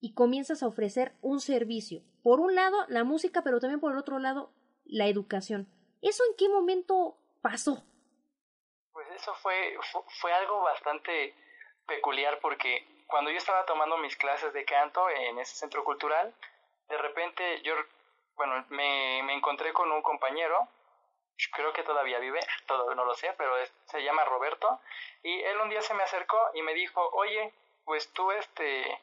y 0.00 0.14
comienzas 0.14 0.62
a 0.62 0.66
ofrecer 0.66 1.12
un 1.20 1.40
servicio? 1.40 2.02
Por 2.22 2.40
un 2.40 2.54
lado, 2.54 2.84
la 2.88 3.04
música, 3.04 3.42
pero 3.42 3.60
también 3.60 3.80
por 3.80 3.92
el 3.92 3.98
otro 3.98 4.18
lado, 4.18 4.52
la 4.84 5.06
educación. 5.06 5.68
¿Eso 6.02 6.24
en 6.28 6.36
qué 6.36 6.48
momento 6.48 7.16
pasó? 7.42 7.84
Pues 8.92 9.06
eso 9.14 9.34
fue, 9.36 9.76
fue 10.20 10.32
algo 10.32 10.62
bastante 10.62 11.34
peculiar 11.86 12.38
porque 12.40 13.04
cuando 13.06 13.30
yo 13.30 13.38
estaba 13.38 13.64
tomando 13.66 13.98
mis 13.98 14.16
clases 14.16 14.52
de 14.52 14.64
canto 14.64 15.08
en 15.10 15.38
ese 15.38 15.56
centro 15.56 15.84
cultural, 15.84 16.34
de 16.88 16.98
repente 16.98 17.62
yo, 17.62 17.74
bueno, 18.36 18.64
me, 18.70 19.22
me 19.24 19.34
encontré 19.34 19.72
con 19.72 19.90
un 19.90 20.02
compañero, 20.02 20.68
creo 21.52 21.72
que 21.72 21.82
todavía 21.82 22.18
vive, 22.18 22.40
todo, 22.66 22.94
no 22.94 23.04
lo 23.04 23.14
sé, 23.14 23.32
pero 23.36 23.52
se 23.86 24.02
llama 24.02 24.24
Roberto, 24.24 24.80
y 25.22 25.40
él 25.40 25.60
un 25.60 25.70
día 25.70 25.82
se 25.82 25.94
me 25.94 26.02
acercó 26.02 26.38
y 26.54 26.62
me 26.62 26.74
dijo, 26.74 27.08
oye, 27.14 27.52
pues 27.84 28.12
tú 28.12 28.30
este, 28.32 29.00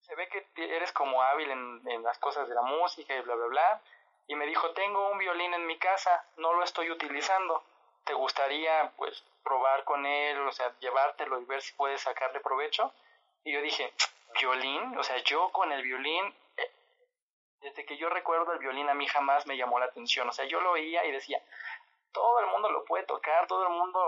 se 0.00 0.14
ve 0.14 0.28
que 0.28 0.46
eres 0.56 0.92
como 0.92 1.22
hábil 1.22 1.50
en, 1.50 1.82
en 1.86 2.02
las 2.02 2.18
cosas 2.18 2.48
de 2.48 2.54
la 2.54 2.62
música 2.62 3.14
y 3.14 3.20
bla, 3.20 3.34
bla, 3.34 3.46
bla, 3.46 3.82
y 4.26 4.34
me 4.34 4.46
dijo, 4.46 4.70
tengo 4.72 5.08
un 5.10 5.18
violín 5.18 5.54
en 5.54 5.66
mi 5.66 5.78
casa, 5.78 6.24
no 6.36 6.52
lo 6.52 6.62
estoy 6.62 6.90
utilizando, 6.90 7.62
¿te 8.04 8.12
gustaría 8.12 8.92
pues 8.96 9.24
probar 9.42 9.84
con 9.84 10.04
él, 10.04 10.38
o 10.46 10.52
sea, 10.52 10.74
llevártelo 10.80 11.40
y 11.40 11.44
ver 11.44 11.62
si 11.62 11.72
puedes 11.74 12.02
sacarle 12.02 12.40
provecho? 12.40 12.92
Y 13.44 13.52
yo 13.52 13.62
dije, 13.62 13.92
violín, 14.38 14.98
o 14.98 15.02
sea, 15.02 15.16
yo 15.24 15.50
con 15.50 15.72
el 15.72 15.82
violín 15.82 16.34
desde 17.60 17.84
que 17.84 17.96
yo 17.96 18.08
recuerdo 18.08 18.52
el 18.52 18.58
violín 18.58 18.88
a 18.88 18.94
mí 18.94 19.06
jamás 19.06 19.46
me 19.46 19.56
llamó 19.56 19.78
la 19.78 19.86
atención. 19.86 20.28
O 20.28 20.32
sea, 20.32 20.44
yo 20.44 20.60
lo 20.60 20.72
oía 20.72 21.04
y 21.04 21.12
decía, 21.12 21.42
todo 22.12 22.40
el 22.40 22.46
mundo 22.46 22.70
lo 22.70 22.84
puede 22.84 23.04
tocar, 23.04 23.46
todo 23.46 23.64
el 23.64 23.72
mundo 23.72 24.00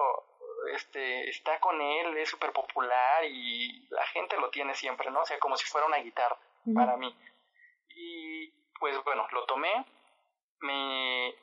este, 0.72 1.28
está 1.28 1.58
con 1.60 1.80
él, 1.80 2.16
es 2.16 2.28
súper 2.28 2.52
popular 2.52 3.24
y 3.24 3.86
la 3.90 4.06
gente 4.06 4.36
lo 4.38 4.50
tiene 4.50 4.74
siempre, 4.74 5.10
¿no? 5.10 5.20
O 5.22 5.26
sea, 5.26 5.38
como 5.38 5.56
si 5.56 5.64
fuera 5.66 5.86
una 5.86 5.98
guitarra 5.98 6.38
para 6.74 6.96
mí. 6.96 7.14
Y 7.88 8.50
pues 8.78 9.02
bueno, 9.04 9.26
lo 9.32 9.44
tomé, 9.46 9.84
me, 10.60 11.34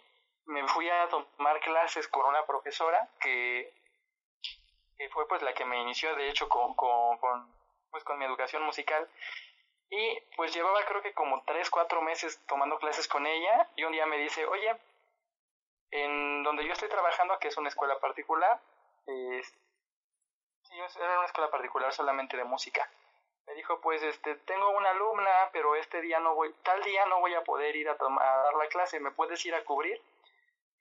me 0.45 0.67
fui 0.67 0.89
a 0.89 1.07
tomar 1.09 1.59
clases 1.59 2.07
con 2.07 2.25
una 2.25 2.45
profesora 2.45 3.09
que, 3.19 3.73
que 4.97 5.09
fue 5.09 5.27
pues 5.27 5.41
la 5.41 5.53
que 5.53 5.65
me 5.65 5.81
inició 5.81 6.15
de 6.15 6.29
hecho 6.29 6.47
con, 6.47 6.73
con, 6.75 7.17
con, 7.17 7.53
pues, 7.91 8.03
con 8.03 8.17
mi 8.17 8.25
educación 8.25 8.63
musical 8.63 9.07
y 9.89 10.19
pues 10.35 10.53
llevaba 10.53 10.83
creo 10.85 11.01
que 11.01 11.13
como 11.13 11.43
tres, 11.45 11.69
cuatro 11.69 12.01
meses 12.01 12.41
tomando 12.47 12.77
clases 12.77 13.07
con 13.07 13.25
ella 13.25 13.69
y 13.75 13.83
un 13.85 13.93
día 13.93 14.05
me 14.05 14.17
dice, 14.17 14.45
oye, 14.45 14.75
en 15.91 16.43
donde 16.43 16.65
yo 16.65 16.73
estoy 16.73 16.89
trabajando, 16.89 17.39
que 17.39 17.47
es 17.47 17.57
una 17.57 17.69
escuela 17.69 17.97
particular, 17.99 18.59
sí, 19.05 20.75
era 20.97 21.17
una 21.17 21.25
escuela 21.25 21.49
particular 21.49 21.93
solamente 21.93 22.35
de 22.35 22.43
música. 22.43 22.89
Me 23.45 23.53
dijo, 23.53 23.79
pues 23.79 24.03
este, 24.03 24.35
tengo 24.35 24.69
una 24.71 24.89
alumna, 24.89 25.49
pero 25.53 25.75
este 25.77 26.01
día 26.01 26.19
no 26.19 26.35
voy, 26.35 26.53
tal 26.63 26.83
día 26.83 27.05
no 27.05 27.21
voy 27.21 27.33
a 27.33 27.45
poder 27.45 27.73
ir 27.77 27.87
a, 27.87 27.93
a 27.93 28.37
dar 28.43 28.53
la 28.55 28.67
clase, 28.67 28.99
¿me 28.99 29.11
puedes 29.11 29.45
ir 29.45 29.55
a 29.55 29.63
cubrir? 29.63 30.01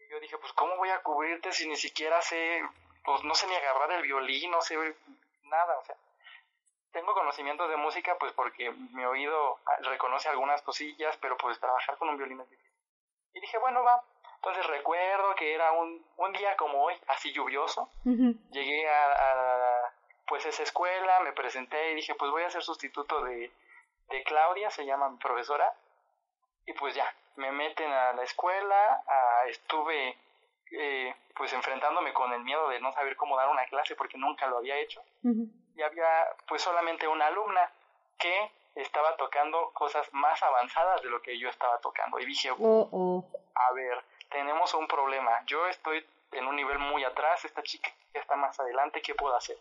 Y 0.00 0.08
yo 0.08 0.18
dije, 0.18 0.36
pues 0.38 0.52
¿cómo 0.54 0.76
voy 0.76 0.90
a 0.90 1.00
cubrirte 1.02 1.52
si 1.52 1.68
ni 1.68 1.76
siquiera 1.76 2.20
sé, 2.22 2.60
pues 3.04 3.22
no 3.22 3.36
sé 3.36 3.46
ni 3.46 3.54
agarrar 3.54 3.92
el 3.92 4.02
violín, 4.02 4.50
no 4.50 4.60
sé 4.62 4.76
nada, 5.44 5.78
o 5.78 5.84
sea 5.84 5.96
tengo 6.96 7.12
conocimientos 7.12 7.68
de 7.68 7.76
música 7.76 8.16
pues 8.18 8.32
porque 8.32 8.70
mi 8.70 9.04
oído 9.04 9.58
reconoce 9.82 10.30
algunas 10.30 10.62
cosillas, 10.62 11.14
pero 11.18 11.36
pues 11.36 11.60
trabajar 11.60 11.98
con 11.98 12.08
un 12.08 12.16
violín 12.16 12.40
es 12.40 12.48
difícil. 12.48 12.72
Y 13.34 13.40
dije, 13.40 13.58
bueno, 13.58 13.84
va. 13.84 14.02
Entonces 14.36 14.66
recuerdo 14.66 15.34
que 15.34 15.52
era 15.52 15.72
un, 15.72 16.02
un 16.16 16.32
día 16.32 16.56
como 16.56 16.82
hoy, 16.84 16.94
así 17.08 17.32
lluvioso. 17.34 17.90
Llegué 18.50 18.88
a, 18.88 19.12
a, 19.12 19.92
pues 20.26 20.46
esa 20.46 20.62
escuela, 20.62 21.20
me 21.20 21.34
presenté 21.34 21.92
y 21.92 21.96
dije, 21.96 22.14
pues 22.14 22.30
voy 22.30 22.44
a 22.44 22.50
ser 22.50 22.62
sustituto 22.62 23.22
de, 23.24 23.52
de 24.08 24.24
Claudia, 24.24 24.70
se 24.70 24.86
llama 24.86 25.10
mi 25.10 25.18
profesora. 25.18 25.70
Y 26.64 26.72
pues 26.72 26.94
ya, 26.94 27.14
me 27.36 27.52
meten 27.52 27.92
a 27.92 28.14
la 28.14 28.22
escuela, 28.22 29.04
estuve 29.48 30.16
eh, 30.72 31.14
pues 31.34 31.52
enfrentándome 31.52 32.14
con 32.14 32.32
el 32.32 32.40
miedo 32.40 32.70
de 32.70 32.80
no 32.80 32.90
saber 32.94 33.16
cómo 33.16 33.36
dar 33.36 33.50
una 33.50 33.66
clase 33.66 33.94
porque 33.96 34.16
nunca 34.16 34.46
lo 34.46 34.56
había 34.56 34.76
hecho 34.78 35.02
y 35.76 35.82
había 35.82 36.26
pues 36.48 36.62
solamente 36.62 37.06
una 37.06 37.26
alumna 37.26 37.70
que 38.18 38.50
estaba 38.74 39.16
tocando 39.16 39.70
cosas 39.72 40.08
más 40.12 40.42
avanzadas 40.42 41.02
de 41.02 41.08
lo 41.08 41.20
que 41.22 41.38
yo 41.38 41.48
estaba 41.48 41.78
tocando. 41.78 42.18
Y 42.18 42.26
dije, 42.26 42.50
oh, 42.50 42.88
oh. 42.92 43.24
a 43.54 43.72
ver, 43.72 44.02
tenemos 44.30 44.72
un 44.74 44.86
problema. 44.86 45.42
Yo 45.46 45.66
estoy 45.66 46.04
en 46.32 46.46
un 46.46 46.56
nivel 46.56 46.78
muy 46.78 47.04
atrás, 47.04 47.44
esta 47.44 47.62
chica 47.62 47.90
está 48.12 48.36
más 48.36 48.58
adelante, 48.58 49.02
¿qué 49.02 49.14
puedo 49.14 49.36
hacer? 49.36 49.58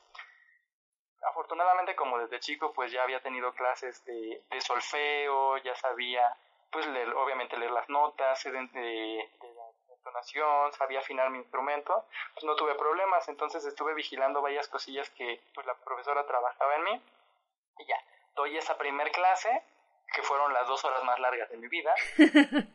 Afortunadamente, 1.22 1.96
como 1.96 2.18
desde 2.20 2.40
chico, 2.40 2.72
pues 2.74 2.92
ya 2.92 3.04
había 3.04 3.22
tenido 3.22 3.54
clases 3.54 4.04
de, 4.06 4.42
de 4.50 4.62
solfeo, 4.62 5.58
ya 5.58 5.76
sabía, 5.76 6.36
pues 6.72 6.86
leer, 6.88 7.14
obviamente 7.14 7.58
leer 7.58 7.72
las 7.72 7.90
notas, 7.90 8.44
de, 8.44 8.52
de, 8.52 9.30
entonación, 10.06 10.72
sabía 10.74 11.00
afinar 11.00 11.30
mi 11.30 11.40
instrumento, 11.40 12.06
pues 12.34 12.44
no 12.44 12.56
tuve 12.56 12.76
problemas, 12.76 13.28
entonces 13.28 13.66
estuve 13.66 13.94
vigilando 13.94 14.42
varias 14.42 14.68
cosillas 14.68 15.10
que 15.12 15.42
pues 15.54 15.66
la 15.66 15.74
profesora 15.76 16.26
trabajaba 16.26 16.76
en 16.76 16.84
mí. 16.84 17.02
Y 17.80 17.86
ya, 17.86 17.98
doy 18.36 18.58
esa 18.58 18.78
primer 18.78 19.12
clase, 19.12 19.64
que 20.14 20.22
fueron 20.22 20.54
las 20.54 20.68
dos 20.68 20.84
horas 20.86 21.04
más 21.04 21.20
largas 21.20 21.50
de 21.50 21.58
mi 21.58 21.68
vida, 21.68 21.94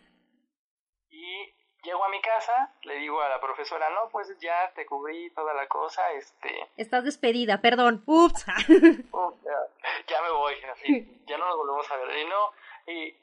y 1.10 1.54
llego 1.82 2.04
a 2.04 2.08
mi 2.08 2.20
casa, 2.20 2.74
le 2.82 2.96
digo 2.96 3.20
a 3.22 3.28
la 3.28 3.40
profesora, 3.40 3.88
no, 3.90 4.10
pues 4.10 4.36
ya 4.40 4.72
te 4.74 4.84
cubrí 4.84 5.30
toda 5.30 5.54
la 5.54 5.66
cosa, 5.68 6.12
este... 6.12 6.68
Estás 6.76 7.04
despedida, 7.04 7.62
perdón, 7.62 8.02
ups. 8.06 8.44
ya, 8.66 10.22
me 10.22 10.30
voy, 10.30 10.54
así, 10.64 11.22
ya 11.26 11.38
no 11.38 11.46
nos 11.46 11.56
volvemos 11.56 11.90
a 11.90 11.96
ver, 11.96 12.18
y 12.18 12.24
no, 12.26 12.52
y 12.86 13.16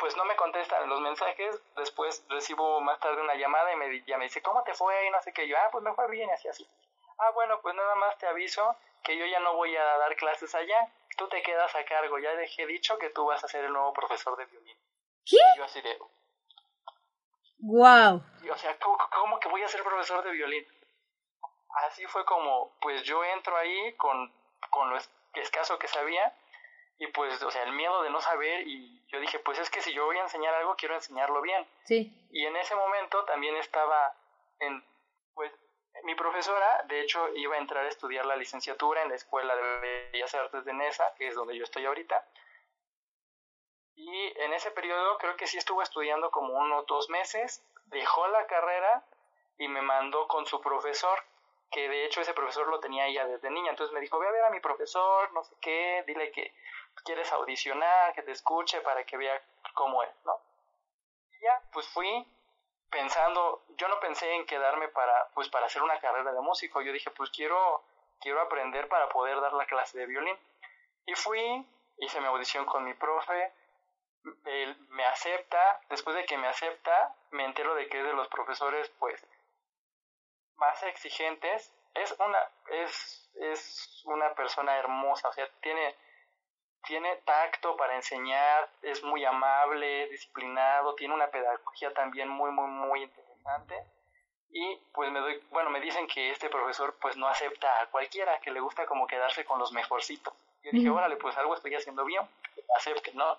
pues 0.00 0.16
no 0.16 0.24
me 0.24 0.34
contestan 0.34 0.88
los 0.88 1.00
mensajes, 1.00 1.60
después 1.76 2.24
recibo 2.28 2.80
más 2.80 2.98
tarde 3.00 3.20
una 3.20 3.34
llamada 3.34 3.72
y 3.72 3.76
me, 3.76 4.02
ya 4.06 4.16
me 4.16 4.24
dice, 4.24 4.42
¿cómo 4.42 4.62
te 4.64 4.74
fue? 4.74 5.06
Y 5.06 5.10
no 5.10 5.20
sé 5.22 5.32
qué, 5.32 5.46
yo, 5.46 5.56
ah, 5.58 5.68
pues 5.70 5.84
me 5.84 5.92
fue 5.92 6.08
bien, 6.10 6.28
así, 6.30 6.48
así. 6.48 6.66
Ah, 7.18 7.30
bueno, 7.32 7.60
pues 7.60 7.74
nada 7.74 7.94
más 7.96 8.16
te 8.18 8.26
aviso 8.26 8.76
que 9.04 9.16
yo 9.16 9.26
ya 9.26 9.38
no 9.40 9.54
voy 9.54 9.76
a 9.76 9.84
dar 9.84 10.16
clases 10.16 10.54
allá, 10.54 10.88
tú 11.16 11.28
te 11.28 11.42
quedas 11.42 11.74
a 11.76 11.84
cargo, 11.84 12.18
ya 12.18 12.34
dejé 12.34 12.66
dicho 12.66 12.98
que 12.98 13.10
tú 13.10 13.26
vas 13.26 13.44
a 13.44 13.48
ser 13.48 13.64
el 13.64 13.72
nuevo 13.72 13.92
profesor 13.92 14.36
de 14.38 14.46
violín. 14.46 14.76
¿Qué? 15.26 15.36
Y 15.36 15.58
yo 15.58 15.64
así 15.64 15.80
de... 15.82 15.98
Wow. 17.58 18.22
o 18.50 18.56
sea, 18.56 18.78
¿cómo, 18.78 18.98
¿cómo, 19.14 19.38
que 19.38 19.50
voy 19.50 19.62
a 19.62 19.68
ser 19.68 19.82
profesor 19.82 20.24
de 20.24 20.30
violín? 20.30 20.66
Así 21.86 22.06
fue 22.06 22.24
como, 22.24 22.74
pues 22.80 23.02
yo 23.02 23.22
entro 23.22 23.54
ahí 23.54 23.94
con, 23.96 24.32
con 24.70 24.88
lo 24.88 24.98
escaso 25.34 25.78
que 25.78 25.88
sabía 25.88 26.34
y 27.00 27.06
pues, 27.06 27.42
o 27.42 27.50
sea, 27.50 27.62
el 27.62 27.72
miedo 27.72 28.02
de 28.02 28.10
no 28.10 28.20
saber 28.20 28.68
y 28.68 29.02
yo 29.08 29.18
dije, 29.20 29.38
pues 29.38 29.58
es 29.58 29.70
que 29.70 29.80
si 29.80 29.90
yo 29.94 30.04
voy 30.04 30.18
a 30.18 30.22
enseñar 30.22 30.52
algo, 30.52 30.76
quiero 30.76 30.94
enseñarlo 30.94 31.40
bien. 31.40 31.66
Sí. 31.84 32.12
Y 32.30 32.44
en 32.44 32.54
ese 32.56 32.76
momento 32.76 33.24
también 33.24 33.56
estaba 33.56 34.14
en, 34.58 34.84
pues, 35.32 35.50
mi 36.04 36.14
profesora, 36.14 36.84
de 36.88 37.00
hecho, 37.00 37.26
iba 37.36 37.56
a 37.56 37.58
entrar 37.58 37.86
a 37.86 37.88
estudiar 37.88 38.26
la 38.26 38.36
licenciatura 38.36 39.00
en 39.00 39.08
la 39.08 39.14
Escuela 39.14 39.56
de 39.56 40.10
Bellas 40.12 40.34
Artes 40.34 40.62
de 40.66 40.74
Nesa, 40.74 41.14
que 41.16 41.28
es 41.28 41.34
donde 41.34 41.56
yo 41.56 41.64
estoy 41.64 41.86
ahorita. 41.86 42.22
Y 43.94 44.38
en 44.38 44.52
ese 44.52 44.70
periodo 44.70 45.16
creo 45.16 45.36
que 45.36 45.46
sí 45.46 45.56
estuvo 45.56 45.80
estudiando 45.80 46.30
como 46.30 46.52
unos 46.52 46.86
dos 46.86 47.08
meses, 47.08 47.64
dejó 47.86 48.28
la 48.28 48.46
carrera 48.46 49.06
y 49.56 49.68
me 49.68 49.80
mandó 49.80 50.28
con 50.28 50.44
su 50.44 50.60
profesor, 50.60 51.18
que 51.70 51.88
de 51.88 52.04
hecho 52.04 52.20
ese 52.20 52.34
profesor 52.34 52.68
lo 52.68 52.80
tenía 52.80 53.06
ella 53.06 53.26
desde 53.26 53.50
niña. 53.50 53.70
Entonces 53.70 53.94
me 53.94 54.00
dijo, 54.00 54.18
ve 54.18 54.28
a 54.28 54.32
ver 54.32 54.44
a 54.44 54.50
mi 54.50 54.60
profesor, 54.60 55.32
no 55.32 55.44
sé 55.44 55.54
qué, 55.60 56.04
dile 56.06 56.30
que 56.32 56.54
quieres 57.04 57.32
audicionar, 57.32 58.12
que 58.14 58.22
te 58.22 58.32
escuche 58.32 58.80
para 58.80 59.04
que 59.04 59.16
vea 59.16 59.40
cómo 59.74 60.02
es, 60.02 60.10
¿no? 60.24 60.40
Y 61.32 61.44
ya, 61.44 61.62
pues 61.72 61.88
fui 61.88 62.26
pensando, 62.90 63.64
yo 63.76 63.88
no 63.88 64.00
pensé 64.00 64.32
en 64.34 64.46
quedarme 64.46 64.88
para, 64.88 65.28
pues 65.34 65.48
para 65.48 65.66
hacer 65.66 65.82
una 65.82 65.98
carrera 66.00 66.32
de 66.32 66.40
músico, 66.40 66.82
yo 66.82 66.92
dije, 66.92 67.10
pues 67.12 67.30
quiero, 67.30 67.84
quiero 68.20 68.40
aprender 68.40 68.88
para 68.88 69.08
poder 69.08 69.40
dar 69.40 69.52
la 69.52 69.66
clase 69.66 69.98
de 69.98 70.06
violín. 70.06 70.36
Y 71.06 71.14
fui, 71.14 71.66
hice 71.98 72.20
mi 72.20 72.26
audición 72.26 72.66
con 72.66 72.84
mi 72.84 72.94
profe, 72.94 73.52
él 74.44 74.76
me 74.90 75.04
acepta, 75.06 75.80
después 75.88 76.16
de 76.16 76.24
que 76.24 76.36
me 76.36 76.48
acepta, 76.48 77.14
me 77.30 77.44
entero 77.44 77.74
de 77.74 77.88
que 77.88 78.00
es 78.00 78.04
de 78.04 78.12
los 78.12 78.28
profesores, 78.28 78.90
pues, 78.98 79.24
más 80.60 80.82
exigentes. 80.84 81.74
Es 81.94 82.14
una, 82.20 82.38
es, 82.84 83.30
es 83.34 84.02
una 84.04 84.32
persona 84.34 84.76
hermosa, 84.78 85.28
o 85.28 85.32
sea, 85.32 85.48
tiene, 85.60 85.96
tiene 86.86 87.16
tacto 87.24 87.76
para 87.76 87.96
enseñar, 87.96 88.68
es 88.82 89.02
muy 89.02 89.24
amable, 89.24 90.06
disciplinado, 90.08 90.94
tiene 90.94 91.14
una 91.14 91.28
pedagogía 91.28 91.92
también 91.92 92.28
muy, 92.28 92.52
muy, 92.52 92.68
muy 92.68 93.02
interesante. 93.02 93.74
Y 94.52 94.76
pues 94.92 95.10
me 95.10 95.20
doy, 95.20 95.42
bueno, 95.50 95.70
me 95.70 95.80
dicen 95.80 96.06
que 96.06 96.30
este 96.30 96.48
profesor 96.48 96.96
pues 97.00 97.16
no 97.16 97.26
acepta 97.28 97.80
a 97.80 97.86
cualquiera, 97.86 98.38
que 98.40 98.50
le 98.50 98.60
gusta 98.60 98.86
como 98.86 99.06
quedarse 99.06 99.44
con 99.44 99.58
los 99.58 99.72
mejorcitos. 99.72 100.34
Yo 100.62 100.70
dije, 100.72 100.90
órale, 100.90 101.16
pues 101.16 101.36
algo 101.38 101.54
estoy 101.54 101.74
haciendo 101.74 102.04
bien, 102.04 102.28
acepte, 102.76 103.12
¿no? 103.14 103.38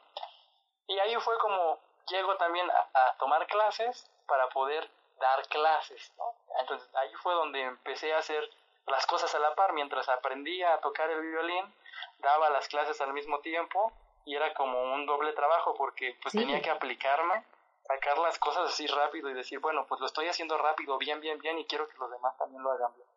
Y 0.88 0.98
ahí 1.00 1.16
fue 1.20 1.38
como 1.40 1.80
llego 2.08 2.36
también 2.38 2.70
a, 2.70 3.16
tomar 3.18 3.46
clases 3.48 4.10
para 4.28 4.48
poder 4.50 4.90
dar 5.22 5.48
clases, 5.48 6.12
¿no? 6.18 6.36
Entonces 6.60 6.94
ahí 6.96 7.14
fue 7.16 7.34
donde 7.34 7.62
empecé 7.62 8.14
a 8.14 8.20
hacer 8.20 8.50
las 8.88 9.06
cosas 9.06 9.34
a 9.36 9.40
la 9.40 9.56
par, 9.56 9.74
mientras 9.74 10.10
aprendía 10.10 10.74
a 10.74 10.80
tocar 10.80 11.10
el 11.10 11.22
violín, 11.22 11.74
daba 12.20 12.50
las 12.50 12.68
clases 12.68 13.00
al 13.00 13.14
mismo 13.14 13.40
tiempo 13.40 13.92
y 14.26 14.36
era 14.36 14.54
como 14.54 14.94
un 14.94 15.06
doble 15.06 15.34
trabajo 15.34 15.74
porque 15.76 16.18
pues 16.22 16.34
tenía 16.34 16.62
que 16.62 16.70
aplicarme, 16.70 17.46
sacar 17.84 18.18
las 18.18 18.38
cosas 18.40 18.70
así 18.70 18.88
rápido 18.88 19.30
y 19.30 19.34
decir, 19.34 19.60
bueno, 19.60 19.86
pues 19.88 20.02
lo 20.02 20.08
estoy 20.08 20.28
haciendo 20.28 20.58
rápido, 20.58 20.98
bien, 20.98 21.22
bien, 21.22 21.40
bien 21.40 21.58
y 21.60 21.66
quiero 21.66 21.88
que 21.88 21.98
los 21.98 22.12
demás 22.12 22.38
también 22.38 22.62
lo 22.64 22.72
hagan 22.72 22.94
bien. 22.96 23.08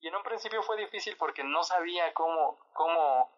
Y 0.00 0.08
en 0.08 0.16
un 0.16 0.22
principio 0.22 0.62
fue 0.62 0.76
difícil 0.76 1.16
porque 1.16 1.44
no 1.44 1.62
sabía 1.62 2.12
cómo, 2.14 2.58
cómo 2.72 3.30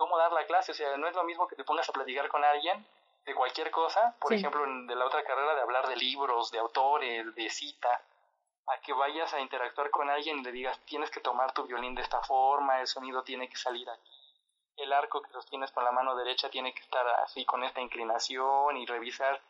cómo 0.00 0.16
dar 0.16 0.32
la 0.32 0.46
clase. 0.46 0.72
O 0.72 0.74
sea, 0.74 0.96
no 0.96 1.06
es 1.06 1.14
lo 1.14 1.24
mismo 1.24 1.46
que 1.46 1.56
te 1.56 1.64
pongas 1.64 1.88
a 1.88 1.92
platicar 1.92 2.28
con 2.28 2.42
alguien 2.42 2.86
de 3.24 3.34
cualquier 3.34 3.70
cosa, 3.70 4.16
por 4.20 4.32
ejemplo, 4.32 4.64
de 4.86 4.94
la 4.94 5.06
otra 5.06 5.22
carrera 5.24 5.54
de 5.54 5.60
hablar 5.60 5.88
de 5.88 5.96
libros, 5.96 6.50
de 6.50 6.58
autores, 6.58 7.34
de 7.34 7.50
cita, 7.50 8.00
a 8.66 8.80
que 8.80 8.92
vayas 8.92 9.32
a 9.34 9.40
interactuar 9.40 9.90
con 9.90 10.08
alguien 10.08 10.38
y 10.38 10.42
le 10.42 10.52
digas, 10.52 10.78
tienes 10.84 11.10
que 11.10 11.20
tomar 11.20 11.52
tu 11.52 11.64
violín 11.64 11.94
de 11.94 12.02
esta 12.02 12.20
forma, 12.22 12.80
el 12.80 12.86
sonido 12.86 13.22
tiene 13.22 13.48
que 13.48 13.56
salir 13.56 13.88
aquí, 13.90 14.34
el 14.76 14.92
arco 14.92 15.22
que 15.22 15.32
sostienes 15.32 15.70
con 15.72 15.84
la 15.84 15.92
mano 15.92 16.14
derecha 16.16 16.50
tiene 16.50 16.72
que 16.72 16.80
estar 16.80 17.06
así 17.24 17.44
con 17.44 17.64
esta 17.64 17.80
inclinación 17.80 18.76
y 18.76 18.86
revisar 18.86 19.40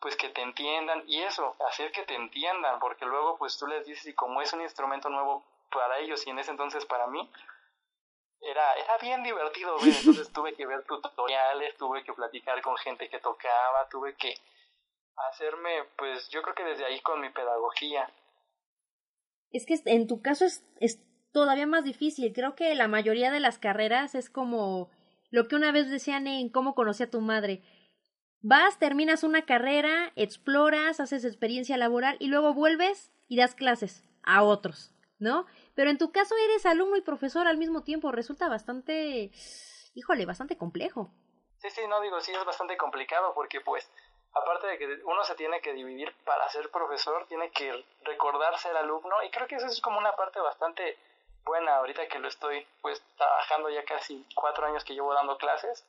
pues 0.00 0.16
que 0.16 0.30
te 0.30 0.40
entiendan 0.40 1.02
y 1.06 1.22
eso, 1.22 1.56
hacer 1.68 1.92
que 1.92 2.04
te 2.04 2.14
entiendan, 2.14 2.78
porque 2.80 3.04
luego 3.04 3.36
pues 3.36 3.58
tú 3.58 3.66
les 3.66 3.84
dices 3.86 4.06
y 4.06 4.14
como 4.14 4.40
es 4.40 4.52
un 4.52 4.62
instrumento 4.62 5.10
nuevo 5.10 5.44
para 5.70 5.98
ellos 5.98 6.26
y 6.26 6.30
en 6.30 6.38
ese 6.38 6.50
entonces 6.50 6.86
para 6.86 7.06
mí, 7.06 7.30
era, 8.40 8.74
era 8.74 8.98
bien 8.98 9.22
divertido 9.22 9.78
ver, 9.78 9.94
entonces 9.94 10.30
tuve 10.32 10.54
que 10.54 10.66
ver 10.66 10.84
tutoriales, 10.84 11.76
tuve 11.76 12.02
que 12.04 12.12
platicar 12.12 12.60
con 12.62 12.76
gente 12.78 13.08
que 13.08 13.18
tocaba, 13.20 13.88
tuve 13.90 14.14
que 14.16 14.34
hacerme, 15.28 15.84
pues 15.96 16.28
yo 16.30 16.42
creo 16.42 16.54
que 16.54 16.64
desde 16.64 16.84
ahí 16.84 17.00
con 17.00 17.20
mi 17.20 17.30
pedagogía. 17.30 18.10
Es 19.52 19.66
que 19.66 19.78
en 19.86 20.06
tu 20.06 20.22
caso 20.22 20.44
es, 20.44 20.64
es 20.78 21.00
todavía 21.32 21.66
más 21.66 21.84
difícil, 21.84 22.32
creo 22.32 22.54
que 22.54 22.74
la 22.74 22.88
mayoría 22.88 23.30
de 23.30 23.40
las 23.40 23.58
carreras 23.58 24.14
es 24.14 24.30
como 24.30 24.90
lo 25.30 25.48
que 25.48 25.56
una 25.56 25.72
vez 25.72 25.90
decían 25.90 26.26
en 26.26 26.48
cómo 26.48 26.74
conocí 26.74 27.02
a 27.02 27.10
tu 27.10 27.20
madre. 27.20 27.62
Vas, 28.42 28.78
terminas 28.78 29.22
una 29.22 29.44
carrera, 29.44 30.12
exploras, 30.16 30.98
haces 30.98 31.24
experiencia 31.24 31.76
laboral 31.76 32.16
y 32.20 32.28
luego 32.28 32.54
vuelves 32.54 33.12
y 33.28 33.36
das 33.36 33.54
clases 33.54 34.02
a 34.22 34.42
otros, 34.42 34.94
¿no? 35.18 35.46
Pero 35.74 35.90
en 35.90 35.98
tu 35.98 36.12
caso 36.12 36.34
eres 36.36 36.66
alumno 36.66 36.96
y 36.96 37.02
profesor 37.02 37.46
al 37.46 37.58
mismo 37.58 37.82
tiempo, 37.82 38.12
resulta 38.12 38.48
bastante, 38.48 39.30
híjole, 39.94 40.26
bastante 40.26 40.56
complejo. 40.56 41.10
Sí, 41.58 41.70
sí, 41.70 41.82
no 41.88 42.00
digo, 42.00 42.20
sí 42.20 42.32
es 42.32 42.44
bastante 42.44 42.76
complicado 42.76 43.34
porque 43.34 43.60
pues 43.60 43.90
aparte 44.32 44.66
de 44.66 44.78
que 44.78 44.86
uno 45.04 45.24
se 45.24 45.34
tiene 45.34 45.60
que 45.60 45.72
dividir 45.72 46.14
para 46.24 46.48
ser 46.48 46.70
profesor, 46.70 47.26
tiene 47.26 47.50
que 47.50 47.84
recordar 48.02 48.56
ser 48.58 48.76
alumno 48.76 49.22
y 49.24 49.30
creo 49.30 49.46
que 49.46 49.56
eso 49.56 49.66
es 49.66 49.80
como 49.80 49.98
una 49.98 50.14
parte 50.16 50.40
bastante 50.40 50.98
buena 51.44 51.76
ahorita 51.76 52.06
que 52.08 52.18
lo 52.18 52.28
estoy 52.28 52.66
pues 52.80 53.02
trabajando 53.16 53.70
ya 53.70 53.84
casi 53.84 54.26
cuatro 54.34 54.66
años 54.66 54.84
que 54.84 54.94
llevo 54.94 55.12
dando 55.14 55.36
clases, 55.38 55.86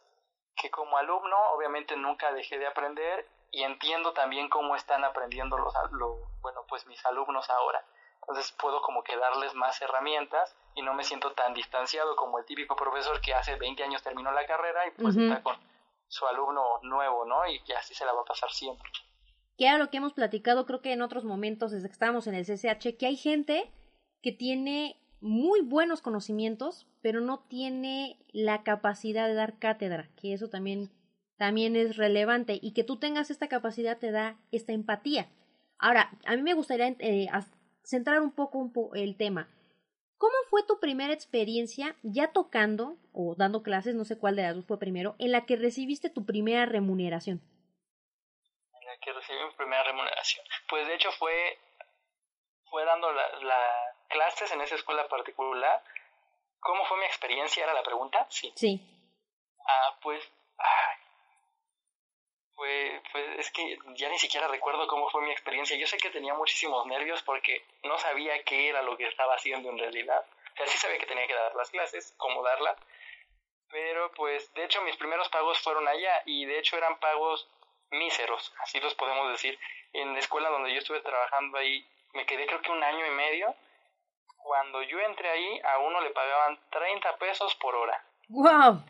que 0.56 0.70
como 0.70 0.98
alumno 0.98 1.38
obviamente 1.52 1.96
nunca 1.96 2.32
dejé 2.34 2.58
de 2.58 2.68
aprender 2.68 3.28
y 3.52 3.64
entiendo 3.64 4.14
también 4.14 4.50
cómo 4.50 4.76
están 4.76 5.04
aprendiendo 5.04 5.58
los, 5.58 5.74
los 5.92 6.42
bueno 6.42 6.66
pues 6.68 6.86
mis 6.88 7.06
alumnos 7.06 7.50
ahora. 7.50 7.84
Entonces 8.22 8.52
puedo 8.54 8.82
como 8.82 9.04
que 9.04 9.18
darles 9.18 9.54
más 9.56 9.82
herramientas 9.82 10.56
y 10.76 10.82
no 10.82 10.94
me 10.94 11.04
siento 11.04 11.32
tan 11.34 11.54
distanciado 11.54 12.16
como 12.16 12.40
el 12.40 12.46
típico 12.46 12.76
profesor 12.76 13.20
que 13.22 13.34
hace 13.34 13.56
20 13.56 13.84
años 13.84 14.04
terminó 14.04 14.32
la 14.32 14.46
carrera 14.46 14.88
y 14.88 14.92
pues 14.92 15.16
está 15.16 15.42
con 15.44 15.56
su 16.08 16.26
alumno 16.28 16.80
nuevo, 16.84 17.26
¿no? 17.26 17.48
Y 17.48 17.62
que 17.64 17.74
así 17.74 17.94
se 17.94 18.06
la 18.06 18.14
va 18.14 18.22
a 18.22 18.26
pasar 18.26 18.52
siempre. 18.52 18.90
Que 19.58 19.68
era 19.68 19.78
lo 19.78 19.90
que 19.90 19.98
hemos 19.98 20.14
platicado 20.14 20.66
creo 20.66 20.82
que 20.82 20.94
en 20.94 21.02
otros 21.02 21.24
momentos 21.24 21.72
desde 21.72 21.88
que 21.88 21.94
estábamos 21.94 22.28
en 22.28 22.36
el 22.36 22.46
CCH, 22.46 22.98
que 22.98 23.08
hay 23.08 23.16
gente 23.18 23.72
que 24.22 24.32
tiene 24.32 25.02
muy 25.20 25.62
buenos 25.62 26.02
conocimientos, 26.02 26.88
pero 27.02 27.22
no 27.22 27.40
tiene 27.48 28.18
la 28.32 28.64
capacidad 28.64 29.28
de 29.28 29.36
dar 29.36 29.60
cátedra, 29.60 30.10
que 30.16 30.34
eso 30.34 30.50
también, 30.50 30.92
también 31.38 31.76
es 31.76 31.96
relevante, 31.96 32.60
y 32.62 32.74
que 32.74 32.84
tú 32.84 32.98
tengas 32.98 33.30
esta 33.30 33.48
capacidad 33.48 34.00
te 34.00 34.12
da 34.12 34.38
esta 34.52 34.74
empatía. 34.74 35.30
Ahora, 35.78 36.12
a 36.26 36.36
mí 36.36 36.42
me 36.42 36.54
gustaría 36.54 36.96
eh, 37.00 37.28
centrar 37.84 38.22
un 38.22 38.34
poco 38.34 38.94
el 38.96 39.18
tema. 39.18 39.50
¿Cómo 40.18 40.36
fue 40.50 40.62
tu 40.64 40.80
primera 40.80 41.14
experiencia 41.14 41.96
ya 42.04 42.32
tocando 42.32 42.98
o 43.12 43.34
dando 43.36 43.64
clases, 43.64 43.96
no 43.96 44.06
sé 44.06 44.20
cuál 44.20 44.36
de 44.36 44.44
las 44.44 44.56
dos 44.56 44.66
fue 44.66 44.78
primero, 44.78 45.16
en 45.18 45.32
la 45.32 45.46
que 45.46 45.56
recibiste 45.56 46.10
tu 46.10 46.26
primera 46.26 46.66
remuneración? 46.68 47.42
En 48.80 48.88
la 48.88 48.98
que 48.98 49.14
recibí 49.14 49.40
mi 49.44 49.56
primera 49.56 49.84
remuneración. 49.84 50.46
Pues 50.70 50.88
de 50.88 50.94
hecho 50.96 51.12
fue, 51.14 51.58
fue 52.70 52.86
dando 52.86 53.12
las 53.12 53.44
la 53.44 53.92
clases 54.10 54.52
en 54.52 54.62
esa 54.62 54.76
escuela 54.76 55.08
particular. 55.08 55.84
¿Cómo 56.60 56.86
fue 56.86 57.00
mi 57.00 57.06
experiencia? 57.06 57.64
¿Era 57.64 57.74
la 57.74 57.82
pregunta? 57.82 58.28
Sí. 58.30 58.54
Sí. 58.56 58.80
Ah, 59.66 59.98
pues, 60.04 60.22
pues, 62.62 63.02
pues 63.12 63.40
es 63.40 63.50
que 63.50 63.76
ya 63.96 64.08
ni 64.10 64.20
siquiera 64.20 64.48
recuerdo 64.48 64.86
cómo 64.86 65.10
fue 65.10 65.24
mi 65.24 65.32
experiencia. 65.32 65.76
Yo 65.78 65.88
sé 65.88 65.98
que 65.98 66.12
tenía 66.12 66.36
muchísimos 66.36 66.86
nervios 66.86 67.24
porque 67.24 67.66
no 67.82 67.98
sabía 67.98 68.44
qué 68.44 68.70
era 68.70 68.84
lo 68.84 68.96
que 68.98 69.08
estaba 69.08 69.34
haciendo 69.34 69.72
en 69.72 69.80
realidad. 69.80 70.24
O 70.54 70.58
sea, 70.58 70.68
sí 70.68 70.78
sabía 70.78 71.00
que 71.00 71.08
tenía 71.08 71.26
que 71.26 71.34
dar 71.34 71.56
las 71.56 71.72
clases, 71.72 72.14
cómo 72.18 72.44
darla. 72.44 72.78
Pero 73.72 74.12
pues, 74.12 74.54
de 74.54 74.64
hecho, 74.64 74.80
mis 74.84 74.96
primeros 74.96 75.28
pagos 75.30 75.60
fueron 75.60 75.88
allá 75.88 76.22
y 76.28 76.46
de 76.46 76.60
hecho 76.60 76.78
eran 76.78 77.00
pagos 77.00 77.50
míseros, 77.90 78.54
así 78.60 78.80
los 78.80 78.94
podemos 78.94 79.32
decir. 79.32 79.58
En 79.94 80.14
la 80.14 80.20
escuela 80.20 80.50
donde 80.50 80.72
yo 80.72 80.78
estuve 80.82 81.02
trabajando 81.02 81.58
ahí, 81.58 81.84
me 82.14 82.28
quedé 82.28 82.46
creo 82.46 82.62
que 82.62 82.72
un 82.72 82.84
año 82.84 83.08
y 83.08 83.10
medio. 83.10 83.56
Cuando 84.38 84.84
yo 84.84 85.00
entré 85.00 85.32
ahí, 85.32 85.60
a 85.64 85.80
uno 85.80 86.00
le 86.00 86.12
pagaban 86.12 86.60
30 86.70 87.18
pesos 87.18 87.56
por 87.56 87.74
hora. 87.74 88.06
¡Wow! 88.30 88.84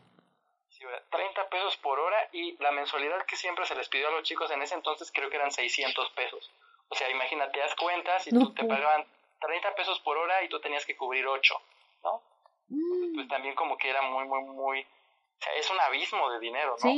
30 1.10 1.50
pesos 1.50 1.78
por 1.78 2.00
hora 2.00 2.30
y 2.32 2.58
la 2.62 2.72
mensualidad 2.72 3.26
que 3.26 3.36
siempre 3.36 3.66
se 3.66 3.76
les 3.76 3.90
pidió 3.90 4.08
a 4.08 4.12
los 4.12 4.24
chicos 4.24 4.50
en 4.52 4.62
ese 4.62 4.76
entonces 4.76 5.12
creo 5.14 5.30
que 5.30 5.38
eran 5.38 5.52
600 5.52 6.10
pesos. 6.12 6.52
O 6.90 6.96
sea, 6.96 7.10
imagínate, 7.10 7.60
das 7.60 7.76
cuentas 7.76 8.28
y 8.28 8.32
tú 8.32 8.54
te 8.54 8.66
pagaban 8.66 9.06
30 9.40 9.76
pesos 9.76 10.00
por 10.02 10.18
hora 10.18 10.44
y 10.44 10.50
tú 10.50 10.60
tenías 10.60 10.86
que 10.86 10.96
cubrir 10.96 11.26
8, 11.26 11.62
¿no? 12.04 12.22
Mm. 12.70 13.16
Pues 13.16 13.28
también 13.28 13.56
como 13.56 13.78
que 13.78 13.90
era 13.90 14.02
muy, 14.02 14.26
muy, 14.26 14.42
muy... 14.44 14.82
O 14.82 15.44
sea, 15.44 15.54
es 15.56 15.70
un 15.70 15.80
abismo 15.80 16.30
de 16.32 16.40
dinero, 16.40 16.76
¿no? 16.84 16.90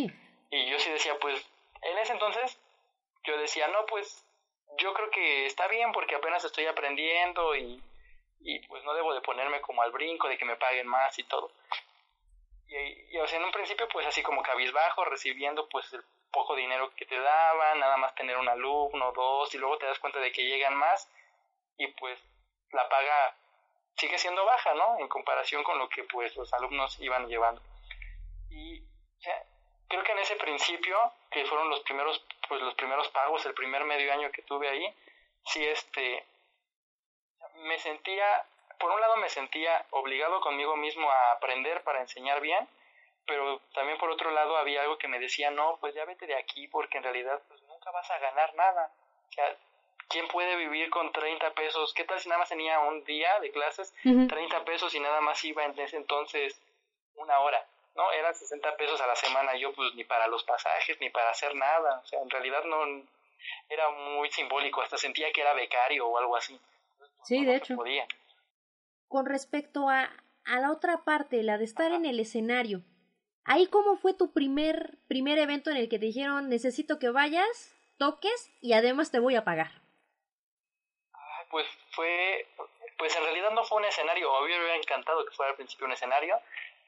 Y 0.49 0.69
yo 0.69 0.79
sí 0.79 0.89
decía, 0.91 1.17
pues, 1.19 1.45
en 1.81 1.97
ese 1.97 2.13
entonces 2.13 2.59
yo 3.23 3.37
decía, 3.37 3.67
no, 3.67 3.85
pues, 3.85 4.25
yo 4.77 4.93
creo 4.93 5.09
que 5.09 5.45
está 5.45 5.67
bien 5.67 5.91
porque 5.91 6.15
apenas 6.15 6.43
estoy 6.43 6.65
aprendiendo 6.65 7.55
y, 7.55 7.81
y 8.41 8.59
pues 8.67 8.83
no 8.83 8.93
debo 8.93 9.13
de 9.13 9.21
ponerme 9.21 9.61
como 9.61 9.81
al 9.81 9.91
brinco 9.91 10.27
de 10.27 10.37
que 10.37 10.45
me 10.45 10.55
paguen 10.55 10.87
más 10.87 11.17
y 11.19 11.23
todo. 11.23 11.51
Y, 12.73 13.17
o 13.19 13.27
sea, 13.27 13.37
en 13.37 13.45
un 13.45 13.51
principio, 13.51 13.87
pues 13.89 14.07
así 14.07 14.23
como 14.23 14.41
cabizbajo, 14.41 15.05
recibiendo 15.05 15.69
pues 15.69 15.93
el 15.93 16.03
poco 16.31 16.55
dinero 16.55 16.91
que 16.95 17.05
te 17.05 17.19
daban, 17.19 17.79
nada 17.79 17.97
más 17.97 18.15
tener 18.15 18.35
un 18.37 18.49
alumno, 18.49 19.11
dos, 19.11 19.53
y 19.53 19.59
luego 19.59 19.77
te 19.77 19.85
das 19.85 19.99
cuenta 19.99 20.19
de 20.19 20.31
que 20.31 20.43
llegan 20.43 20.75
más 20.75 21.07
y 21.77 21.87
pues 21.87 22.19
la 22.71 22.89
paga 22.89 23.35
sigue 23.95 24.17
siendo 24.17 24.43
baja, 24.43 24.73
¿no? 24.73 24.97
En 24.99 25.07
comparación 25.07 25.63
con 25.63 25.77
lo 25.77 25.87
que 25.87 26.03
pues 26.05 26.35
los 26.35 26.51
alumnos 26.53 26.99
iban 26.99 27.27
llevando. 27.27 27.61
Y 28.49 28.81
creo 29.87 30.03
que 30.03 30.11
en 30.11 30.19
ese 30.19 30.35
principio, 30.37 30.97
que 31.29 31.45
fueron 31.45 31.69
los 31.69 31.81
primeros, 31.81 32.25
pues 32.49 32.59
los 32.61 32.73
primeros 32.73 33.07
pagos, 33.09 33.45
el 33.45 33.53
primer 33.53 33.83
medio 33.83 34.11
año 34.11 34.31
que 34.31 34.41
tuve 34.41 34.67
ahí, 34.67 34.91
sí 35.45 35.63
este, 35.63 36.25
me 37.57 37.77
sentía 37.77 38.47
por 38.83 38.91
un 38.91 38.99
lado 38.99 39.15
me 39.15 39.29
sentía 39.29 39.85
obligado 39.91 40.41
conmigo 40.41 40.75
mismo 40.75 41.09
a 41.09 41.31
aprender 41.31 41.83
para 41.83 42.01
enseñar 42.01 42.41
bien, 42.41 42.67
pero 43.25 43.61
también 43.73 43.97
por 43.97 44.09
otro 44.11 44.29
lado 44.31 44.57
había 44.57 44.81
algo 44.81 44.97
que 44.97 45.07
me 45.07 45.19
decía, 45.19 45.51
no, 45.51 45.77
pues 45.79 45.95
ya 45.95 46.03
vete 46.03 46.27
de 46.27 46.35
aquí 46.35 46.67
porque 46.67 46.97
en 46.97 47.05
realidad 47.05 47.41
pues 47.47 47.61
nunca 47.61 47.91
vas 47.91 48.11
a 48.11 48.19
ganar 48.19 48.53
nada. 48.55 48.91
O 49.29 49.31
sea, 49.31 49.55
¿quién 50.09 50.27
puede 50.27 50.57
vivir 50.57 50.89
con 50.89 51.13
30 51.13 51.51
pesos? 51.51 51.93
¿Qué 51.93 52.03
tal 52.03 52.19
si 52.19 52.27
nada 52.27 52.39
más 52.39 52.49
tenía 52.49 52.77
un 52.81 53.05
día 53.05 53.39
de 53.39 53.51
clases, 53.51 53.95
30 54.03 54.65
pesos 54.65 54.93
y 54.93 54.99
nada 54.99 55.21
más 55.21 55.41
iba 55.45 55.63
en 55.63 55.79
ese 55.79 55.95
entonces 55.95 56.59
una 57.15 57.39
hora? 57.39 57.65
¿no? 57.95 58.11
Eran 58.11 58.35
60 58.35 58.75
pesos 58.75 58.99
a 58.99 59.07
la 59.07 59.15
semana, 59.15 59.55
yo 59.55 59.71
pues 59.71 59.95
ni 59.95 60.03
para 60.03 60.27
los 60.27 60.43
pasajes, 60.43 60.99
ni 60.99 61.09
para 61.09 61.29
hacer 61.29 61.55
nada, 61.55 62.01
o 62.03 62.05
sea, 62.05 62.21
en 62.21 62.29
realidad 62.29 62.65
no, 62.65 62.83
era 63.69 63.89
muy 63.91 64.29
simbólico, 64.29 64.81
hasta 64.81 64.97
sentía 64.97 65.31
que 65.31 65.39
era 65.39 65.53
becario 65.53 66.05
o 66.05 66.17
algo 66.17 66.35
así. 66.35 66.59
Sí, 67.23 67.45
de 67.45 67.55
hecho. 67.55 67.75
Con 69.13 69.27
respecto 69.27 69.89
a, 69.89 70.09
a 70.43 70.59
la 70.59 70.71
otra 70.71 71.03
parte, 71.05 71.43
la 71.43 71.59
de 71.59 71.65
estar 71.65 71.91
en 71.91 72.03
el 72.03 72.19
escenario, 72.19 72.81
¿ahí 73.45 73.67
cómo 73.67 73.95
fue 73.95 74.15
tu 74.15 74.33
primer, 74.33 74.97
primer 75.07 75.37
evento 75.37 75.69
en 75.69 75.77
el 75.77 75.87
que 75.87 75.99
te 75.99 76.07
dijeron 76.07 76.49
necesito 76.49 76.97
que 76.97 77.11
vayas, 77.11 77.77
toques 77.99 78.49
y 78.59 78.73
además 78.73 79.11
te 79.11 79.19
voy 79.19 79.35
a 79.35 79.43
pagar? 79.43 79.69
Pues 81.51 81.67
fue, 81.91 82.47
pues 82.97 83.15
en 83.15 83.21
realidad 83.21 83.51
no 83.51 83.63
fue 83.63 83.77
un 83.77 83.85
escenario, 83.85 84.31
me 84.31 84.45
hubiera 84.47 84.75
encantado 84.77 85.23
que 85.23 85.35
fuera 85.35 85.51
al 85.51 85.57
principio 85.57 85.85
un 85.85 85.93
escenario, 85.93 86.39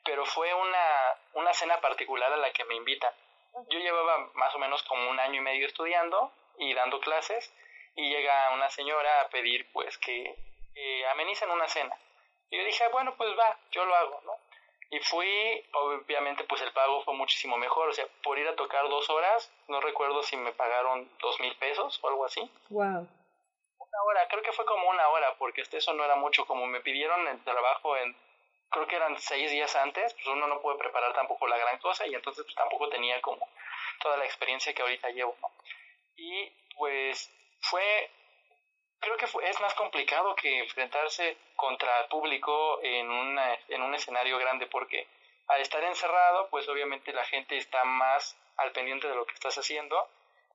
pero 0.04 0.26
fue 0.26 0.52
una, 0.52 0.88
una 1.36 1.54
cena 1.54 1.80
particular 1.80 2.34
a 2.34 2.38
la 2.38 2.52
que 2.54 2.66
me 2.66 2.74
invitan. 2.74 3.14
Yo 3.70 3.78
llevaba 3.78 4.32
más 4.34 4.56
o 4.56 4.58
menos 4.58 4.82
como 4.82 5.12
un 5.12 5.20
año 5.20 5.42
y 5.42 5.44
medio 5.44 5.68
estudiando 5.68 6.32
y 6.58 6.74
dando 6.74 7.00
clases 7.02 7.54
y 7.96 8.10
llega 8.10 8.52
una 8.56 8.72
señora 8.72 9.22
a 9.22 9.30
pedir 9.30 9.72
pues 9.72 9.96
que, 10.00 10.36
amenicen 11.12 11.52
una 11.52 11.68
cena. 11.68 11.96
Y 12.49 12.58
yo 12.58 12.63
dije, 12.63 12.88
bueno, 12.89 13.15
pues 13.17 13.31
va, 13.38 13.58
yo 13.71 13.86
lo 13.86 13.95
hago, 13.95 14.21
¿no? 14.25 14.38
Y 14.91 14.99
fui, 14.99 15.65
obviamente 15.73 16.43
pues 16.43 16.62
el 16.62 16.71
pago 16.71 17.03
fue 17.03 17.15
muchísimo 17.15 17.58
mejor, 17.58 17.89
o 17.89 17.93
sea, 17.93 18.05
por 18.23 18.38
ir 18.38 18.47
a 18.47 18.55
tocar 18.55 18.88
dos 18.88 19.10
horas, 19.10 19.51
no 19.67 19.81
recuerdo 19.81 20.21
si 20.23 20.38
me 20.38 20.53
pagaron 20.53 21.10
dos 21.19 21.39
mil 21.39 21.55
pesos 21.58 21.99
o 22.03 22.08
algo 22.08 22.25
así. 22.25 22.39
Wow. 22.69 23.08
Una 23.77 24.03
hora, 24.08 24.27
creo 24.27 24.43
que 24.43 24.53
fue 24.53 24.65
como 24.65 24.89
una 24.89 25.08
hora, 25.10 25.36
porque 25.38 25.62
eso 25.69 25.93
no 25.93 26.03
era 26.03 26.15
mucho, 26.15 26.45
como 26.45 26.67
me 26.67 26.81
pidieron 26.81 27.27
el 27.27 27.43
trabajo 27.43 27.97
en, 27.97 28.15
creo 28.69 28.88
que 28.88 28.95
eran 28.95 29.17
seis 29.19 29.49
días 29.51 29.75
antes, 29.75 30.13
pues 30.13 30.27
uno 30.27 30.47
no 30.47 30.62
puede 30.62 30.77
preparar 30.77 31.13
tampoco 31.13 31.47
la 31.47 31.58
gran 31.58 31.79
cosa 31.79 32.05
y 32.08 32.13
entonces 32.13 32.43
pues 32.43 32.55
tampoco 32.55 32.89
tenía 32.89 33.21
como 33.21 33.47
toda 34.01 34.17
la 34.17 34.25
experiencia 34.25 34.73
que 34.73 34.81
ahorita 34.81 35.10
llevo, 35.10 35.36
¿no? 35.41 35.51
Y 36.15 36.49
pues 36.77 37.31
fue, 37.62 38.10
creo 38.99 39.17
que 39.17 39.25
es 39.25 39.60
más 39.62 39.73
complicado 39.75 40.36
que 40.36 40.60
enfrentarse 40.60 41.38
contra 41.55 42.01
el 42.01 42.08
público 42.08 42.79
en, 42.81 43.10
una, 43.10 43.58
en 43.67 43.81
un 43.81 43.93
escenario 43.93 44.38
grande 44.38 44.67
porque 44.67 45.08
al 45.47 45.62
estar 45.62 45.84
encerrado, 45.84 46.49
pues 46.49 46.67
obviamente 46.67 47.13
la 47.13 47.23
gente 47.25 47.58
está 47.58 47.84
más 47.84 48.38
al 48.58 48.71
pendiente 48.71 49.08
de 49.08 49.15
lo 49.15 49.25
que 49.25 49.34
estás 49.34 49.58
haciendo 49.58 50.10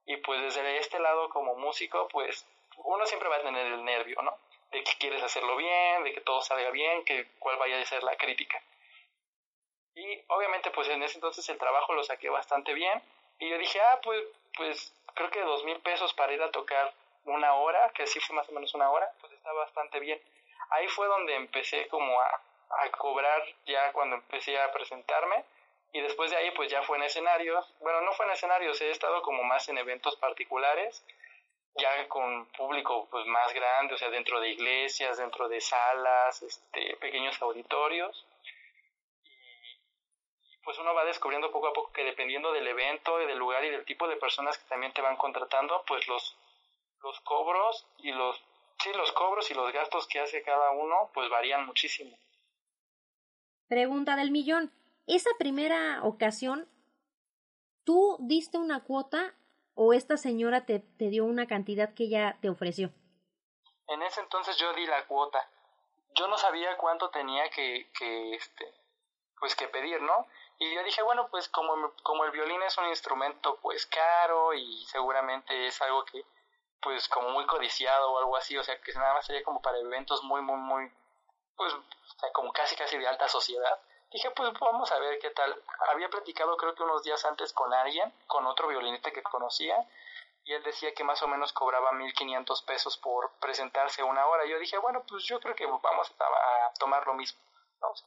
y 0.07 0.16
pues 0.18 0.40
desde 0.40 0.79
este 0.79 0.98
lado 0.98 1.29
como 1.29 1.55
músico, 1.55 2.09
pues 2.09 2.46
uno 2.79 3.07
siempre 3.07 3.29
va 3.29 3.37
a 3.37 3.42
tener 3.42 3.66
el 3.66 3.85
nervio, 3.85 4.20
¿no? 4.22 4.37
De 4.72 4.83
que 4.83 4.92
quieres 4.98 5.22
hacerlo 5.22 5.57
bien, 5.57 6.05
de 6.05 6.12
que 6.12 6.20
todo 6.20 6.40
salga 6.42 6.70
bien, 6.70 7.05
que 7.05 7.29
cuál 7.38 7.57
vaya 7.59 7.81
a 7.81 7.85
ser 7.85 8.03
la 8.03 8.16
crítica. 8.16 8.61
Y 9.94 10.22
obviamente 10.29 10.70
pues 10.70 10.88
en 10.88 11.03
ese 11.03 11.16
entonces 11.16 11.48
el 11.48 11.59
trabajo 11.59 11.94
lo 11.94 12.03
saqué 12.03 12.31
bastante 12.31 12.72
bien 12.74 13.03
y 13.38 13.48
yo 13.48 13.59
dije, 13.59 13.81
ah, 13.81 14.00
pues, 14.03 14.22
pues 14.57 14.94
creo 15.14 15.31
que 15.31 15.40
dos 15.40 15.64
mil 15.64 15.79
pesos 15.81 16.12
para 16.14 16.33
ir 16.33 16.42
a 16.42 16.50
tocar 16.50 16.92
una 17.25 17.55
hora, 17.55 17.91
que 17.95 18.07
sí 18.07 18.21
fue 18.21 18.37
más 18.37 18.49
o 18.49 18.53
menos 18.53 18.75
una 18.75 18.91
hora, 18.91 19.11
pues 19.21 19.33
está 19.33 19.53
bastante 19.53 20.01
bien. 20.01 20.21
Ahí 20.71 20.89
fue 20.89 21.07
donde 21.07 21.35
empecé 21.35 21.89
como 21.89 22.21
a, 22.21 22.27
a 22.27 22.91
cobrar 22.93 23.43
ya 23.67 23.93
cuando 23.93 24.17
empecé 24.17 24.59
a 24.59 24.71
presentarme 24.73 25.45
y 25.93 26.01
después 26.01 26.31
de 26.31 26.37
ahí 26.37 26.51
pues 26.53 26.71
ya 26.71 26.83
fue 26.83 26.97
en 26.99 27.05
escenarios, 27.05 27.67
bueno 27.81 28.01
no 28.03 28.13
fue 28.13 28.27
en 28.27 28.33
escenarios, 28.33 28.81
he 28.81 28.91
estado 28.91 29.23
como 29.23 29.43
más 29.43 29.69
en 29.69 29.79
eventos 29.79 30.15
particulares, 30.17 31.05
ya 31.77 32.07
con 32.09 32.47
público 32.53 33.09
pues 33.11 33.27
más 33.27 33.53
grande, 33.53 33.95
o 33.95 33.99
sea 33.99 34.09
dentro 34.11 34.41
de 34.41 34.51
iglesias, 34.51 35.19
dentro 35.19 35.49
de 35.49 35.61
salas, 35.61 36.43
este, 36.43 36.97
pequeños 36.97 37.41
auditorios 37.43 38.25
pues 40.65 40.79
uno 40.79 40.95
va 40.95 41.05
descubriendo 41.05 41.51
poco 41.51 41.69
a 41.69 41.73
poco 41.73 41.93
que 41.93 42.05
dependiendo 42.05 42.53
del 42.53 42.67
evento 42.67 43.21
y 43.21 43.27
del 43.27 43.39
lugar 43.39 43.65
y 43.65 43.71
del 43.71 43.85
tipo 43.85 44.07
de 44.07 44.17
personas 44.17 44.59
que 44.59 44.69
también 44.69 44.93
te 44.93 45.01
van 45.01 45.17
contratando, 45.17 45.83
pues 45.87 46.07
los, 46.07 46.37
los 47.03 47.21
cobros 47.21 47.87
y 47.99 48.13
los, 48.13 48.37
sí, 48.83 48.91
los 48.95 49.13
cobros 49.13 49.51
y 49.51 49.55
los 49.55 49.73
gastos 49.73 50.07
que 50.07 50.21
hace 50.21 50.43
cada 50.43 50.71
uno, 50.73 51.11
pues 51.15 51.29
varían 51.31 51.67
muchísimo. 51.67 52.17
Pregunta 53.69 54.17
del 54.17 54.31
millón. 54.31 54.73
Esa 55.07 55.31
primera 55.39 56.01
ocasión, 56.03 56.69
¿tú 57.85 58.17
diste 58.21 58.59
una 58.59 58.85
cuota 58.85 59.35
o 59.75 59.93
esta 59.93 60.17
señora 60.17 60.67
te, 60.67 60.81
te 60.81 61.09
dio 61.09 61.25
una 61.25 61.47
cantidad 61.47 61.95
que 61.95 62.05
ella 62.05 62.39
te 62.41 62.49
ofreció? 62.49 62.91
En 63.89 64.03
ese 64.03 64.21
entonces 64.21 64.57
yo 64.57 64.73
di 64.75 64.87
la 64.87 65.07
cuota. 65.07 65.49
Yo 66.15 66.29
no 66.29 66.37
sabía 66.37 66.77
cuánto 66.77 67.11
tenía 67.11 67.49
que, 67.51 67.91
que 67.99 68.35
este, 68.35 68.73
pues 69.39 69.57
que 69.57 69.69
pedir, 69.69 70.01
¿no? 70.03 70.27
Y 70.59 70.75
yo 70.75 70.85
dije, 70.85 71.03
bueno, 71.03 71.29
pues 71.31 71.49
como, 71.49 71.93
como 72.03 72.25
el 72.25 72.31
violín 72.31 72.63
es 72.63 72.77
un 72.77 72.87
instrumento 72.89 73.59
pues 73.63 73.87
caro 73.87 74.53
y 74.53 74.85
seguramente 74.87 75.67
es 75.67 75.81
algo 75.81 76.05
que 76.05 76.25
pues 76.83 77.09
como 77.09 77.31
muy 77.31 77.47
codiciado 77.47 78.12
o 78.12 78.19
algo 78.19 78.37
así, 78.37 78.57
o 78.57 78.64
sea 78.64 78.81
que 78.81 78.93
nada 78.95 79.14
más 79.14 79.27
sería 79.27 79.43
como 79.45 79.61
para 79.61 79.79
eventos 79.79 80.23
muy, 80.23 80.40
muy, 80.43 80.57
muy, 80.57 80.93
pues 81.57 81.75
como 82.33 82.53
casi, 82.53 82.77
casi 82.77 82.99
de 82.99 83.07
alta 83.07 83.29
sociedad. 83.29 83.79
Dije, 84.11 84.31
pues 84.33 84.53
vamos 84.59 84.90
a 84.90 84.99
ver 84.99 85.19
qué 85.21 85.31
tal. 85.31 85.62
Había 85.93 86.09
platicado 86.09 86.57
creo 86.57 86.75
que 86.75 86.83
unos 86.83 87.05
días 87.05 87.25
antes 87.25 87.53
con 87.53 87.73
alguien, 87.73 88.12
con 88.27 88.47
otro 88.47 88.69
violinista 88.69 89.12
que 89.12 89.23
conocía, 89.23 89.77
y 90.45 90.53
él 90.53 90.62
decía 90.64 90.93
que 90.95 91.05
más 91.05 91.23
o 91.23 91.29
menos 91.29 91.53
cobraba 91.53 91.93
1500 91.93 92.62
pesos 92.62 92.97
por 92.97 93.31
presentarse 93.40 94.03
una 94.03 94.27
hora. 94.27 94.47
Yo 94.47 94.59
dije, 94.59 94.79
bueno, 94.79 95.05
pues 95.07 95.25
yo 95.25 95.38
creo 95.38 95.55
que 95.55 95.66
vamos 95.66 96.12
a, 96.19 96.73
tomar 96.79 97.07
lo 97.07 97.14
mismo. 97.14 97.40
Vamos 97.81 98.05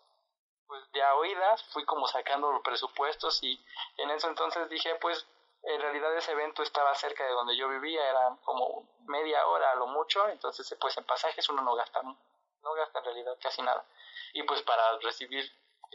pues 0.67 0.91
de 0.91 1.03
a 1.03 1.13
oídas 1.15 1.63
fui 1.65 1.85
como 1.85 2.07
sacando 2.07 2.51
los 2.51 2.61
presupuestos 2.63 3.43
y 3.43 3.63
en 3.97 4.09
ese 4.09 4.25
entonces 4.27 4.67
dije 4.69 4.95
pues 4.95 5.27
en 5.63 5.81
realidad 5.81 6.15
ese 6.17 6.31
evento 6.31 6.63
estaba 6.63 6.93
cerca 6.95 7.25
de 7.25 7.31
donde 7.31 7.55
yo 7.55 7.69
vivía, 7.69 8.07
era 8.09 8.37
como 8.43 8.87
media 9.05 9.45
hora 9.47 9.71
a 9.71 9.75
lo 9.75 9.87
mucho, 9.87 10.27
entonces 10.29 10.75
pues 10.79 10.97
en 10.97 11.05
pasajes 11.05 11.47
uno 11.49 11.61
no 11.61 11.75
gasta, 11.75 12.01
no 12.01 12.73
gasta 12.73 12.99
en 12.99 13.05
realidad 13.05 13.37
casi 13.41 13.61
nada. 13.61 13.85
Y 14.33 14.43
pues 14.43 14.61
para 14.63 14.97
recibir 14.99 15.45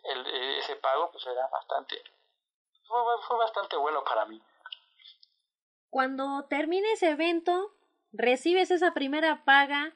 el, 0.05 0.27
ese 0.59 0.77
pago 0.77 1.11
pues 1.13 1.27
era 1.27 1.47
bastante, 1.49 2.03
fue, 2.87 2.99
fue 3.27 3.37
bastante 3.39 3.77
bueno 3.77 4.03
para 4.05 4.25
mí. 4.25 4.41
Cuando 5.91 6.45
termine 6.49 6.93
ese 6.93 7.11
evento, 7.11 7.73
recibes 8.13 8.71
esa 8.71 8.93
primera 8.93 9.45
paga, 9.45 9.95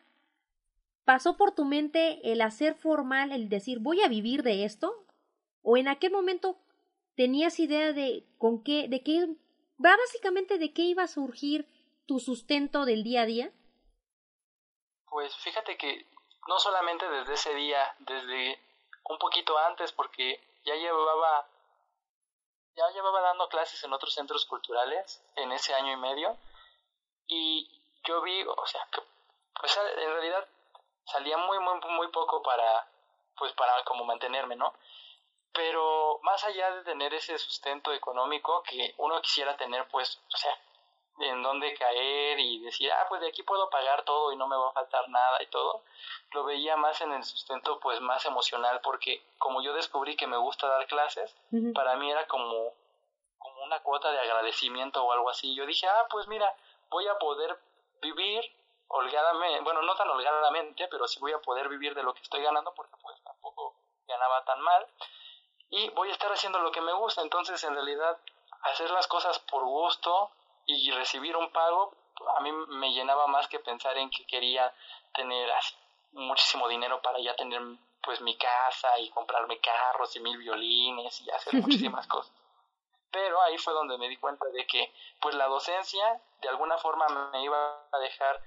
¿Pasó 1.04 1.36
por 1.36 1.52
tu 1.52 1.64
mente 1.64 2.32
el 2.32 2.40
hacer 2.40 2.74
formal, 2.74 3.32
el 3.32 3.48
decir 3.48 3.80
voy 3.80 4.02
a 4.02 4.08
vivir 4.08 4.42
de 4.42 4.64
esto? 4.64 5.04
¿O 5.62 5.76
en 5.76 5.88
aquel 5.88 6.12
momento 6.12 6.56
tenías 7.16 7.58
idea 7.58 7.92
de 7.92 8.24
con 8.38 8.62
qué, 8.62 8.86
de 8.88 9.02
qué, 9.02 9.28
básicamente 9.82 10.58
de 10.58 10.72
qué 10.72 10.82
iba 10.82 11.02
a 11.02 11.08
surgir 11.08 11.66
tu 12.06 12.18
sustento 12.18 12.84
del 12.84 13.02
día 13.02 13.22
a 13.22 13.26
día? 13.26 13.52
Pues 15.06 15.34
fíjate 15.36 15.76
que 15.76 16.06
no 16.48 16.58
solamente 16.58 17.08
desde 17.08 17.34
ese 17.34 17.54
día, 17.54 17.94
desde 18.00 18.58
un 19.04 19.18
poquito 19.18 19.56
antes, 19.58 19.92
porque 19.92 20.40
ya 20.64 20.74
llevaba, 20.74 21.46
ya 22.74 22.90
llevaba 22.90 23.20
dando 23.20 23.48
clases 23.48 23.82
en 23.84 23.92
otros 23.92 24.14
centros 24.14 24.46
culturales 24.46 25.22
en 25.36 25.52
ese 25.52 25.74
año 25.74 25.92
y 25.92 25.96
medio, 25.96 26.36
y 27.26 27.68
yo 28.04 28.22
vi, 28.22 28.42
o 28.42 28.66
sea, 28.66 28.86
que, 28.90 29.00
pues 29.60 29.76
en 29.76 30.12
realidad 30.12 30.46
salía 31.06 31.36
muy, 31.36 31.58
muy, 31.58 31.80
muy 31.90 32.08
poco 32.08 32.42
para, 32.42 32.88
pues 33.36 33.52
para 33.52 33.84
como 33.84 34.04
mantenerme, 34.04 34.56
¿no? 34.56 34.72
Pero 35.54 36.18
más 36.22 36.42
allá 36.44 36.70
de 36.76 36.84
tener 36.84 37.12
ese 37.14 37.36
sustento 37.38 37.92
económico 37.92 38.62
que 38.62 38.94
uno 38.98 39.20
quisiera 39.20 39.56
tener, 39.56 39.86
pues, 39.88 40.18
o 40.32 40.36
sea, 40.36 40.58
en 41.20 41.42
dónde 41.42 41.74
caer 41.74 42.40
y 42.40 42.60
decir, 42.60 42.90
ah, 42.90 43.06
pues 43.08 43.20
de 43.20 43.28
aquí 43.28 43.42
puedo 43.42 43.68
pagar 43.68 44.02
todo 44.04 44.32
y 44.32 44.36
no 44.36 44.46
me 44.46 44.56
va 44.56 44.70
a 44.70 44.72
faltar 44.72 45.08
nada 45.10 45.42
y 45.42 45.46
todo, 45.46 45.82
lo 46.32 46.44
veía 46.44 46.76
más 46.76 47.00
en 47.02 47.12
el 47.12 47.22
sustento, 47.22 47.78
pues, 47.80 48.00
más 48.00 48.24
emocional, 48.24 48.80
porque 48.82 49.22
como 49.38 49.62
yo 49.62 49.74
descubrí 49.74 50.16
que 50.16 50.26
me 50.26 50.38
gusta 50.38 50.66
dar 50.68 50.86
clases, 50.86 51.34
para 51.74 51.96
mí 51.96 52.10
era 52.10 52.26
como, 52.26 52.72
como 53.38 53.62
una 53.62 53.80
cuota 53.80 54.10
de 54.10 54.20
agradecimiento 54.20 55.04
o 55.04 55.12
algo 55.12 55.28
así. 55.28 55.54
Yo 55.54 55.66
dije, 55.66 55.86
ah, 55.86 56.06
pues 56.10 56.26
mira, 56.28 56.54
voy 56.88 57.06
a 57.08 57.18
poder 57.18 57.58
vivir 58.00 58.42
holgadamente, 58.88 59.60
bueno, 59.60 59.82
no 59.82 59.94
tan 59.96 60.08
holgadamente, 60.10 60.88
pero 60.88 61.08
sí 61.08 61.18
voy 61.20 61.32
a 61.32 61.40
poder 61.40 61.68
vivir 61.68 61.94
de 61.94 62.02
lo 62.02 62.12
que 62.14 62.20
estoy 62.20 62.42
ganando 62.42 62.74
porque 62.74 62.94
pues 63.02 63.22
tampoco 63.22 63.74
ganaba 64.06 64.44
tan 64.44 64.60
mal 64.60 64.86
y 65.72 65.88
voy 65.90 66.08
a 66.10 66.12
estar 66.12 66.30
haciendo 66.30 66.60
lo 66.60 66.70
que 66.70 66.80
me 66.80 66.92
gusta, 66.92 67.22
entonces 67.22 67.62
en 67.64 67.74
realidad 67.74 68.16
hacer 68.62 68.90
las 68.90 69.08
cosas 69.08 69.40
por 69.40 69.64
gusto 69.64 70.30
y 70.66 70.92
recibir 70.92 71.36
un 71.36 71.50
pago 71.50 71.92
a 72.36 72.40
mí 72.40 72.52
me 72.52 72.92
llenaba 72.92 73.26
más 73.26 73.48
que 73.48 73.58
pensar 73.58 73.96
en 73.98 74.10
que 74.10 74.24
quería 74.26 74.72
tener 75.14 75.50
así, 75.52 75.74
muchísimo 76.12 76.68
dinero 76.68 77.00
para 77.02 77.18
ya 77.20 77.34
tener 77.34 77.60
pues 78.02 78.20
mi 78.20 78.36
casa 78.36 78.98
y 78.98 79.10
comprarme 79.10 79.60
carros 79.60 80.14
y 80.16 80.20
mil 80.20 80.38
violines 80.38 81.20
y 81.20 81.30
hacer 81.30 81.54
muchísimas 81.62 82.06
cosas. 82.06 82.32
Pero 83.10 83.40
ahí 83.42 83.58
fue 83.58 83.74
donde 83.74 83.98
me 83.98 84.08
di 84.08 84.16
cuenta 84.16 84.46
de 84.46 84.66
que 84.66 84.92
pues 85.20 85.34
la 85.34 85.46
docencia 85.46 86.20
de 86.40 86.48
alguna 86.48 86.78
forma 86.78 87.06
me 87.32 87.42
iba 87.42 87.86
a 87.92 87.98
dejar 87.98 88.40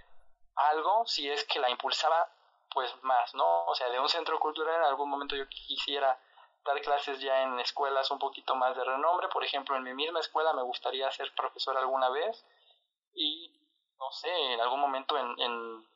algo 0.55 1.05
si 1.05 1.29
es 1.29 1.43
que 1.45 1.59
la 1.59 1.69
impulsaba 1.69 2.29
pues 2.71 2.91
más, 3.03 3.33
¿no? 3.35 3.65
O 3.65 3.75
sea, 3.75 3.89
de 3.89 3.99
un 3.99 4.09
centro 4.09 4.39
cultural 4.39 4.75
en 4.75 4.83
algún 4.83 5.09
momento 5.09 5.35
yo 5.35 5.47
quisiera 5.47 6.19
dar 6.65 6.81
clases 6.81 7.19
ya 7.19 7.43
en 7.43 7.59
escuelas 7.59 8.09
un 8.11 8.19
poquito 8.19 8.55
más 8.55 8.75
de 8.75 8.83
renombre. 8.83 9.29
Por 9.29 9.43
ejemplo, 9.43 9.75
en 9.75 9.83
mi 9.83 9.93
misma 9.93 10.19
escuela 10.19 10.53
me 10.53 10.63
gustaría 10.63 11.09
ser 11.11 11.33
profesor 11.35 11.77
alguna 11.77 12.09
vez 12.09 12.45
y, 13.13 13.51
no 13.99 14.11
sé, 14.11 14.29
en 14.53 14.59
algún 14.59 14.79
momento 14.79 15.17
en, 15.17 15.39
en, 15.39 15.87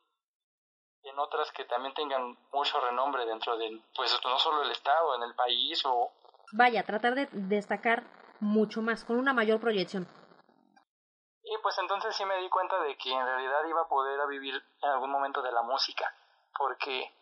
en 1.02 1.18
otras 1.18 1.50
que 1.52 1.64
también 1.64 1.92
tengan 1.94 2.38
mucho 2.52 2.80
renombre 2.80 3.26
dentro 3.26 3.56
de, 3.56 3.82
pues 3.94 4.18
no 4.24 4.38
solo 4.38 4.62
el 4.62 4.70
Estado, 4.70 5.16
en 5.16 5.22
el 5.24 5.34
país 5.34 5.82
o... 5.84 6.12
Vaya, 6.52 6.84
tratar 6.84 7.14
de 7.14 7.28
destacar 7.32 8.04
mucho 8.40 8.80
más, 8.80 9.04
con 9.04 9.18
una 9.18 9.34
mayor 9.34 9.60
proyección. 9.60 10.08
Y 11.42 11.58
pues 11.62 11.76
entonces 11.78 12.14
sí 12.14 12.24
me 12.24 12.36
di 12.36 12.48
cuenta 12.48 12.80
de 12.80 12.96
que 12.96 13.12
en 13.12 13.24
realidad 13.24 13.64
iba 13.68 13.82
a 13.82 13.88
poder 13.88 14.20
vivir 14.28 14.54
en 14.82 14.90
algún 14.90 15.10
momento 15.10 15.42
de 15.42 15.50
la 15.50 15.62
música, 15.62 16.14
porque 16.56 17.12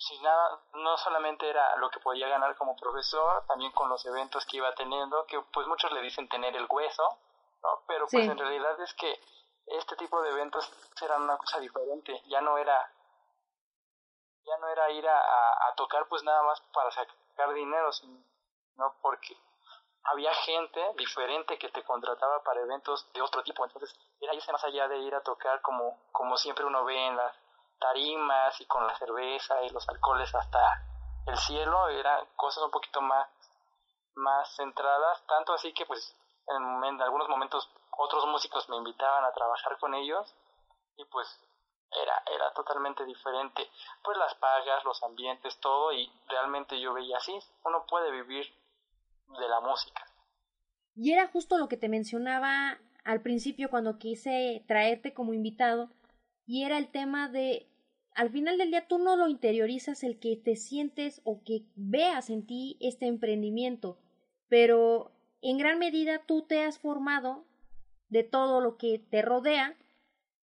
si 0.00 0.18
nada, 0.20 0.58
no 0.72 0.96
solamente 0.96 1.48
era 1.48 1.76
lo 1.76 1.90
que 1.90 2.00
podía 2.00 2.26
ganar 2.26 2.56
como 2.56 2.74
profesor, 2.74 3.44
también 3.46 3.70
con 3.72 3.90
los 3.90 4.04
eventos 4.06 4.46
que 4.46 4.56
iba 4.56 4.74
teniendo, 4.74 5.26
que 5.26 5.38
pues 5.52 5.66
muchos 5.66 5.92
le 5.92 6.00
dicen 6.00 6.26
tener 6.26 6.56
el 6.56 6.66
hueso, 6.70 7.18
¿no? 7.62 7.82
Pero 7.86 8.06
pues 8.10 8.26
en 8.26 8.38
realidad 8.38 8.80
es 8.80 8.94
que 8.94 9.20
este 9.66 9.96
tipo 9.96 10.22
de 10.22 10.30
eventos 10.30 10.72
eran 11.02 11.22
una 11.22 11.36
cosa 11.36 11.60
diferente, 11.60 12.22
ya 12.28 12.40
no 12.40 12.56
era 12.56 12.90
ya 14.46 14.56
no 14.56 14.68
era 14.68 14.90
ir 14.90 15.06
a, 15.06 15.68
a, 15.68 15.74
tocar 15.76 16.08
pues 16.08 16.24
nada 16.24 16.42
más 16.44 16.60
para 16.72 16.90
sacar 16.90 17.52
dinero, 17.52 17.92
sino 17.92 18.24
porque 19.02 19.36
había 20.04 20.32
gente 20.34 20.82
diferente 20.96 21.58
que 21.58 21.68
te 21.68 21.84
contrataba 21.84 22.42
para 22.42 22.62
eventos 22.62 23.12
de 23.12 23.20
otro 23.20 23.42
tipo, 23.42 23.66
entonces 23.66 23.94
era 24.18 24.34
irse 24.34 24.50
más 24.50 24.64
allá 24.64 24.88
de 24.88 24.96
ir 24.96 25.14
a 25.14 25.22
tocar 25.22 25.60
como, 25.60 26.00
como 26.10 26.38
siempre 26.38 26.64
uno 26.64 26.86
ve 26.86 26.96
en 26.96 27.18
las 27.18 27.36
tarimas 27.80 28.60
y 28.60 28.66
con 28.66 28.86
la 28.86 28.96
cerveza 28.96 29.62
y 29.62 29.70
los 29.70 29.88
alcoholes 29.88 30.32
hasta 30.34 30.86
el 31.26 31.36
cielo, 31.36 31.88
eran 31.88 32.24
cosas 32.36 32.64
un 32.64 32.70
poquito 32.70 33.00
más, 33.00 33.28
más 34.14 34.54
centradas, 34.56 35.24
tanto 35.26 35.52
así 35.54 35.72
que 35.72 35.86
pues 35.86 36.16
en, 36.48 36.84
en 36.84 37.02
algunos 37.02 37.28
momentos 37.28 37.68
otros 37.98 38.26
músicos 38.26 38.68
me 38.68 38.76
invitaban 38.76 39.24
a 39.24 39.32
trabajar 39.32 39.78
con 39.78 39.94
ellos 39.94 40.34
y 40.96 41.04
pues 41.06 41.28
era, 42.02 42.22
era 42.32 42.52
totalmente 42.52 43.04
diferente, 43.04 43.68
pues 44.04 44.16
las 44.16 44.34
pagas, 44.36 44.84
los 44.84 45.02
ambientes, 45.02 45.58
todo 45.58 45.92
y 45.92 46.10
realmente 46.28 46.80
yo 46.80 46.94
veía 46.94 47.16
así, 47.16 47.36
uno 47.64 47.84
puede 47.88 48.10
vivir 48.10 48.46
de 49.38 49.48
la 49.48 49.60
música. 49.60 50.06
Y 50.94 51.12
era 51.12 51.28
justo 51.28 51.58
lo 51.58 51.68
que 51.68 51.76
te 51.76 51.88
mencionaba 51.88 52.78
al 53.04 53.22
principio 53.22 53.70
cuando 53.70 53.98
quise 53.98 54.64
traerte 54.68 55.14
como 55.14 55.32
invitado, 55.32 55.88
y 56.46 56.64
era 56.64 56.78
el 56.78 56.90
tema 56.90 57.28
de 57.28 57.69
al 58.14 58.30
final 58.30 58.58
del 58.58 58.70
día 58.70 58.86
tú 58.86 58.98
no 58.98 59.16
lo 59.16 59.28
interiorizas 59.28 60.02
el 60.02 60.18
que 60.18 60.36
te 60.36 60.56
sientes 60.56 61.20
o 61.24 61.42
que 61.44 61.64
veas 61.76 62.30
en 62.30 62.46
ti 62.46 62.76
este 62.80 63.06
emprendimiento, 63.06 63.98
pero 64.48 65.12
en 65.42 65.58
gran 65.58 65.78
medida 65.78 66.24
tú 66.26 66.42
te 66.42 66.62
has 66.62 66.78
formado 66.78 67.44
de 68.08 68.24
todo 68.24 68.60
lo 68.60 68.76
que 68.76 68.98
te 68.98 69.22
rodea, 69.22 69.76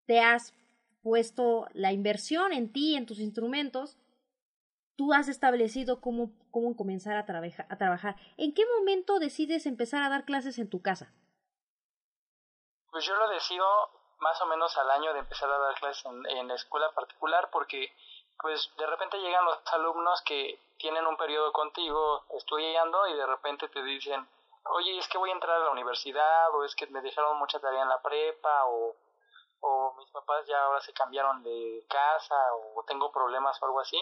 te 0.05 0.21
has 0.21 0.53
puesto 1.01 1.67
la 1.73 1.91
inversión 1.91 2.53
en 2.53 2.71
ti, 2.71 2.95
en 2.95 3.05
tus 3.05 3.19
instrumentos, 3.19 3.97
tú 4.95 5.13
has 5.13 5.27
establecido 5.27 6.01
cómo, 6.01 6.31
cómo 6.51 6.75
comenzar 6.75 7.15
a, 7.15 7.25
a 7.69 7.77
trabajar. 7.77 8.15
¿En 8.37 8.53
qué 8.53 8.63
momento 8.77 9.19
decides 9.19 9.65
empezar 9.65 10.01
a 10.01 10.09
dar 10.09 10.25
clases 10.25 10.57
en 10.59 10.69
tu 10.69 10.81
casa? 10.81 11.13
Pues 12.89 13.05
yo 13.05 13.15
lo 13.15 13.29
decido 13.29 13.65
más 14.19 14.41
o 14.41 14.45
menos 14.45 14.77
al 14.77 14.89
año 14.91 15.13
de 15.13 15.19
empezar 15.19 15.49
a 15.49 15.57
dar 15.57 15.75
clases 15.75 16.05
en, 16.05 16.47
la 16.47 16.55
escuela 16.55 16.91
particular 16.91 17.49
porque 17.51 17.93
pues 18.39 18.71
de 18.77 18.85
repente 18.85 19.19
llegan 19.19 19.45
los 19.45 19.59
alumnos 19.73 20.21
que 20.21 20.59
tienen 20.77 21.07
un 21.07 21.17
periodo 21.17 21.51
contigo 21.51 22.23
estudiando 22.29 23.07
y 23.07 23.13
de 23.15 23.25
repente 23.25 23.67
te 23.69 23.81
dicen, 23.83 24.27
oye, 24.65 24.97
es 24.97 25.07
que 25.07 25.17
voy 25.17 25.29
a 25.29 25.33
entrar 25.33 25.55
a 25.55 25.65
la 25.65 25.71
universidad 25.71 26.53
o 26.53 26.63
es 26.63 26.75
que 26.75 26.87
me 26.87 27.01
dejaron 27.01 27.37
mucha 27.39 27.59
tarea 27.59 27.81
en 27.81 27.89
la 27.89 28.01
prepa 28.01 28.65
o, 28.65 28.95
o 29.61 29.93
mis 29.97 30.09
papás 30.11 30.45
ya 30.45 30.63
ahora 30.63 30.81
se 30.81 30.93
cambiaron 30.93 31.41
de 31.43 31.83
casa 31.89 32.35
o 32.53 32.83
tengo 32.83 33.11
problemas 33.11 33.61
o 33.61 33.65
algo 33.65 33.79
así. 33.79 33.99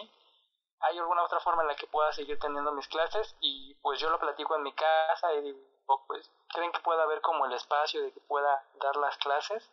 ¿Hay 0.80 0.98
alguna 0.98 1.24
otra 1.24 1.40
forma 1.40 1.62
en 1.62 1.68
la 1.68 1.76
que 1.76 1.86
pueda 1.86 2.12
seguir 2.12 2.38
teniendo 2.38 2.70
mis 2.72 2.86
clases? 2.88 3.34
Y 3.40 3.74
pues 3.76 3.98
yo 3.98 4.10
lo 4.10 4.18
platico 4.18 4.54
en 4.56 4.62
mi 4.62 4.74
casa 4.74 5.32
y 5.34 5.40
digo, 5.40 6.04
pues, 6.06 6.30
¿creen 6.48 6.72
que 6.72 6.80
pueda 6.80 7.04
haber 7.04 7.22
como 7.22 7.46
el 7.46 7.52
espacio 7.54 8.02
de 8.02 8.12
que 8.12 8.20
pueda 8.20 8.62
dar 8.74 8.96
las 8.96 9.16
clases? 9.16 9.70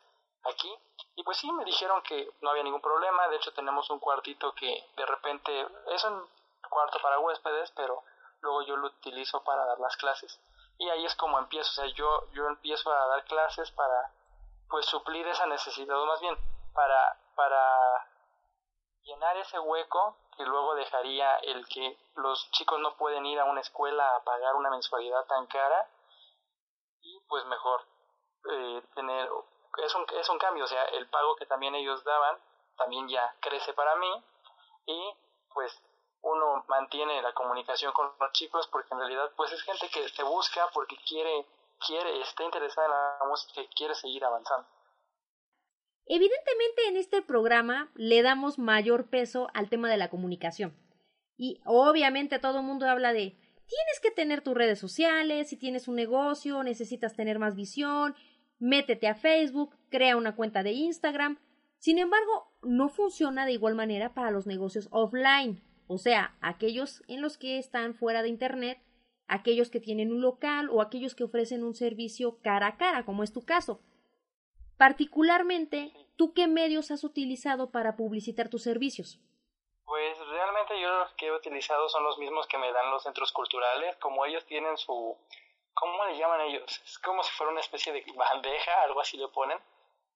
Aquí. 0.49 0.73
Y 1.15 1.23
pues 1.23 1.37
sí, 1.37 1.51
me 1.51 1.65
dijeron 1.65 2.01
que 2.03 2.31
no 2.41 2.49
había 2.49 2.63
ningún 2.63 2.81
problema. 2.81 3.27
De 3.27 3.37
hecho, 3.37 3.53
tenemos 3.53 3.89
un 3.89 3.99
cuartito 3.99 4.53
que 4.53 4.83
de 4.95 5.05
repente 5.05 5.67
es 5.87 6.03
un 6.03 6.27
cuarto 6.69 6.99
para 7.01 7.19
huéspedes, 7.19 7.71
pero 7.71 8.03
luego 8.41 8.61
yo 8.63 8.77
lo 8.77 8.87
utilizo 8.87 9.43
para 9.43 9.65
dar 9.65 9.79
las 9.79 9.95
clases. 9.97 10.39
Y 10.77 10.89
ahí 10.89 11.05
es 11.05 11.15
como 11.15 11.39
empiezo. 11.39 11.69
O 11.69 11.73
sea, 11.73 11.85
yo, 11.93 12.31
yo 12.31 12.47
empiezo 12.47 12.91
a 12.91 13.07
dar 13.07 13.23
clases 13.25 13.71
para 13.71 14.11
pues 14.69 14.85
suplir 14.87 15.27
esa 15.27 15.45
necesidad, 15.45 16.01
o 16.01 16.05
más 16.07 16.19
bien 16.19 16.35
para, 16.73 17.15
para 17.35 18.07
llenar 19.03 19.37
ese 19.37 19.59
hueco 19.59 20.17
que 20.35 20.43
luego 20.45 20.75
dejaría 20.75 21.35
el 21.37 21.67
que 21.67 21.97
los 22.15 22.49
chicos 22.51 22.79
no 22.79 22.95
pueden 22.97 23.25
ir 23.25 23.39
a 23.39 23.45
una 23.45 23.61
escuela 23.61 24.15
a 24.15 24.23
pagar 24.23 24.55
una 24.55 24.71
mensualidad 24.71 25.25
tan 25.25 25.45
cara 25.47 25.87
y 27.01 27.19
pues 27.27 27.45
mejor 27.45 27.85
eh, 28.51 28.81
tener 28.95 29.29
es 29.83 29.95
un, 29.95 30.05
es 30.19 30.29
un 30.29 30.37
cambio, 30.37 30.65
o 30.65 30.67
sea, 30.67 30.83
el 30.85 31.07
pago 31.09 31.35
que 31.35 31.45
también 31.45 31.75
ellos 31.75 32.03
daban 32.03 32.37
también 32.77 33.07
ya 33.07 33.35
crece 33.39 33.73
para 33.73 33.95
mí 33.95 34.23
y 34.87 35.13
pues 35.53 35.71
uno 36.21 36.63
mantiene 36.67 37.21
la 37.21 37.33
comunicación 37.33 37.93
con 37.93 38.11
los 38.19 38.31
chicos 38.31 38.67
porque 38.71 38.89
en 38.93 38.99
realidad 38.99 39.31
pues 39.35 39.51
es 39.51 39.61
gente 39.61 39.89
que 39.89 40.05
te 40.09 40.23
busca 40.23 40.69
porque 40.73 40.95
quiere, 41.07 41.45
quiere, 41.85 42.21
está 42.21 42.43
interesada 42.43 42.87
en 42.87 42.91
la 42.91 43.25
música 43.27 43.61
y 43.61 43.67
quiere 43.67 43.93
seguir 43.95 44.23
avanzando. 44.23 44.67
Evidentemente 46.05 46.87
en 46.87 46.97
este 46.97 47.21
programa 47.21 47.91
le 47.95 48.21
damos 48.21 48.59
mayor 48.59 49.09
peso 49.09 49.47
al 49.53 49.69
tema 49.69 49.89
de 49.89 49.97
la 49.97 50.09
comunicación. 50.09 50.77
Y 51.37 51.61
obviamente 51.65 52.39
todo 52.39 52.59
el 52.59 52.65
mundo 52.65 52.87
habla 52.87 53.13
de 53.13 53.37
tienes 53.67 53.99
que 54.01 54.11
tener 54.11 54.41
tus 54.41 54.53
redes 54.53 54.79
sociales, 54.79 55.49
si 55.49 55.57
tienes 55.57 55.87
un 55.87 55.95
negocio, 55.95 56.63
necesitas 56.63 57.15
tener 57.15 57.39
más 57.39 57.55
visión, 57.55 58.15
métete 58.63 59.09
a 59.09 59.15
Facebook, 59.15 59.75
crea 59.89 60.15
una 60.15 60.37
cuenta 60.37 60.63
de 60.63 60.71
Instagram. 60.71 61.37
Sin 61.79 61.99
embargo, 61.99 62.49
no 62.61 62.87
funciona 62.87 63.45
de 63.45 63.51
igual 63.51 63.75
manera 63.75 64.13
para 64.13 64.31
los 64.31 64.47
negocios 64.47 64.87
offline, 64.89 65.61
o 65.87 65.97
sea, 65.97 66.37
aquellos 66.39 67.03
en 67.09 67.21
los 67.21 67.37
que 67.37 67.57
están 67.57 67.93
fuera 67.93 68.23
de 68.23 68.29
Internet, 68.29 68.81
aquellos 69.27 69.69
que 69.69 69.81
tienen 69.81 70.13
un 70.13 70.21
local 70.21 70.69
o 70.71 70.81
aquellos 70.81 71.13
que 71.13 71.25
ofrecen 71.25 71.61
un 71.61 71.75
servicio 71.75 72.39
cara 72.41 72.67
a 72.67 72.77
cara, 72.77 73.03
como 73.03 73.23
es 73.23 73.33
tu 73.33 73.43
caso. 73.43 73.81
Particularmente, 74.77 75.91
¿tú 76.15 76.33
qué 76.33 76.47
medios 76.47 76.89
has 76.89 77.03
utilizado 77.03 77.69
para 77.69 77.97
publicitar 77.97 78.47
tus 78.47 78.63
servicios? 78.63 79.19
Pues 79.83 80.17
realmente 80.29 80.79
yo 80.81 80.89
los 80.99 81.13
que 81.15 81.27
he 81.27 81.35
utilizado 81.35 81.89
son 81.89 82.05
los 82.05 82.17
mismos 82.17 82.47
que 82.47 82.57
me 82.57 82.71
dan 82.71 82.91
los 82.91 83.03
centros 83.03 83.33
culturales, 83.33 83.97
como 83.97 84.25
ellos 84.25 84.45
tienen 84.45 84.77
su 84.77 85.17
¿cómo 85.73 86.05
le 86.05 86.17
llaman 86.17 86.41
ellos? 86.41 86.81
Es 86.85 86.99
como 86.99 87.23
si 87.23 87.31
fuera 87.31 87.51
una 87.51 87.61
especie 87.61 87.93
de 87.93 88.05
bandeja, 88.15 88.81
algo 88.83 89.01
así 89.01 89.17
le 89.17 89.27
ponen, 89.27 89.59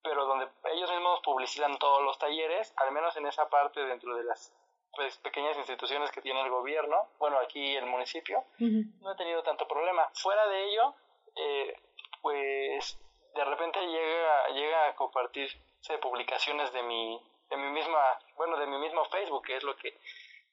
pero 0.03 0.25
donde 0.25 0.47
ellos 0.73 0.89
mismos 0.91 1.19
publicitan 1.21 1.77
todos 1.77 2.01
los 2.03 2.17
talleres, 2.17 2.73
al 2.77 2.91
menos 2.91 3.15
en 3.17 3.27
esa 3.27 3.49
parte 3.49 3.83
dentro 3.85 4.15
de 4.15 4.23
las 4.23 4.53
pues, 4.93 5.17
pequeñas 5.17 5.57
instituciones 5.57 6.11
que 6.11 6.21
tiene 6.21 6.41
el 6.41 6.49
gobierno, 6.49 7.09
bueno, 7.19 7.37
aquí 7.39 7.75
el 7.75 7.85
municipio, 7.85 8.43
no 8.59 9.12
he 9.12 9.15
tenido 9.15 9.43
tanto 9.43 9.67
problema. 9.67 10.10
Fuera 10.13 10.47
de 10.47 10.65
ello, 10.65 10.95
eh, 11.35 11.75
pues 12.21 12.99
de 13.35 13.45
repente 13.45 13.79
llega, 13.79 14.47
llega 14.49 14.87
a 14.87 14.95
compartirse 14.95 15.60
publicaciones 16.01 16.71
de 16.73 16.83
mi, 16.83 17.21
de 17.49 17.58
mi 17.58 17.69
misma, 17.71 18.19
bueno, 18.35 18.58
de 18.58 18.67
mi 18.67 18.77
mismo 18.79 19.05
Facebook, 19.05 19.45
que 19.45 19.58
es 19.58 19.63
lo 19.63 19.75
que 19.75 19.99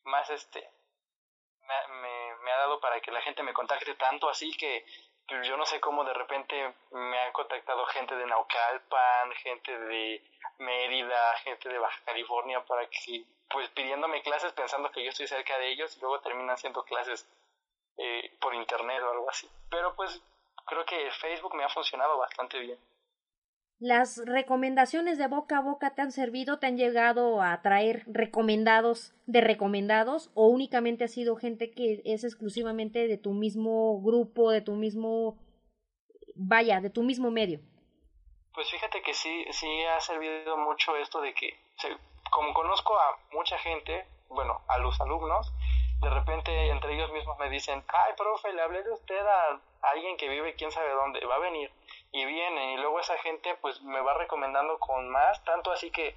más 0.05 0.29
este 0.31 0.71
me, 1.67 2.35
me, 2.43 2.53
ha 2.53 2.59
dado 2.59 2.81
para 2.81 3.01
que 3.01 3.11
la 3.11 3.21
gente 3.23 3.43
me 3.43 3.53
contacte 3.53 3.95
tanto 3.95 4.29
así 4.29 4.55
que 4.57 4.85
yo 5.43 5.57
no 5.57 5.65
sé 5.65 5.81
cómo 5.81 6.05
de 6.05 6.13
repente 6.13 6.75
me 6.91 7.19
han 7.19 7.33
contactado 7.33 7.87
gente 7.87 8.15
de 8.15 8.27
Naucalpan, 8.27 9.33
gente 9.43 9.79
de 9.79 10.23
Mérida, 10.59 11.35
gente 11.39 11.69
de 11.69 11.79
Baja 11.79 12.01
California 12.05 12.65
para 12.65 12.87
que 12.89 13.25
pues 13.49 13.69
pidiéndome 13.71 14.23
clases 14.23 14.53
pensando 14.53 14.91
que 14.91 15.03
yo 15.03 15.11
estoy 15.11 15.27
cerca 15.27 15.59
de 15.59 15.71
ellos 15.71 15.97
y 15.97 16.01
luego 16.01 16.21
terminan 16.21 16.51
haciendo 16.51 16.85
clases 16.85 17.27
eh, 17.97 18.37
por 18.41 18.55
internet 18.55 19.03
o 19.03 19.11
algo 19.11 19.31
así. 19.31 19.49
Pero 19.71 19.95
pues 19.95 20.21
creo 20.67 20.85
que 20.85 21.11
Facebook 21.13 21.55
me 21.55 21.65
ha 21.65 21.69
funcionado 21.69 22.19
bastante 22.19 22.59
bien. 22.59 22.79
¿Las 23.85 24.17
recomendaciones 24.25 25.19
de 25.19 25.27
boca 25.27 25.59
a 25.59 25.61
boca 25.61 25.95
te 25.95 26.01
han 26.01 26.11
servido? 26.11 26.59
¿Te 26.59 26.67
han 26.67 26.79
llegado 26.79 27.43
a 27.43 27.61
traer 27.61 28.03
recomendados 28.07 29.13
de 29.27 29.43
recomendados? 29.43 30.31
¿O 30.33 30.47
únicamente 30.47 31.05
ha 31.05 31.09
sido 31.09 31.37
gente 31.37 31.71
que 31.71 32.01
es 32.07 32.25
exclusivamente 32.25 33.07
de 33.07 33.19
tu 33.19 33.35
mismo 33.35 34.01
grupo, 34.01 34.51
de 34.51 34.63
tu 34.63 34.73
mismo, 34.73 35.37
vaya, 36.35 36.81
de 36.81 36.89
tu 36.89 37.03
mismo 37.03 37.31
medio? 37.31 37.61
Pues 38.55 38.71
fíjate 38.71 39.03
que 39.03 39.13
sí, 39.13 39.45
sí 39.51 39.69
ha 39.85 40.01
servido 40.01 40.57
mucho 40.57 40.97
esto 40.97 41.21
de 41.21 41.35
que, 41.35 41.55
como 42.31 42.55
conozco 42.55 42.99
a 42.99 43.19
mucha 43.33 43.59
gente, 43.59 44.07
bueno, 44.31 44.63
a 44.67 44.79
los 44.79 44.99
alumnos, 44.99 45.53
de 46.01 46.09
repente 46.09 46.71
entre 46.71 46.95
ellos 46.95 47.13
mismos 47.13 47.39
me 47.39 47.51
dicen, 47.51 47.85
ay, 47.89 48.15
profe, 48.17 48.51
le 48.55 48.63
hablé 48.63 48.83
de 48.83 48.93
usted 48.93 49.27
a 49.27 49.61
alguien 49.83 50.17
que 50.17 50.31
vive 50.31 50.55
quién 50.55 50.73
sabe 50.73 50.91
dónde, 50.93 51.23
va 51.27 51.35
a 51.35 51.41
venir 51.41 51.71
y 52.15 52.25
viene 52.25 52.75
y 52.75 52.77
luego 52.77 53.01
esa 53.01 53.19
gente 53.19 53.57
pues 53.61 53.83
me 53.83 54.01
va 54.01 54.15
recomendando 54.15 54.79
con 54.79 55.09
más, 55.11 55.43
tanto 55.43 55.73
así 55.73 55.91
que 55.91 56.15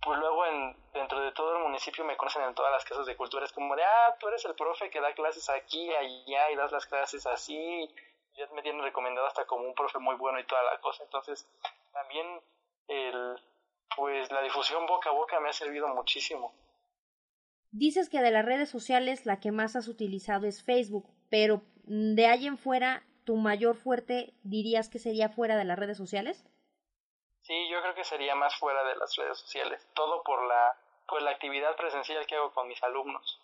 pues 0.00 0.18
luego 0.18 0.46
en, 0.46 0.76
dentro 0.94 1.20
de 1.20 1.32
todo 1.32 1.56
el 1.56 1.64
municipio 1.64 2.04
me 2.04 2.16
conocen 2.16 2.42
en 2.42 2.54
todas 2.54 2.70
las 2.70 2.84
casas 2.84 3.06
de 3.06 3.16
cultura, 3.16 3.44
es 3.44 3.52
como 3.52 3.74
de, 3.74 3.82
ah, 3.82 4.16
tú 4.20 4.28
eres 4.28 4.44
el 4.44 4.54
profe 4.54 4.88
que 4.88 5.00
da 5.00 5.12
clases 5.14 5.50
aquí, 5.50 5.92
allá 5.92 6.50
y 6.50 6.56
das 6.56 6.70
las 6.70 6.86
clases 6.86 7.26
así, 7.26 7.92
ya 8.36 8.46
me 8.54 8.62
tienen 8.62 8.82
recomendado 8.82 9.26
hasta 9.26 9.44
como 9.44 9.64
un 9.64 9.74
profe 9.74 9.98
muy 9.98 10.14
bueno 10.14 10.38
y 10.38 10.46
toda 10.46 10.62
la 10.62 10.80
cosa, 10.80 11.02
entonces 11.02 11.48
también 11.92 12.40
el, 12.86 13.36
pues 13.96 14.30
la 14.30 14.42
difusión 14.42 14.86
boca 14.86 15.10
a 15.10 15.12
boca 15.12 15.40
me 15.40 15.48
ha 15.48 15.52
servido 15.52 15.88
muchísimo. 15.88 16.54
Dices 17.72 18.08
que 18.08 18.20
de 18.20 18.30
las 18.30 18.44
redes 18.44 18.70
sociales 18.70 19.26
la 19.26 19.40
que 19.40 19.50
más 19.50 19.74
has 19.74 19.88
utilizado 19.88 20.46
es 20.46 20.62
Facebook, 20.62 21.10
pero 21.30 21.62
de 21.84 22.26
ahí 22.26 22.46
en 22.46 22.58
fuera, 22.58 23.04
¿tu 23.24 23.36
mayor 23.36 23.76
fuerte 23.76 24.34
dirías 24.42 24.88
que 24.88 24.98
sería 24.98 25.28
fuera 25.28 25.56
de 25.56 25.64
las 25.64 25.78
redes 25.78 25.96
sociales? 25.96 26.44
Sí, 27.42 27.68
yo 27.70 27.80
creo 27.82 27.94
que 27.94 28.04
sería 28.04 28.34
más 28.34 28.54
fuera 28.56 28.84
de 28.84 28.96
las 28.96 29.16
redes 29.16 29.38
sociales, 29.38 29.86
todo 29.94 30.22
por 30.22 30.46
la, 30.46 30.76
por 31.08 31.22
la 31.22 31.32
actividad 31.32 31.76
presencial 31.76 32.26
que 32.26 32.36
hago 32.36 32.52
con 32.52 32.68
mis 32.68 32.82
alumnos. 32.82 33.40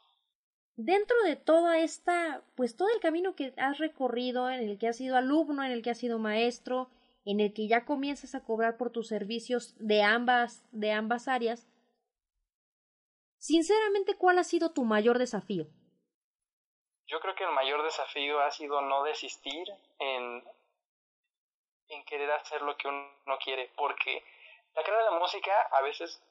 Dentro 0.76 1.20
de 1.24 1.35
toda 1.35 1.79
esta, 1.79 2.43
pues 2.55 2.76
todo 2.76 2.89
el 2.95 3.01
camino 3.01 3.35
que 3.35 3.53
has 3.57 3.79
recorrido, 3.79 4.49
en 4.49 4.61
el 4.61 4.79
que 4.79 4.87
has 4.87 4.97
sido 4.97 5.16
alumno, 5.16 5.64
en 5.64 5.72
el 5.72 5.83
que 5.83 5.91
has 5.91 5.99
sido 5.99 6.20
maestro, 6.20 6.89
en 7.24 7.41
el 7.41 7.53
que 7.53 7.66
ya 7.66 7.85
comienzas 7.85 8.37
a 8.37 8.45
cobrar 8.45 8.76
por 8.76 8.91
tus 8.91 9.09
servicios 9.09 9.74
de 9.79 10.03
ambas, 10.03 10.62
de 10.70 10.93
ambas 10.93 11.26
áreas, 11.26 11.66
sinceramente, 13.39 14.16
¿cuál 14.16 14.39
ha 14.39 14.45
sido 14.45 14.70
tu 14.70 14.85
mayor 14.85 15.18
desafío? 15.18 15.66
Yo 17.09 17.21
creo 17.21 17.35
que 17.35 17.45
el 17.45 17.53
mayor 17.53 17.83
desafío 17.83 18.41
ha 18.41 18.51
sido 18.51 18.83
no 18.83 19.03
desistir 19.03 19.67
en, 19.99 20.45
querer 22.07 22.31
hacer 22.33 22.61
lo 22.61 22.77
que 22.77 22.87
uno 22.87 23.39
quiere, 23.43 23.71
porque 23.77 24.23
la 24.75 24.83
carrera 24.83 25.05
de 25.05 25.11
la 25.13 25.19
música 25.19 25.53
a 25.73 25.81
veces, 25.81 26.23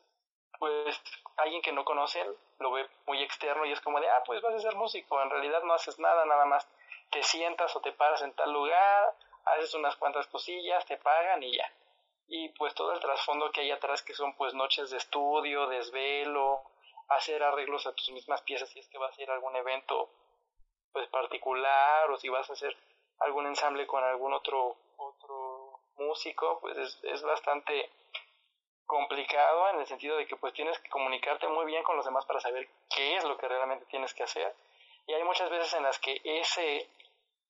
pues 0.60 1.02
alguien 1.38 1.64
que 1.64 1.72
no 1.72 1.84
conoce 1.84 2.24
lo 2.60 2.72
ve 2.72 2.88
muy 3.08 3.22
externo 3.24 3.66
y 3.66 3.72
es 3.72 3.82
como 3.82 4.00
de, 4.00 4.08
ah, 4.08 4.24
pues 4.26 4.40
vas 4.42 4.54
a 4.54 4.60
ser 4.60 4.76
músico, 4.76 5.20
en 5.22 5.32
realidad 5.32 5.64
no 5.64 5.74
haces 5.74 5.98
nada, 5.98 6.26
nada 6.26 6.46
más 6.46 6.68
te 7.10 7.24
sientas 7.24 7.76
o 7.76 7.82
te 7.82 7.92
paras 7.92 8.22
en 8.22 8.34
tal 8.34 8.54
lugar, 8.54 9.16
haces 9.46 9.74
unas 9.74 9.96
cuantas 9.96 10.28
cosillas, 10.28 10.86
te 10.86 10.98
pagan 10.98 11.42
y 11.42 11.58
ya. 11.58 11.72
Y 12.28 12.50
pues 12.50 12.76
todo 12.76 12.94
el 12.94 13.00
trasfondo 13.00 13.52
que 13.52 13.62
hay 13.62 13.72
atrás 13.72 14.04
que 14.04 14.14
son 14.14 14.36
pues 14.36 14.54
noches 14.54 14.92
de 14.92 14.98
estudio, 14.98 15.68
desvelo, 15.68 16.62
hacer 17.08 17.42
arreglos 17.42 17.88
a 17.88 17.94
tus 17.94 18.12
mismas 18.12 18.42
piezas 18.44 18.70
si 18.70 18.80
es 18.80 18.88
que 18.90 19.00
vas 19.00 19.18
a 19.18 19.22
ir 19.22 19.30
a 19.32 19.34
algún 19.34 19.56
evento 19.56 20.10
pues 20.98 21.10
particular 21.10 22.10
o 22.10 22.18
si 22.18 22.28
vas 22.28 22.50
a 22.50 22.54
hacer 22.54 22.76
algún 23.20 23.46
ensamble 23.46 23.86
con 23.86 24.04
algún 24.04 24.34
otro 24.34 24.76
otro 24.98 25.80
músico 25.98 26.60
pues 26.60 26.76
es, 26.76 27.00
es 27.04 27.22
bastante 27.22 27.92
complicado 28.88 29.70
en 29.70 29.82
el 29.82 29.86
sentido 29.86 30.18
de 30.18 30.26
que 30.26 30.36
pues 30.38 30.54
tienes 30.54 30.80
que 30.80 30.90
comunicarte 30.90 31.48
muy 31.50 31.68
bien 31.68 31.84
con 31.84 31.98
los 31.98 32.06
demás 32.06 32.26
para 32.26 32.40
saber 32.40 32.68
qué 32.90 33.16
es 33.16 33.24
lo 33.26 33.38
que 33.38 33.48
realmente 33.48 33.86
tienes 33.86 34.12
que 34.16 34.24
hacer 34.24 34.56
y 35.06 35.14
hay 35.14 35.24
muchas 35.24 35.52
veces 35.52 35.72
en 35.76 35.84
las 35.84 36.00
que 36.00 36.20
ese 36.24 36.90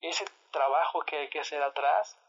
ese 0.01 0.25
trabajo 0.51 1.03
que 1.03 1.15
hay 1.19 1.29
que 1.29 1.39
hacer 1.39 1.63
atrás 1.63 2.19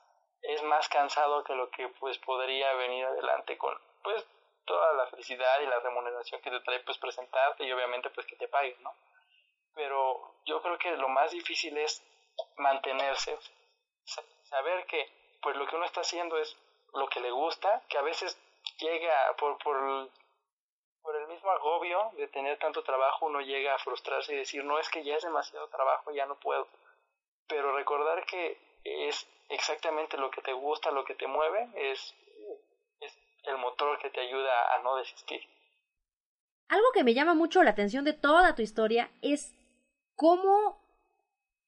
es 0.43 0.63
más 0.63 0.89
cansado 0.89 1.43
que 1.43 1.57
lo 1.57 1.69
que 1.71 1.89
pues 1.99 2.17
podría 2.19 2.73
venir 2.75 3.07
adelante 3.07 3.59
con 3.59 3.77
pues 4.05 4.25
toda 4.67 4.93
la 4.93 5.07
felicidad 5.09 5.61
y 5.63 5.67
la 5.67 5.81
remuneración 5.81 6.41
que 6.43 6.51
te 6.51 6.61
trae 6.61 6.79
pues 6.81 6.97
presentarte 6.99 7.65
y 7.65 7.73
obviamente 7.73 8.09
pues 8.11 8.25
que 8.25 8.37
te 8.37 8.47
paguen, 8.47 8.81
¿no? 8.85 8.95
Pero 9.79 10.35
yo 10.45 10.61
creo 10.61 10.77
que 10.77 10.91
lo 10.97 11.09
más 11.09 11.31
difícil 11.31 11.79
es 11.79 12.03
mantenerse, 12.57 13.39
saber 14.51 14.85
que 14.87 15.09
pues 15.41 15.55
lo 15.55 15.69
que 15.69 15.77
uno 15.77 15.85
está 15.85 16.01
haciendo 16.01 16.37
es 16.37 16.57
lo 16.95 17.09
que 17.09 17.21
le 17.21 17.31
gusta, 17.31 17.81
que 17.89 17.97
a 17.97 18.03
veces 18.03 18.37
llega 18.81 19.37
por, 19.37 19.57
por, 19.59 20.11
por 21.01 21.15
el 21.15 21.29
mismo 21.29 21.49
agobio 21.53 22.11
de 22.17 22.27
tener 22.27 22.59
tanto 22.59 22.83
trabajo, 22.83 23.27
uno 23.27 23.41
llega 23.41 23.77
a 23.77 23.79
frustrarse 23.79 24.35
y 24.35 24.39
decir, 24.39 24.65
no 24.65 24.81
es 24.81 24.89
que 24.89 25.05
ya 25.05 25.15
es 25.15 25.23
demasiado 25.23 25.69
trabajo, 25.69 26.11
ya 26.11 26.27
no 26.27 26.35
puedo. 26.41 26.67
Pero 27.47 27.77
recordar 27.77 28.27
que 28.27 28.59
es 28.83 29.29
exactamente 29.49 30.17
lo 30.17 30.33
que 30.33 30.43
te 30.43 30.55
gusta, 30.55 30.91
lo 30.91 31.05
que 31.05 31.15
te 31.15 31.29
mueve, 31.29 31.69
es 31.77 32.17
el 33.45 33.59
motor 33.59 33.97
que 34.01 34.11
te 34.11 34.23
ayuda 34.23 34.75
a 34.75 34.81
no 34.81 34.97
desistir. 34.97 35.41
Algo 36.69 36.91
que 36.93 37.05
me 37.05 37.15
llama 37.15 37.35
mucho 37.35 37.63
la 37.63 37.71
atención 37.71 38.05
de 38.05 38.13
toda 38.13 38.57
tu 38.57 38.63
historia 38.63 39.11
es 39.23 39.55
cómo 40.19 40.83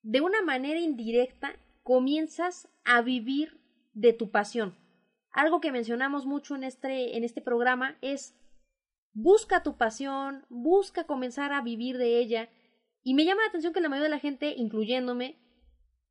de 0.03 0.21
una 0.21 0.43
manera 0.43 0.81
indirecta 0.81 1.55
comienzas 1.85 2.69
a 2.85 3.01
vivir 3.01 3.61
de 3.93 4.13
tu 4.13 4.33
pasión. 4.33 4.77
Algo 5.31 5.61
que 5.61 5.71
mencionamos 5.71 6.27
mucho 6.27 6.57
en 6.57 6.65
este, 6.65 7.17
en 7.17 7.23
este 7.23 7.41
programa 7.41 7.97
es 8.01 8.35
busca 9.13 9.63
tu 9.63 9.77
pasión, 9.77 10.47
busca 10.49 11.05
comenzar 11.05 11.53
a 11.53 11.63
vivir 11.63 11.97
de 11.97 12.19
ella. 12.19 12.49
Y 13.05 13.15
me 13.15 13.25
llama 13.25 13.43
la 13.43 13.51
atención 13.51 13.73
que 13.73 13.81
la 13.81 13.89
mayoría 13.89 14.09
de 14.09 14.17
la 14.17 14.19
gente, 14.19 14.53
incluyéndome, 14.57 15.39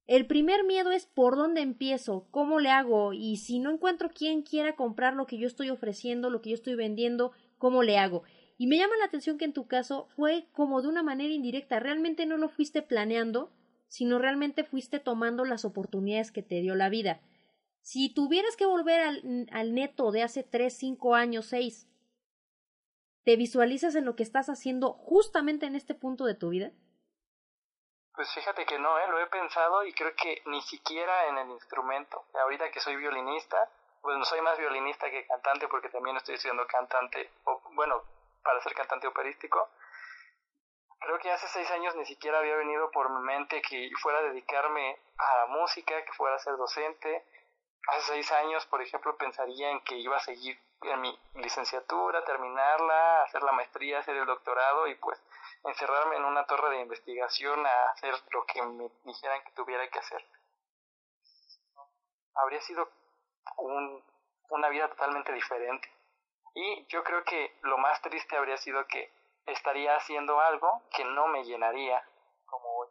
el 0.08 0.26
primer 0.26 0.64
miedo 0.64 0.92
es 0.92 1.08
por 1.08 1.36
dónde 1.36 1.60
empiezo, 1.60 2.30
cómo 2.32 2.62
le 2.62 2.70
hago 2.70 3.12
y 3.12 3.36
si 3.36 3.60
no 3.60 3.70
encuentro 3.70 4.10
quien 4.10 4.44
quiera 4.44 4.78
comprar 4.78 5.14
lo 5.14 5.28
que 5.28 5.38
yo 5.38 5.46
estoy 5.46 5.72
ofreciendo, 5.72 6.30
lo 6.30 6.42
que 6.42 6.52
yo 6.52 6.56
estoy 6.56 6.76
vendiendo, 6.76 7.34
cómo 7.58 7.84
le 7.84 7.98
hago. 7.98 8.24
Y 8.60 8.68
me 8.68 8.78
llama 8.78 8.98
la 8.98 9.06
atención 9.06 9.38
que 9.38 9.46
en 9.46 9.54
tu 9.54 9.70
caso 9.70 10.10
fue 10.18 10.50
como 10.52 10.82
de 10.82 10.90
una 10.90 11.02
manera 11.02 11.34
indirecta, 11.34 11.80
realmente 11.80 12.26
no 12.26 12.36
lo 12.36 12.50
fuiste 12.50 12.82
planeando, 12.82 13.54
sino 13.88 14.20
realmente 14.20 14.66
fuiste 14.66 15.00
tomando 15.00 15.46
las 15.46 15.64
oportunidades 15.64 16.34
que 16.34 16.44
te 16.44 16.56
dio 16.56 16.76
la 16.76 16.90
vida. 16.90 17.22
Si 17.82 18.14
tuvieras 18.14 18.58
que 18.58 18.66
volver 18.66 19.00
al, 19.00 19.48
al 19.54 19.74
neto 19.74 20.12
de 20.12 20.24
hace 20.24 20.44
tres, 20.44 20.78
cinco 20.78 21.16
años, 21.16 21.46
seis, 21.46 21.88
¿te 23.24 23.38
visualizas 23.38 23.96
en 23.96 24.04
lo 24.04 24.18
que 24.18 24.24
estás 24.24 24.50
haciendo 24.50 24.92
justamente 24.92 25.66
en 25.66 25.78
este 25.78 25.96
punto 25.96 26.26
de 26.26 26.36
tu 26.36 26.50
vida? 26.50 26.74
Pues 28.14 28.30
fíjate 28.34 28.66
que 28.66 28.78
no, 28.78 29.00
¿eh? 29.00 29.08
lo 29.10 29.22
he 29.22 29.28
pensado 29.28 29.86
y 29.86 29.94
creo 29.94 30.14
que 30.22 30.42
ni 30.48 30.62
siquiera 30.64 31.30
en 31.30 31.38
el 31.38 31.50
instrumento. 31.52 32.26
Ahorita 32.34 32.70
que 32.72 32.82
soy 32.82 32.98
violinista, 32.98 33.70
pues 34.02 34.18
no 34.18 34.26
soy 34.26 34.42
más 34.42 34.58
violinista 34.58 35.10
que 35.10 35.26
cantante 35.26 35.70
porque 35.70 35.88
también 35.88 36.18
estoy 36.18 36.38
siendo 36.38 36.68
cantante, 36.68 37.32
o, 37.46 37.62
bueno, 37.76 38.04
para 38.44 38.62
ser 38.62 38.74
cantante 38.74 39.08
operístico. 39.08 39.70
Creo 41.00 41.18
que 41.20 41.32
hace 41.32 41.48
seis 41.48 41.70
años 41.72 41.96
ni 41.96 42.06
siquiera 42.06 42.40
había 42.40 42.56
venido 42.56 42.92
por 42.92 43.10
mi 43.10 43.22
mente 43.22 43.62
que 43.62 43.90
fuera 44.02 44.20
a 44.20 44.24
dedicarme 44.24 45.00
a 45.18 45.38
la 45.38 45.46
música, 45.48 46.04
que 46.04 46.14
fuera 46.14 46.36
a 46.36 46.40
ser 46.40 46.58
docente. 46.58 47.26
Hace 47.88 48.02
seis 48.14 48.32
años, 48.34 48.66
por 48.66 48.82
ejemplo, 48.82 49.16
pensaría 49.16 49.72
en 49.72 49.82
que 49.86 49.96
iba 49.96 50.18
a 50.18 50.20
seguir 50.20 50.60
en 50.82 51.02
mi 51.02 51.20
licenciatura, 51.36 52.24
terminarla, 52.26 53.24
hacer 53.24 53.44
la 53.44 53.54
maestría, 53.54 54.00
hacer 54.00 54.16
el 54.16 54.26
doctorado 54.26 54.88
y 54.88 54.96
pues 54.96 55.22
encerrarme 55.64 56.18
en 56.18 56.26
una 56.26 56.46
torre 56.46 56.70
de 56.72 56.82
investigación 56.82 57.66
a 57.66 57.92
hacer 57.92 58.14
lo 58.32 58.46
que 58.46 58.62
me 58.62 58.90
dijeran 59.04 59.44
que 59.44 59.52
tuviera 59.52 59.90
que 59.90 60.00
hacer. 60.00 60.26
Habría 62.36 62.62
sido 62.62 62.90
un, 63.58 64.04
una 64.50 64.70
vida 64.70 64.88
totalmente 64.90 65.34
diferente. 65.34 65.90
Y 66.56 66.86
yo 66.90 67.04
creo 67.04 67.24
que 67.24 67.52
lo 67.64 67.78
más 67.78 68.02
triste 68.02 68.36
habría 68.36 68.58
sido 68.58 68.86
que 68.88 69.12
estaría 69.46 69.96
haciendo 69.96 70.40
algo 70.40 70.84
que 70.96 71.04
no 71.06 71.28
me 71.28 71.44
llenaría 71.44 72.02
como 72.46 72.68
hoy. 72.78 72.88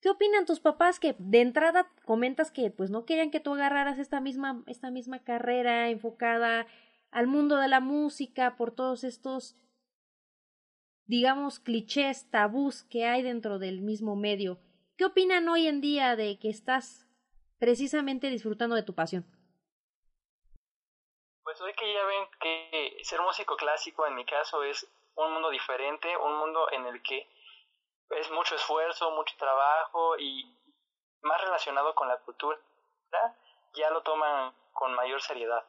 ¿Qué 0.00 0.10
opinan 0.10 0.46
tus 0.46 0.60
papás 0.60 1.00
que 1.00 1.16
de 1.18 1.40
entrada 1.40 1.90
comentas 2.04 2.50
que 2.50 2.70
pues 2.70 2.90
no 2.90 3.04
querían 3.04 3.30
que 3.30 3.40
tú 3.40 3.54
agarraras 3.54 3.98
esta 3.98 4.20
misma 4.20 4.62
esta 4.66 4.90
misma 4.90 5.24
carrera 5.24 5.88
enfocada 5.88 6.66
al 7.10 7.26
mundo 7.26 7.56
de 7.56 7.68
la 7.68 7.80
música 7.80 8.56
por 8.56 8.70
todos 8.70 9.02
estos 9.02 9.56
digamos, 11.08 11.58
clichés, 11.58 12.30
tabús 12.30 12.84
que 12.84 13.06
hay 13.06 13.22
dentro 13.22 13.58
del 13.58 13.80
mismo 13.80 14.14
medio. 14.14 14.60
¿Qué 14.96 15.06
opinan 15.06 15.48
hoy 15.48 15.66
en 15.66 15.80
día 15.80 16.14
de 16.16 16.38
que 16.38 16.50
estás 16.50 17.06
precisamente 17.58 18.28
disfrutando 18.28 18.76
de 18.76 18.82
tu 18.82 18.94
pasión? 18.94 19.24
Pues 21.58 21.74
que 21.74 21.92
ya 21.92 22.04
ven 22.04 22.28
que 22.40 22.98
ser 23.02 23.20
músico 23.20 23.56
clásico 23.56 24.06
en 24.06 24.14
mi 24.14 24.24
caso 24.24 24.62
es 24.62 24.86
un 25.16 25.32
mundo 25.32 25.50
diferente, 25.50 26.16
un 26.16 26.36
mundo 26.36 26.70
en 26.70 26.86
el 26.86 27.02
que 27.02 27.28
es 28.10 28.30
mucho 28.30 28.54
esfuerzo, 28.54 29.10
mucho 29.10 29.36
trabajo 29.36 30.16
y 30.18 30.56
más 31.22 31.40
relacionado 31.40 31.94
con 31.96 32.06
la 32.08 32.16
cultura, 32.18 32.56
ya 33.74 33.90
lo 33.90 34.02
toman 34.02 34.54
con 34.72 34.94
mayor 34.94 35.20
seriedad. 35.20 35.64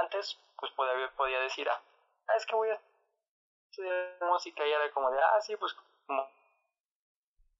Antes, 0.00 0.36
pues 0.56 0.72
podía, 0.72 1.40
decir, 1.40 1.70
ah, 1.70 1.80
es 2.36 2.44
que 2.44 2.56
voy 2.56 2.70
a 2.70 2.80
de 3.76 4.16
música 4.22 4.66
y 4.66 4.72
era 4.72 4.90
como 4.90 5.10
de, 5.12 5.22
ah, 5.22 5.40
sí, 5.40 5.56
pues 5.56 5.74
como 6.06 6.28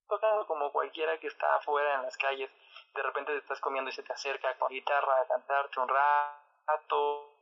tocando 0.09 0.45
como 0.45 0.73
cualquiera 0.73 1.17
que 1.19 1.27
está 1.27 1.55
afuera 1.55 1.95
en 1.95 2.03
las 2.03 2.17
calles, 2.17 2.51
de 2.93 3.01
repente 3.01 3.31
te 3.31 3.37
estás 3.37 3.61
comiendo 3.61 3.89
y 3.89 3.93
se 3.93 4.03
te 4.03 4.11
acerca 4.11 4.57
con 4.59 4.67
guitarra 4.67 5.21
a 5.21 5.27
cantarte 5.27 5.79
un 5.79 5.87
rato, 5.87 7.40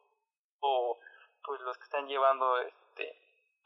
o 0.61 0.97
pues 1.43 1.61
los 1.61 1.77
que 1.77 1.83
están 1.83 2.07
llevando 2.07 2.57
este 2.59 3.17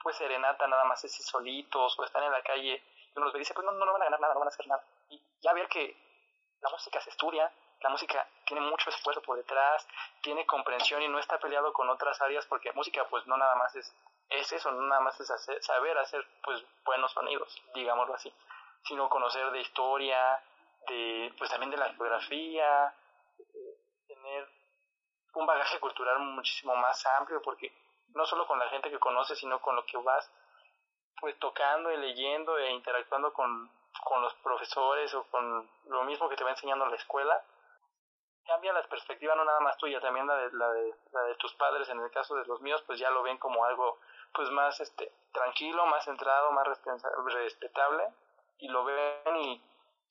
pues 0.02 0.18
serenata 0.18 0.68
nada 0.68 0.84
más 0.84 1.04
así 1.04 1.24
solitos 1.24 1.98
o 1.98 2.04
están 2.04 2.24
en 2.24 2.32
la 2.32 2.44
calle 2.44 2.84
y 3.16 3.18
uno 3.18 3.26
los 3.26 3.34
ve 3.34 3.39
dice, 3.39 3.54
pues 3.54 3.66
no, 3.66 3.72
no, 3.72 3.86
no 3.86 3.94
van 3.94 4.02
a 4.02 4.06
ganar 4.06 4.20
nada, 4.20 4.34
no 4.34 4.39
van 4.39 4.48
a 4.48 4.52
hacer 4.52 4.68
nada. 4.68 4.84
Y 5.10 5.22
ya 5.41 5.54
ver 5.54 5.68
que 5.68 5.96
la 6.62 6.70
música 6.70 7.00
se 7.02 7.10
estudia, 7.10 7.52
la 7.82 7.89
música 7.89 8.28
tiene 8.46 8.62
mucho 8.62 8.89
esfuerzo 8.89 9.22
por 9.22 9.38
detrás, 9.38 9.88
tiene 10.22 10.46
comprensión 10.46 11.02
y 11.02 11.08
no 11.08 11.20
está 11.20 11.38
peleado 11.39 11.74
con 11.74 11.89
otras 11.89 12.22
áreas 12.22 12.46
porque 12.46 12.72
música 12.74 13.08
pues 13.10 13.26
no 13.28 13.38
nada 13.38 13.56
más 13.56 13.76
es, 13.76 13.94
es 14.30 14.52
eso, 14.52 14.72
no 14.72 14.82
nada 14.82 15.02
más 15.02 15.20
es 15.20 15.30
hacer, 15.30 15.62
saber 15.62 15.98
hacer 15.98 16.26
pues 16.44 16.64
buenos 16.86 17.12
sonidos, 17.12 17.62
digámoslo 17.74 18.16
así, 18.16 18.34
sino 18.86 19.10
conocer 19.10 19.52
de 19.52 19.62
historia, 19.62 20.41
de 20.88 21.34
pues 21.38 21.50
también 21.50 21.72
de 21.72 21.78
la 21.78 21.94
geografía, 21.94 22.94
tener 24.08 24.50
un 25.34 25.46
bagaje 25.46 25.80
cultural 25.80 26.20
muchísimo 26.20 26.76
más 26.76 27.06
amplio 27.18 27.42
porque 27.42 27.74
no 28.14 28.26
solo 28.26 28.46
con 28.48 28.60
la 28.60 28.70
gente 28.70 28.90
que 28.90 29.00
conoces, 29.00 29.40
sino 29.40 29.62
con 29.62 29.76
lo 29.76 29.86
que 29.86 29.98
vas 29.98 30.32
pues 31.20 31.38
tocando 31.40 31.92
y 31.92 31.98
leyendo 31.98 32.58
e 32.58 32.72
interactuando 32.72 33.34
con, 33.34 33.72
con 34.04 34.22
los 34.22 34.34
profesores 34.36 35.14
o 35.14 35.24
con 35.30 35.70
lo 35.86 36.04
mismo 36.04 36.28
que 36.30 36.36
te 36.36 36.44
va 36.44 36.52
enseñando 36.52 36.86
la 36.86 36.96
escuela, 36.96 37.42
cambia 38.46 38.74
la 38.74 38.84
perspectiva 38.84 39.36
no 39.36 39.46
nada 39.46 39.60
más 39.62 39.78
tuya, 39.78 40.02
también 40.02 40.28
la 40.28 40.36
de, 40.36 40.52
la 40.52 40.70
de, 40.72 40.96
la 41.12 41.24
de 41.24 41.36
tus 41.36 41.54
padres, 41.56 41.88
en 41.90 42.00
el 42.00 42.12
caso 42.12 42.36
de 42.36 42.46
los 42.46 42.62
míos, 42.62 42.84
pues 42.86 43.00
ya 43.00 43.10
lo 43.10 43.24
ven 43.24 43.38
como 43.38 43.64
algo 43.66 44.00
pues 44.34 44.50
más 44.50 44.80
este 44.80 45.12
tranquilo, 45.32 45.86
más 45.86 46.06
centrado, 46.06 46.52
más 46.52 46.68
respetable 47.34 48.04
y 48.58 48.68
lo 48.68 48.84
ven 48.84 49.38
y 49.38 49.62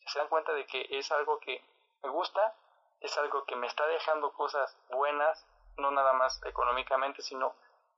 se 0.06 0.18
dan 0.18 0.28
cuenta 0.28 0.52
de 0.52 0.66
que 0.66 0.86
es 0.90 1.10
algo 1.12 1.38
que 1.38 1.62
me 2.02 2.08
gusta, 2.10 2.54
es 3.02 3.18
algo 3.18 3.44
que 3.44 3.56
me 3.56 3.66
está 3.66 3.86
dejando 3.86 4.32
cosas 4.32 4.76
buenas, 4.90 5.46
no 5.76 5.90
nada 5.90 6.12
más 6.12 6.40
económicamente, 6.44 7.22
sino 7.22 7.54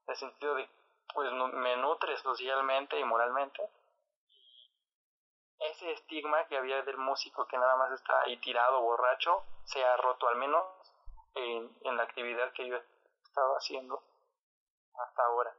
en 0.07 0.12
el 0.12 0.16
sentido 0.16 0.55
de 0.55 0.68
pues 1.14 1.30
me 1.32 1.76
nutre 1.76 2.16
socialmente 2.16 2.98
y 2.98 3.05
moralmente 3.05 3.70
ese 5.59 5.92
estigma 5.92 6.46
que 6.46 6.57
había 6.57 6.82
del 6.82 6.96
músico 6.96 7.46
que 7.46 7.57
nada 7.57 7.76
más 7.76 7.92
está 7.92 8.22
ahí 8.22 8.36
tirado, 8.38 8.80
borracho, 8.80 9.44
se 9.64 9.84
ha 9.84 9.96
roto 9.96 10.28
al 10.28 10.36
menos 10.36 10.64
en, 11.34 11.70
en 11.82 11.96
la 11.96 12.02
actividad 12.02 12.52
que 12.52 12.66
yo 12.66 12.76
he 12.76 12.84
estado 13.22 13.55
haciendo 13.57 14.02
hasta 14.94 15.24
ahora. 15.24 15.55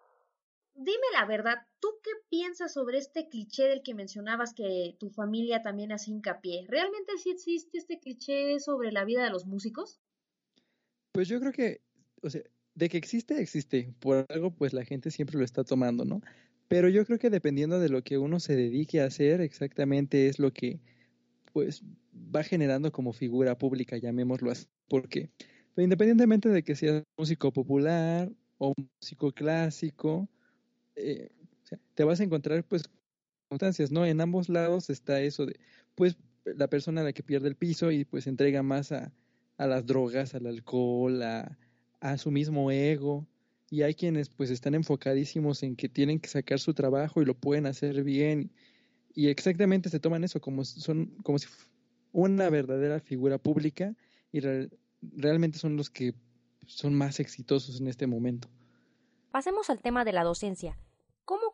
Dime 0.75 1.07
la 1.13 1.25
verdad, 1.25 1.55
¿tú 1.79 1.87
qué 2.03 2.11
piensas 2.29 2.73
sobre 2.73 2.97
este 2.97 3.29
cliché 3.29 3.63
del 3.63 3.81
que 3.81 3.93
mencionabas 3.93 4.53
que 4.53 4.97
tu 4.99 5.09
familia 5.09 5.61
también 5.61 5.93
hace 5.93 6.11
hincapié? 6.11 6.65
¿Realmente 6.67 7.13
sí 7.17 7.29
existe 7.31 7.77
este 7.77 7.97
cliché 7.99 8.59
sobre 8.59 8.91
la 8.91 9.05
vida 9.05 9.23
de 9.23 9.29
los 9.29 9.45
músicos? 9.45 10.01
Pues 11.13 11.29
yo 11.29 11.39
creo 11.39 11.53
que, 11.53 11.81
o 12.21 12.29
sea, 12.29 12.41
de 12.73 12.89
que 12.89 12.97
existe, 12.97 13.41
existe. 13.41 13.93
Por 13.99 14.25
algo, 14.27 14.51
pues 14.51 14.73
la 14.73 14.83
gente 14.83 15.11
siempre 15.11 15.37
lo 15.37 15.45
está 15.45 15.63
tomando, 15.63 16.03
¿no? 16.03 16.19
Pero 16.67 16.89
yo 16.89 17.05
creo 17.05 17.19
que 17.19 17.29
dependiendo 17.29 17.79
de 17.79 17.87
lo 17.87 18.03
que 18.03 18.17
uno 18.17 18.41
se 18.41 18.57
dedique 18.57 18.99
a 18.99 19.05
hacer, 19.05 19.39
exactamente 19.39 20.27
es 20.27 20.39
lo 20.39 20.51
que 20.51 20.81
pues 21.53 21.83
va 22.13 22.43
generando 22.43 22.91
como 22.91 23.13
figura 23.13 23.57
pública, 23.57 23.95
llamémoslo 23.95 24.51
así. 24.51 24.65
Porque 24.89 25.29
independientemente 25.77 26.49
de 26.49 26.63
que 26.63 26.75
seas 26.75 27.03
músico 27.17 27.53
popular 27.53 28.29
o 28.57 28.73
músico 28.99 29.31
clásico, 29.31 30.27
eh, 30.95 31.29
te 31.93 32.03
vas 32.03 32.19
a 32.19 32.23
encontrar 32.23 32.63
pues 32.63 32.83
circunstancias, 33.43 33.91
¿no? 33.91 34.05
En 34.05 34.21
ambos 34.21 34.49
lados 34.49 34.89
está 34.89 35.21
eso 35.21 35.45
de, 35.45 35.59
pues, 35.95 36.17
la 36.45 36.67
persona 36.67 37.03
la 37.03 37.13
que 37.13 37.23
pierde 37.23 37.47
el 37.47 37.55
piso 37.55 37.91
y 37.91 38.05
pues 38.05 38.27
entrega 38.27 38.61
más 38.63 38.91
a, 38.91 39.13
a 39.57 39.67
las 39.67 39.85
drogas, 39.85 40.35
al 40.35 40.45
alcohol, 40.45 41.21
a, 41.23 41.57
a 42.01 42.17
su 42.17 42.31
mismo 42.31 42.71
ego 42.71 43.27
y 43.69 43.81
hay 43.81 43.95
quienes 43.95 44.29
pues 44.29 44.51
están 44.51 44.75
enfocadísimos 44.75 45.63
en 45.63 45.75
que 45.75 45.89
tienen 45.89 46.19
que 46.19 46.29
sacar 46.29 46.59
su 46.59 46.73
trabajo 46.73 47.21
y 47.21 47.25
lo 47.25 47.33
pueden 47.33 47.65
hacer 47.65 48.03
bien 48.03 48.51
y 49.15 49.27
exactamente 49.27 49.89
se 49.89 49.99
toman 49.99 50.23
eso 50.23 50.39
como 50.39 50.63
son 50.65 51.07
como 51.23 51.39
si 51.39 51.47
una 52.11 52.49
verdadera 52.49 52.99
figura 52.99 53.37
pública 53.37 53.95
y 54.31 54.39
realmente 55.01 55.57
son 55.57 55.77
los 55.77 55.89
que 55.89 56.13
son 56.67 56.93
más 56.93 57.19
exitosos 57.19 57.79
en 57.79 57.87
este 57.87 58.07
momento. 58.07 58.49
Pasemos 59.31 59.69
al 59.69 59.81
tema 59.81 60.05
de 60.05 60.13
la 60.13 60.23
docencia. 60.23 60.77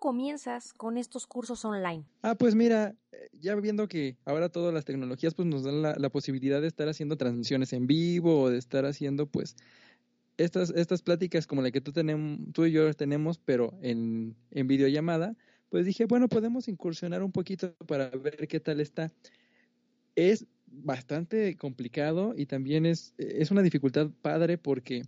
¿Cómo 0.02 0.14
comienzas 0.14 0.74
con 0.74 0.98
estos 0.98 1.28
cursos 1.28 1.64
online? 1.64 2.04
Ah, 2.24 2.34
pues 2.34 2.56
mira, 2.56 2.96
ya 3.34 3.54
viendo 3.54 3.88
que 3.88 4.18
ahora 4.26 4.50
todas 4.50 4.74
las 4.74 4.84
tecnologías 4.84 5.36
pues 5.36 5.48
nos 5.48 5.64
dan 5.64 5.84
la, 5.84 5.96
la 5.96 6.10
posibilidad 6.10 6.60
de 6.60 6.66
estar 6.66 6.90
haciendo 6.90 7.18
transmisiones 7.18 7.72
en 7.72 7.86
vivo 7.86 8.42
o 8.42 8.50
de 8.50 8.58
estar 8.58 8.84
haciendo 8.88 9.28
pues 9.28 9.56
estas, 10.38 10.72
estas 10.72 11.04
pláticas 11.04 11.46
como 11.46 11.62
la 11.62 11.70
que 11.70 11.82
tú, 11.82 11.94
tenemos, 11.94 12.40
tú 12.52 12.66
y 12.66 12.72
yo 12.72 12.92
tenemos, 12.96 13.38
pero 13.38 13.78
en, 13.84 14.36
en 14.50 14.66
videollamada, 14.66 15.36
pues 15.70 15.86
dije, 15.86 16.06
bueno, 16.06 16.28
podemos 16.28 16.68
incursionar 16.68 17.22
un 17.22 17.32
poquito 17.32 17.76
para 17.86 18.10
ver 18.10 18.48
qué 18.48 18.60
tal 18.60 18.80
está. 18.80 19.14
Es 20.16 20.48
bastante 20.66 21.56
complicado 21.58 22.34
y 22.36 22.48
también 22.48 22.88
es, 22.88 23.14
es 23.20 23.52
una 23.52 23.62
dificultad 23.62 24.10
padre 24.24 24.58
porque 24.58 25.04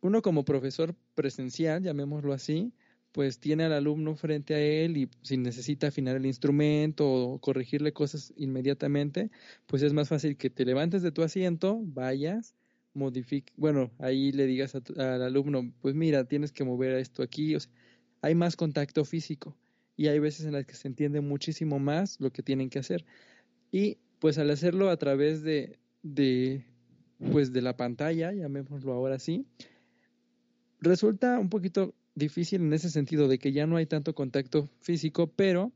uno 0.00 0.22
como 0.22 0.44
profesor 0.44 0.94
presencial, 1.16 1.82
llamémoslo 1.82 2.32
así, 2.32 2.72
pues 3.14 3.38
tiene 3.38 3.62
al 3.62 3.72
alumno 3.72 4.16
frente 4.16 4.54
a 4.54 4.58
él 4.58 4.96
y 4.96 5.08
si 5.22 5.36
necesita 5.36 5.86
afinar 5.86 6.16
el 6.16 6.26
instrumento 6.26 7.08
o 7.08 7.38
corregirle 7.38 7.92
cosas 7.92 8.34
inmediatamente, 8.36 9.30
pues 9.66 9.84
es 9.84 9.92
más 9.92 10.08
fácil 10.08 10.36
que 10.36 10.50
te 10.50 10.64
levantes 10.64 11.00
de 11.00 11.12
tu 11.12 11.22
asiento, 11.22 11.78
vayas, 11.84 12.56
modifique, 12.92 13.52
bueno, 13.56 13.92
ahí 14.00 14.32
le 14.32 14.46
digas 14.46 14.74
al 14.74 15.22
alumno, 15.22 15.72
pues 15.80 15.94
mira, 15.94 16.24
tienes 16.24 16.50
que 16.50 16.64
mover 16.64 16.92
esto 16.94 17.22
aquí, 17.22 17.56
hay 18.20 18.34
más 18.34 18.56
contacto 18.56 19.04
físico 19.04 19.56
y 19.96 20.08
hay 20.08 20.18
veces 20.18 20.44
en 20.46 20.52
las 20.52 20.66
que 20.66 20.74
se 20.74 20.88
entiende 20.88 21.20
muchísimo 21.20 21.78
más 21.78 22.20
lo 22.20 22.32
que 22.32 22.42
tienen 22.42 22.68
que 22.68 22.80
hacer. 22.80 23.04
Y 23.70 23.98
pues 24.18 24.38
al 24.38 24.50
hacerlo 24.50 24.90
a 24.90 24.96
través 24.96 25.44
de, 25.44 25.78
de 26.02 26.64
pues 27.30 27.52
de 27.52 27.62
la 27.62 27.76
pantalla, 27.76 28.32
llamémoslo 28.32 28.92
ahora 28.92 29.14
así, 29.14 29.46
resulta 30.80 31.38
un 31.38 31.48
poquito 31.48 31.94
difícil 32.14 32.62
en 32.62 32.72
ese 32.72 32.90
sentido 32.90 33.28
de 33.28 33.38
que 33.38 33.52
ya 33.52 33.66
no 33.66 33.76
hay 33.76 33.86
tanto 33.86 34.14
contacto 34.14 34.68
físico, 34.80 35.26
pero 35.26 35.72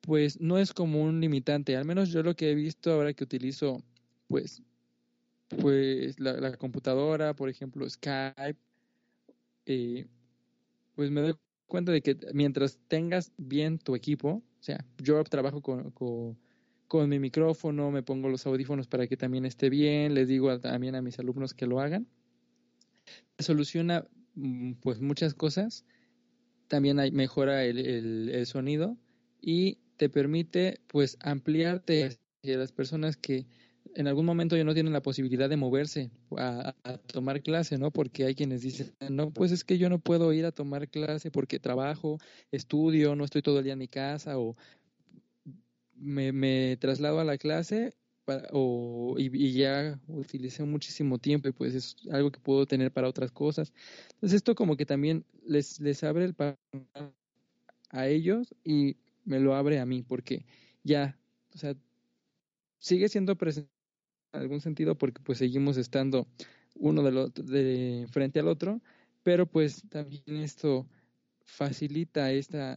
pues 0.00 0.40
no 0.40 0.58
es 0.58 0.72
como 0.72 1.02
un 1.02 1.20
limitante, 1.20 1.76
al 1.76 1.84
menos 1.84 2.10
yo 2.10 2.22
lo 2.22 2.36
que 2.36 2.50
he 2.50 2.54
visto 2.54 2.92
ahora 2.92 3.12
que 3.12 3.24
utilizo 3.24 3.82
pues 4.28 4.62
pues 5.48 6.18
la, 6.18 6.56
computadora, 6.56 7.34
por 7.34 7.48
ejemplo, 7.48 7.88
Skype, 7.88 8.58
eh, 9.66 10.06
pues 10.94 11.10
me 11.10 11.20
doy 11.20 11.34
cuenta 11.66 11.92
de 11.92 12.02
que 12.02 12.16
mientras 12.32 12.78
tengas 12.88 13.32
bien 13.36 13.78
tu 13.78 13.94
equipo, 13.94 14.28
o 14.28 14.62
sea, 14.62 14.84
yo 14.98 15.22
trabajo 15.24 15.60
con, 15.62 15.90
con, 16.88 17.08
mi 17.08 17.18
micrófono, 17.18 17.90
me 17.90 18.02
pongo 18.02 18.28
los 18.28 18.46
audífonos 18.46 18.86
para 18.86 19.06
que 19.06 19.16
también 19.16 19.44
esté 19.44 19.70
bien, 19.70 20.14
les 20.14 20.28
digo 20.28 20.58
también 20.60 20.94
a 20.94 21.02
mis 21.02 21.18
alumnos 21.18 21.54
que 21.54 21.66
lo 21.66 21.80
hagan, 21.80 22.06
soluciona 23.38 24.06
pues 24.80 25.00
muchas 25.00 25.34
cosas, 25.34 25.84
también 26.68 26.98
hay, 26.98 27.12
mejora 27.12 27.64
el, 27.64 27.78
el, 27.78 28.28
el 28.30 28.46
sonido 28.46 28.96
y 29.40 29.78
te 29.96 30.08
permite 30.08 30.80
pues 30.88 31.16
ampliarte 31.20 32.18
hacia 32.42 32.58
las 32.58 32.72
personas 32.72 33.16
que 33.16 33.46
en 33.94 34.06
algún 34.06 34.26
momento 34.26 34.56
ya 34.56 34.64
no 34.64 34.74
tienen 34.74 34.92
la 34.92 35.02
posibilidad 35.02 35.48
de 35.48 35.56
moverse 35.56 36.10
a, 36.36 36.74
tomar 37.06 37.42
clase, 37.42 37.78
¿no? 37.78 37.90
Porque 37.90 38.24
hay 38.24 38.34
quienes 38.34 38.62
dicen, 38.62 38.92
no, 39.10 39.30
pues 39.30 39.52
es 39.52 39.64
que 39.64 39.78
yo 39.78 39.88
no 39.88 39.98
puedo 39.98 40.32
ir 40.32 40.44
a 40.44 40.52
tomar 40.52 40.88
clase 40.88 41.30
porque 41.30 41.58
trabajo, 41.58 42.18
estudio, 42.50 43.16
no 43.16 43.24
estoy 43.24 43.42
todo 43.42 43.58
el 43.58 43.64
día 43.64 43.72
en 43.72 43.78
mi 43.78 43.88
casa 43.88 44.38
o 44.38 44.56
me 45.94 46.76
traslado 46.76 47.20
a 47.20 47.24
la 47.24 47.38
clase 47.38 47.94
o, 48.52 49.16
y, 49.18 49.52
ya 49.52 49.98
utilicé 50.08 50.64
muchísimo 50.64 51.18
tiempo 51.18 51.48
y 51.48 51.52
pues 51.52 51.74
es 51.74 51.96
algo 52.10 52.30
que 52.30 52.40
puedo 52.40 52.66
tener 52.66 52.90
para 52.92 53.08
otras 53.08 53.30
cosas. 53.30 53.72
Entonces 54.14 54.36
esto 54.36 54.54
como 54.54 54.76
que 54.76 54.86
también 54.86 55.24
les, 55.44 55.80
les 55.80 56.02
abre 56.04 56.24
el 56.24 56.34
a 57.90 58.06
ellos 58.08 58.54
y 58.64 58.96
me 59.24 59.40
lo 59.40 59.54
abre 59.54 59.78
a 59.78 59.86
mí 59.86 60.02
porque 60.02 60.44
ya, 60.82 61.18
o 61.54 61.58
sea, 61.58 61.74
sigue 62.78 63.08
siendo 63.08 63.36
presente 63.36 63.70
algún 64.32 64.60
sentido 64.60 64.96
porque 64.96 65.20
pues 65.22 65.38
seguimos 65.38 65.76
estando 65.76 66.26
uno 66.74 67.02
de, 67.02 67.30
de 67.44 68.06
frente 68.10 68.40
al 68.40 68.48
otro, 68.48 68.80
pero 69.22 69.46
pues 69.46 69.82
también 69.88 70.22
esto 70.26 70.86
facilita 71.44 72.32
esta 72.32 72.76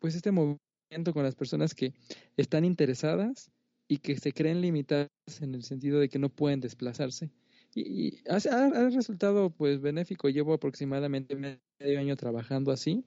pues 0.00 0.16
este 0.16 0.32
movimiento 0.32 1.12
con 1.14 1.22
las 1.22 1.36
personas 1.36 1.74
que 1.74 1.94
están 2.36 2.64
interesadas 2.64 3.50
y 3.92 3.98
que 3.98 4.16
se 4.16 4.32
creen 4.32 4.62
limitadas 4.62 5.10
en 5.42 5.54
el 5.54 5.64
sentido 5.64 6.00
de 6.00 6.08
que 6.08 6.18
no 6.18 6.30
pueden 6.30 6.60
desplazarse. 6.62 7.30
Y, 7.74 8.20
ha, 8.26 8.88
resultado 8.88 9.50
pues 9.50 9.82
benéfico. 9.82 10.30
Llevo 10.30 10.54
aproximadamente 10.54 11.36
medio 11.36 12.00
año 12.00 12.16
trabajando 12.16 12.72
así 12.72 13.04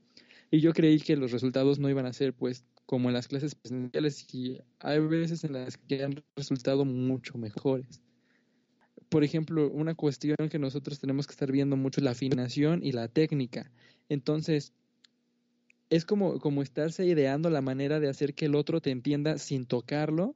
y 0.51 0.59
yo 0.59 0.73
creí 0.73 0.99
que 0.99 1.15
los 1.15 1.31
resultados 1.31 1.79
no 1.79 1.89
iban 1.89 2.05
a 2.05 2.13
ser 2.13 2.33
pues 2.33 2.65
como 2.85 3.09
en 3.09 3.15
las 3.15 3.27
clases 3.27 3.55
presenciales 3.55 4.31
y 4.31 4.59
hay 4.77 4.99
veces 4.99 5.43
en 5.43 5.53
las 5.53 5.75
que 5.75 6.03
han 6.03 6.23
resultado 6.35 6.85
mucho 6.85 7.35
mejores. 7.39 7.99
Por 9.09 9.23
ejemplo, 9.23 9.71
una 9.71 9.95
cuestión 9.95 10.35
que 10.51 10.59
nosotros 10.59 10.99
tenemos 10.99 11.25
que 11.25 11.31
estar 11.31 11.51
viendo 11.51 11.77
mucho 11.77 11.99
es 11.99 12.03
la 12.03 12.11
afinación 12.11 12.83
y 12.83 12.91
la 12.91 13.07
técnica. 13.07 13.71
Entonces, 14.07 14.71
es 15.89 16.05
como, 16.05 16.39
como 16.39 16.61
estarse 16.61 17.07
ideando 17.07 17.49
la 17.49 17.61
manera 17.61 17.99
de 17.99 18.07
hacer 18.07 18.35
que 18.35 18.45
el 18.45 18.53
otro 18.53 18.81
te 18.81 18.91
entienda 18.91 19.39
sin 19.39 19.65
tocarlo. 19.65 20.35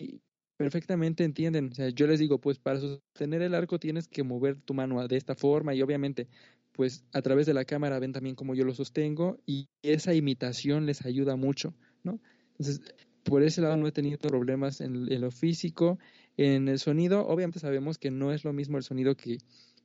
Y 0.00 0.20
perfectamente 0.56 1.24
entienden. 1.24 1.70
O 1.72 1.74
sea, 1.74 1.88
yo 1.90 2.06
les 2.06 2.18
digo, 2.18 2.40
pues 2.40 2.58
para 2.58 2.80
sostener 2.80 3.42
el 3.42 3.54
arco 3.54 3.78
tienes 3.78 4.08
que 4.08 4.22
mover 4.22 4.60
tu 4.60 4.74
mano 4.74 5.06
de 5.06 5.16
esta 5.16 5.34
forma 5.34 5.74
y 5.74 5.82
obviamente, 5.82 6.28
pues 6.72 7.04
a 7.12 7.22
través 7.22 7.46
de 7.46 7.54
la 7.54 7.64
cámara 7.64 7.98
ven 7.98 8.12
también 8.12 8.34
cómo 8.34 8.54
yo 8.54 8.64
lo 8.64 8.74
sostengo 8.74 9.38
y 9.46 9.68
esa 9.82 10.14
imitación 10.14 10.86
les 10.86 11.04
ayuda 11.04 11.36
mucho, 11.36 11.74
¿no? 12.02 12.20
Entonces, 12.52 12.82
por 13.24 13.42
ese 13.42 13.60
lado 13.60 13.76
no 13.76 13.86
he 13.86 13.92
tenido 13.92 14.18
problemas 14.18 14.80
en, 14.80 15.20
lo 15.20 15.30
físico. 15.30 15.98
En 16.36 16.68
el 16.68 16.78
sonido, 16.78 17.26
obviamente 17.26 17.58
sabemos 17.58 17.98
que 17.98 18.10
no 18.10 18.32
es 18.32 18.44
lo 18.44 18.52
mismo 18.52 18.78
el 18.78 18.84
sonido 18.84 19.16
que 19.16 19.38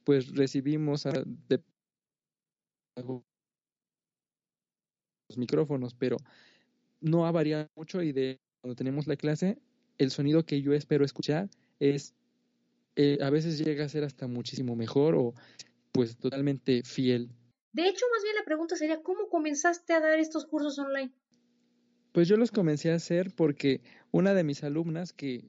pues 0.04 0.36
recibimos 0.36 1.04
de 1.04 1.62
los 2.96 3.24
micrófonos, 5.38 5.94
pero 5.96 6.18
no 7.02 7.26
ha 7.26 7.32
variado 7.32 7.70
mucho 7.76 8.02
y 8.02 8.12
de 8.12 8.40
cuando 8.62 8.76
tenemos 8.76 9.08
la 9.08 9.16
clase, 9.16 9.58
el 9.98 10.12
sonido 10.12 10.46
que 10.46 10.62
yo 10.62 10.74
espero 10.74 11.06
escuchar 11.06 11.50
es, 11.80 12.14
eh, 12.96 13.18
a 13.22 13.30
veces 13.30 13.58
llega 13.58 13.86
a 13.86 13.90
ser 13.90 14.04
hasta 14.04 14.28
muchísimo 14.28 14.76
mejor 14.76 15.16
o 15.16 15.34
pues 15.92 16.18
totalmente 16.18 16.84
fiel. 16.84 17.30
De 17.74 17.88
hecho, 17.88 18.06
más 18.14 18.24
bien 18.24 18.36
la 18.36 18.46
pregunta 18.46 18.76
sería, 18.76 19.02
¿cómo 19.02 19.28
comenzaste 19.30 19.94
a 19.94 20.00
dar 20.00 20.20
estos 20.20 20.46
cursos 20.46 20.78
online? 20.80 21.12
Pues 22.12 22.28
yo 22.28 22.38
los 22.38 22.52
comencé 22.52 22.92
a 22.92 22.96
hacer 22.96 23.34
porque 23.36 23.82
una 24.12 24.34
de 24.34 24.46
mis 24.46 24.64
alumnas 24.64 25.12
que 25.12 25.44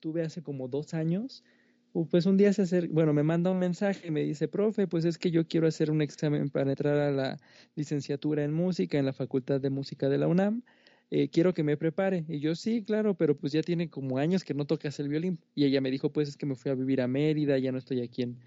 tuve 0.00 0.22
hace 0.22 0.42
como 0.42 0.68
dos 0.68 0.94
años, 0.94 1.44
pues 2.10 2.26
un 2.26 2.36
día 2.36 2.52
se 2.52 2.62
hace, 2.62 2.88
bueno, 2.88 3.12
me 3.12 3.22
manda 3.22 3.50
un 3.50 3.58
mensaje 3.58 4.08
y 4.08 4.10
me 4.10 4.22
dice, 4.22 4.48
profe, 4.48 4.86
pues 4.86 5.04
es 5.04 5.16
que 5.18 5.30
yo 5.30 5.46
quiero 5.46 5.66
hacer 5.66 5.90
un 5.90 6.02
examen 6.02 6.50
para 6.50 6.70
entrar 6.70 6.98
a 6.98 7.10
la 7.10 7.38
licenciatura 7.74 8.44
en 8.44 8.52
música 8.52 8.98
en 8.98 9.06
la 9.06 9.12
Facultad 9.12 9.60
de 9.60 9.70
Música 9.70 10.08
de 10.08 10.18
la 10.18 10.26
UNAM. 10.26 10.62
Eh, 11.10 11.28
quiero 11.28 11.54
que 11.54 11.62
me 11.62 11.76
prepare. 11.76 12.24
Y 12.28 12.40
yo, 12.40 12.54
sí, 12.54 12.82
claro, 12.84 13.14
pero 13.14 13.36
pues 13.36 13.52
ya 13.52 13.62
tiene 13.62 13.88
como 13.90 14.18
años 14.18 14.44
que 14.44 14.54
no 14.54 14.66
tocas 14.66 14.98
el 15.00 15.08
violín. 15.08 15.38
Y 15.54 15.64
ella 15.64 15.80
me 15.80 15.90
dijo, 15.90 16.12
pues 16.12 16.28
es 16.28 16.36
que 16.36 16.46
me 16.46 16.54
fui 16.56 16.70
a 16.70 16.74
vivir 16.74 17.00
a 17.00 17.08
Mérida, 17.08 17.58
ya 17.58 17.72
no 17.72 17.78
estoy 17.78 18.00
aquí 18.00 18.22
en, 18.22 18.38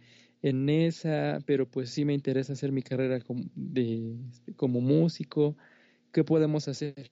en 0.42 0.70
esa, 0.70 1.40
pero 1.46 1.70
pues 1.70 1.90
sí 1.90 2.06
me 2.06 2.14
interesa 2.14 2.54
hacer 2.54 2.72
mi 2.72 2.82
carrera 2.82 3.22
como, 3.22 3.44
como 4.56 4.82
músico. 4.82 5.56
¿Qué 6.12 6.24
podemos 6.24 6.68
hacer? 6.68 7.12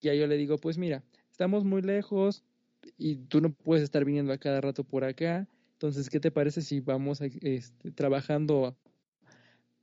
Y 0.00 0.16
yo 0.18 0.26
le 0.26 0.36
digo, 0.36 0.58
pues 0.58 0.78
mira, 0.78 1.02
estamos 1.30 1.64
muy 1.64 1.82
lejos 1.82 2.44
y 2.98 3.16
tú 3.16 3.40
no 3.40 3.52
puedes 3.52 3.82
estar 3.82 4.04
viniendo 4.04 4.32
a 4.32 4.38
cada 4.38 4.60
rato 4.60 4.84
por 4.84 5.04
acá 5.04 5.48
entonces, 5.74 6.08
¿qué 6.08 6.18
te 6.18 6.30
parece 6.30 6.62
si 6.62 6.80
vamos 6.80 7.20
este, 7.20 7.90
trabajando, 7.90 8.74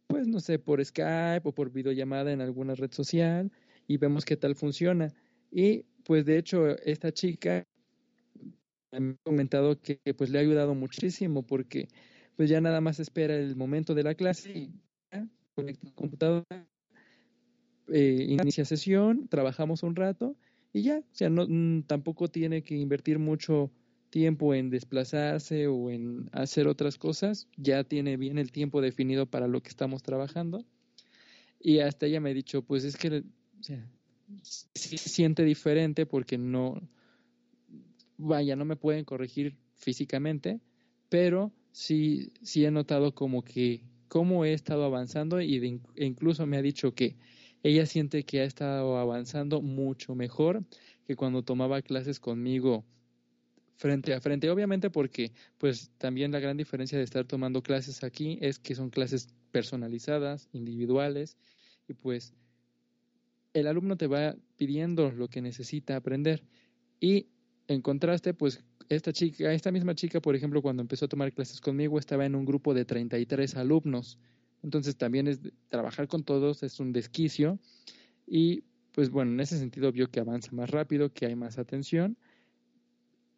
pues 0.07 0.25
no 0.27 0.39
sé, 0.39 0.57
por 0.57 0.83
Skype 0.83 1.41
o 1.43 1.51
por 1.53 1.71
videollamada 1.71 2.31
en 2.31 2.41
alguna 2.41 2.73
red 2.73 2.91
social 2.91 3.51
y 3.87 3.97
vemos 3.97 4.25
qué 4.25 4.37
tal 4.37 4.55
funciona? 4.55 5.13
Y 5.51 5.85
pues 6.03 6.25
de 6.25 6.37
hecho, 6.37 6.77
esta 6.79 7.11
chica 7.11 7.65
me 8.91 9.11
ha 9.11 9.17
comentado 9.23 9.79
que 9.81 9.99
pues 10.17 10.29
le 10.29 10.37
ha 10.37 10.41
ayudado 10.41 10.75
muchísimo 10.75 11.43
porque 11.45 11.87
pues 12.35 12.49
ya 12.49 12.59
nada 12.61 12.81
más 12.81 12.99
espera 12.99 13.35
el 13.35 13.55
momento 13.55 13.93
de 13.93 14.03
la 14.03 14.15
clase 14.15 14.71
conecta 15.53 15.87
el 15.87 15.93
computador, 15.93 16.45
eh, 17.89 18.25
inicia 18.29 18.65
sesión, 18.65 19.27
trabajamos 19.27 19.83
un 19.83 19.95
rato 19.95 20.35
y 20.73 20.83
ya, 20.83 20.99
o 20.99 21.13
sea, 21.15 21.29
no, 21.29 21.45
mm, 21.47 21.83
tampoco 21.83 22.29
tiene 22.29 22.63
que 22.63 22.75
invertir 22.75 23.19
mucho 23.19 23.69
tiempo 24.09 24.53
en 24.53 24.69
desplazarse 24.69 25.67
o 25.67 25.89
en 25.89 26.29
hacer 26.31 26.67
otras 26.67 26.97
cosas, 26.97 27.47
ya 27.57 27.83
tiene 27.83 28.17
bien 28.17 28.37
el 28.37 28.51
tiempo 28.51 28.81
definido 28.81 29.25
para 29.25 29.47
lo 29.47 29.61
que 29.61 29.69
estamos 29.69 30.03
trabajando. 30.03 30.65
Y 31.59 31.79
hasta 31.79 32.07
ella 32.07 32.19
me 32.19 32.31
ha 32.31 32.33
dicho, 32.33 32.63
pues 32.63 32.83
es 32.83 32.97
que 32.97 33.23
o 33.61 33.63
sea, 33.63 33.87
se 34.41 34.97
siente 34.97 35.43
diferente 35.43 36.07
porque 36.07 36.37
no, 36.37 36.81
vaya, 38.17 38.55
no 38.55 38.65
me 38.65 38.75
pueden 38.75 39.05
corregir 39.05 39.55
físicamente, 39.77 40.59
pero 41.09 41.51
sí, 41.71 42.33
sí 42.41 42.65
he 42.65 42.71
notado 42.71 43.13
como 43.13 43.43
que 43.43 43.83
cómo 44.07 44.45
he 44.45 44.53
estado 44.53 44.83
avanzando 44.83 45.39
y 45.41 45.79
e 45.95 46.05
incluso 46.05 46.47
me 46.47 46.57
ha 46.57 46.61
dicho 46.63 46.95
que 46.95 47.15
ella 47.61 47.85
siente 47.85 48.23
que 48.23 48.41
ha 48.41 48.45
estado 48.45 48.97
avanzando 48.97 49.61
mucho 49.61 50.15
mejor 50.15 50.65
que 51.05 51.15
cuando 51.15 51.43
tomaba 51.43 51.83
clases 51.83 52.19
conmigo 52.19 52.83
frente 53.75 54.13
a 54.15 54.21
frente, 54.21 54.49
obviamente 54.49 54.89
porque 54.89 55.33
pues 55.59 55.91
también 55.99 56.31
la 56.31 56.39
gran 56.39 56.57
diferencia 56.57 56.97
de 56.97 57.03
estar 57.03 57.25
tomando 57.25 57.61
clases 57.61 58.03
aquí 58.03 58.39
es 58.41 58.57
que 58.57 58.73
son 58.73 58.89
clases 58.89 59.29
personalizadas, 59.51 60.49
individuales 60.51 61.37
y 61.87 61.93
pues 61.93 62.33
el 63.53 63.67
alumno 63.67 63.97
te 63.97 64.07
va 64.07 64.35
pidiendo 64.57 65.11
lo 65.11 65.27
que 65.27 65.41
necesita 65.41 65.95
aprender. 65.95 66.43
Y 66.99 67.27
en 67.67 67.81
contraste 67.81 68.33
pues 68.33 68.63
esta 68.89 69.13
chica, 69.13 69.53
esta 69.53 69.71
misma 69.71 69.95
chica, 69.95 70.19
por 70.21 70.35
ejemplo, 70.35 70.61
cuando 70.61 70.81
empezó 70.81 71.05
a 71.05 71.09
tomar 71.09 71.31
clases 71.33 71.61
conmigo 71.61 71.97
estaba 71.97 72.25
en 72.25 72.35
un 72.35 72.45
grupo 72.45 72.73
de 72.73 72.85
33 72.85 73.55
alumnos. 73.55 74.17
Entonces 74.63 74.95
también 74.95 75.27
es 75.27 75.39
trabajar 75.69 76.07
con 76.07 76.23
todos 76.23 76.63
es 76.63 76.79
un 76.79 76.91
desquicio. 76.91 77.59
Y 78.27 78.63
pues 78.91 79.09
bueno, 79.09 79.31
en 79.31 79.39
ese 79.39 79.57
sentido 79.57 79.91
vio 79.91 80.09
que 80.09 80.19
avanza 80.19 80.51
más 80.51 80.69
rápido, 80.69 81.11
que 81.11 81.25
hay 81.25 81.35
más 81.35 81.57
atención. 81.57 82.17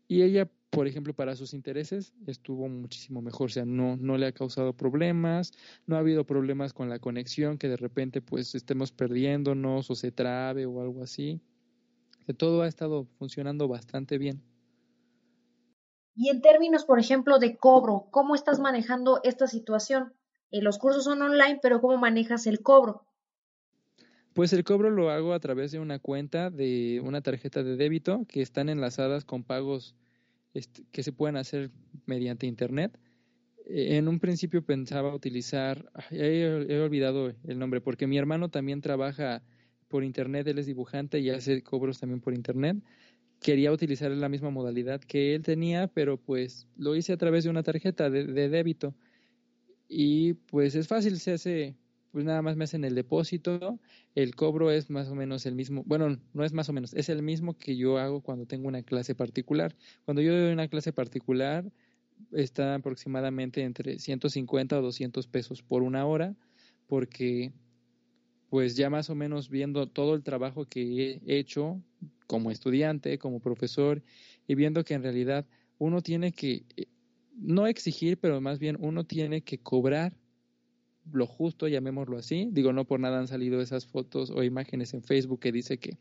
Y 0.08 0.24
ella, 0.24 0.50
por 0.74 0.88
ejemplo, 0.88 1.14
para 1.14 1.36
sus 1.36 1.54
intereses 1.54 2.14
estuvo 2.26 2.68
muchísimo 2.68 3.22
mejor, 3.22 3.46
o 3.46 3.50
sea, 3.50 3.64
no, 3.64 3.96
no 3.96 4.18
le 4.18 4.26
ha 4.26 4.32
causado 4.32 4.74
problemas, 4.74 5.54
no 5.86 5.96
ha 5.96 6.00
habido 6.00 6.26
problemas 6.26 6.74
con 6.74 6.90
la 6.90 6.98
conexión, 6.98 7.60
que 7.60 7.70
de 7.70 7.78
repente 7.78 8.22
pues 8.22 8.56
estemos 8.56 8.92
perdiéndonos 8.92 9.92
o 9.92 9.96
se 9.96 10.12
trabe 10.12 10.66
o 10.66 10.82
algo 10.82 11.04
así. 11.04 11.42
Todo 12.38 12.64
ha 12.64 12.68
estado 12.68 13.06
funcionando 13.20 13.68
bastante 13.68 14.18
bien. 14.18 14.42
Y 16.16 16.30
en 16.30 16.42
términos, 16.42 16.86
por 16.86 17.00
ejemplo, 17.00 17.38
de 17.38 17.56
cobro, 17.56 18.08
¿cómo 18.10 18.34
estás 18.34 18.60
manejando 18.60 19.20
esta 19.24 19.48
situación? 19.48 20.14
Eh, 20.50 20.62
los 20.62 20.80
cursos 20.80 21.04
son 21.04 21.22
online, 21.22 21.60
pero 21.62 21.82
¿cómo 21.82 21.98
manejas 21.98 22.48
el 22.48 22.62
cobro? 22.62 23.06
Pues 24.34 24.54
el 24.54 24.64
cobro 24.64 24.90
lo 24.90 25.12
hago 25.12 25.34
a 25.34 25.40
través 25.40 25.72
de 25.72 25.80
una 25.80 26.00
cuenta 26.00 26.50
de 26.50 27.00
una 27.04 27.22
tarjeta 27.22 27.62
de 27.62 27.76
débito 27.76 28.26
que 28.28 28.42
están 28.42 28.70
enlazadas 28.70 29.26
con 29.26 29.44
pagos 29.44 29.96
este, 30.54 30.84
que 30.92 31.04
se 31.04 31.12
pueden 31.12 31.38
hacer 31.38 31.72
mediante 32.06 32.48
Internet. 32.48 33.00
Eh, 33.66 33.98
en 33.98 34.08
un 34.08 34.20
principio 34.20 34.64
pensaba 34.66 35.14
utilizar, 35.14 35.92
he, 36.12 36.80
olvidado 36.84 37.34
el 37.46 37.60
nombre, 37.60 37.82
porque 37.82 38.08
mi 38.08 38.18
hermano 38.18 38.50
también 38.50 38.82
trabaja 38.82 39.44
por 39.88 40.04
Internet, 40.04 40.48
él 40.48 40.60
es 40.60 40.66
dibujante 40.66 41.20
y 41.20 41.30
hace 41.30 41.62
cobros 41.62 42.00
también 42.00 42.22
por 42.22 42.34
Internet. 42.34 42.78
Quería 43.40 43.72
utilizar 43.72 44.12
la 44.12 44.30
misma 44.30 44.50
modalidad 44.50 45.02
que 45.02 45.36
él 45.36 45.44
tenía, 45.44 45.88
pero 45.88 46.18
pues 46.18 46.68
lo 46.78 46.96
hice 46.96 47.14
a 47.14 47.18
través 47.18 47.44
de 47.44 47.50
una 47.50 47.64
tarjeta 47.64 48.10
de 48.10 48.50
débito. 48.50 48.96
Y 49.88 50.34
pues 50.34 50.76
es 50.76 50.88
fácil, 50.88 51.20
se 51.20 51.34
hace 51.34 51.76
pues 52.14 52.26
nada 52.26 52.44
más 52.44 52.56
me 52.56 52.66
hacen 52.66 52.86
el 52.86 52.94
depósito, 52.94 53.80
el 54.14 54.36
cobro 54.36 54.70
es 54.70 54.92
más 54.92 55.10
o 55.10 55.16
menos 55.16 55.48
el 55.48 55.56
mismo, 55.56 55.84
bueno, 55.84 56.20
no 56.34 56.44
es 56.44 56.54
más 56.54 56.70
o 56.70 56.74
menos, 56.74 56.94
es 56.94 57.10
el 57.10 57.24
mismo 57.24 57.58
que 57.58 57.76
yo 57.76 57.98
hago 57.98 58.22
cuando 58.22 58.46
tengo 58.46 58.68
una 58.68 58.84
clase 58.84 59.16
particular. 59.16 59.76
Cuando 60.06 60.22
yo 60.22 60.32
doy 60.32 60.54
una 60.54 60.68
clase 60.68 60.94
particular, 60.94 61.72
está 62.32 62.76
aproximadamente 62.76 63.64
entre 63.64 63.98
150 63.98 64.78
o 64.78 64.84
200 64.84 65.26
pesos 65.26 65.64
por 65.64 65.82
una 65.82 66.06
hora, 66.06 66.36
porque 66.86 67.52
pues 68.52 68.76
ya 68.76 68.92
más 68.92 69.10
o 69.10 69.16
menos 69.16 69.50
viendo 69.50 69.88
todo 69.88 70.14
el 70.14 70.22
trabajo 70.22 70.66
que 70.66 71.20
he 71.26 71.40
hecho 71.40 71.82
como 72.28 72.52
estudiante, 72.52 73.18
como 73.18 73.40
profesor, 73.40 74.04
y 74.46 74.54
viendo 74.54 74.84
que 74.84 74.94
en 74.94 75.02
realidad 75.02 75.48
uno 75.80 76.02
tiene 76.02 76.32
que, 76.32 76.64
eh, 76.78 76.86
no 77.36 77.66
exigir, 77.66 78.20
pero 78.20 78.40
más 78.40 78.60
bien 78.60 78.78
uno 78.80 79.04
tiene 79.04 79.42
que 79.42 79.58
cobrar 79.58 80.14
lo 81.12 81.28
justo, 81.28 81.68
llamémoslo 81.68 82.18
así. 82.18 82.50
Digo, 82.52 82.74
no 82.74 82.86
por 82.86 83.00
nada 83.00 83.20
han 83.20 83.28
salido 83.28 83.62
esas 83.62 83.86
fotos 83.86 84.30
o 84.30 84.44
imágenes 84.44 84.94
en 84.94 85.04
Facebook 85.04 85.40
que 85.40 85.52
dice 85.52 85.78
que 85.78 85.98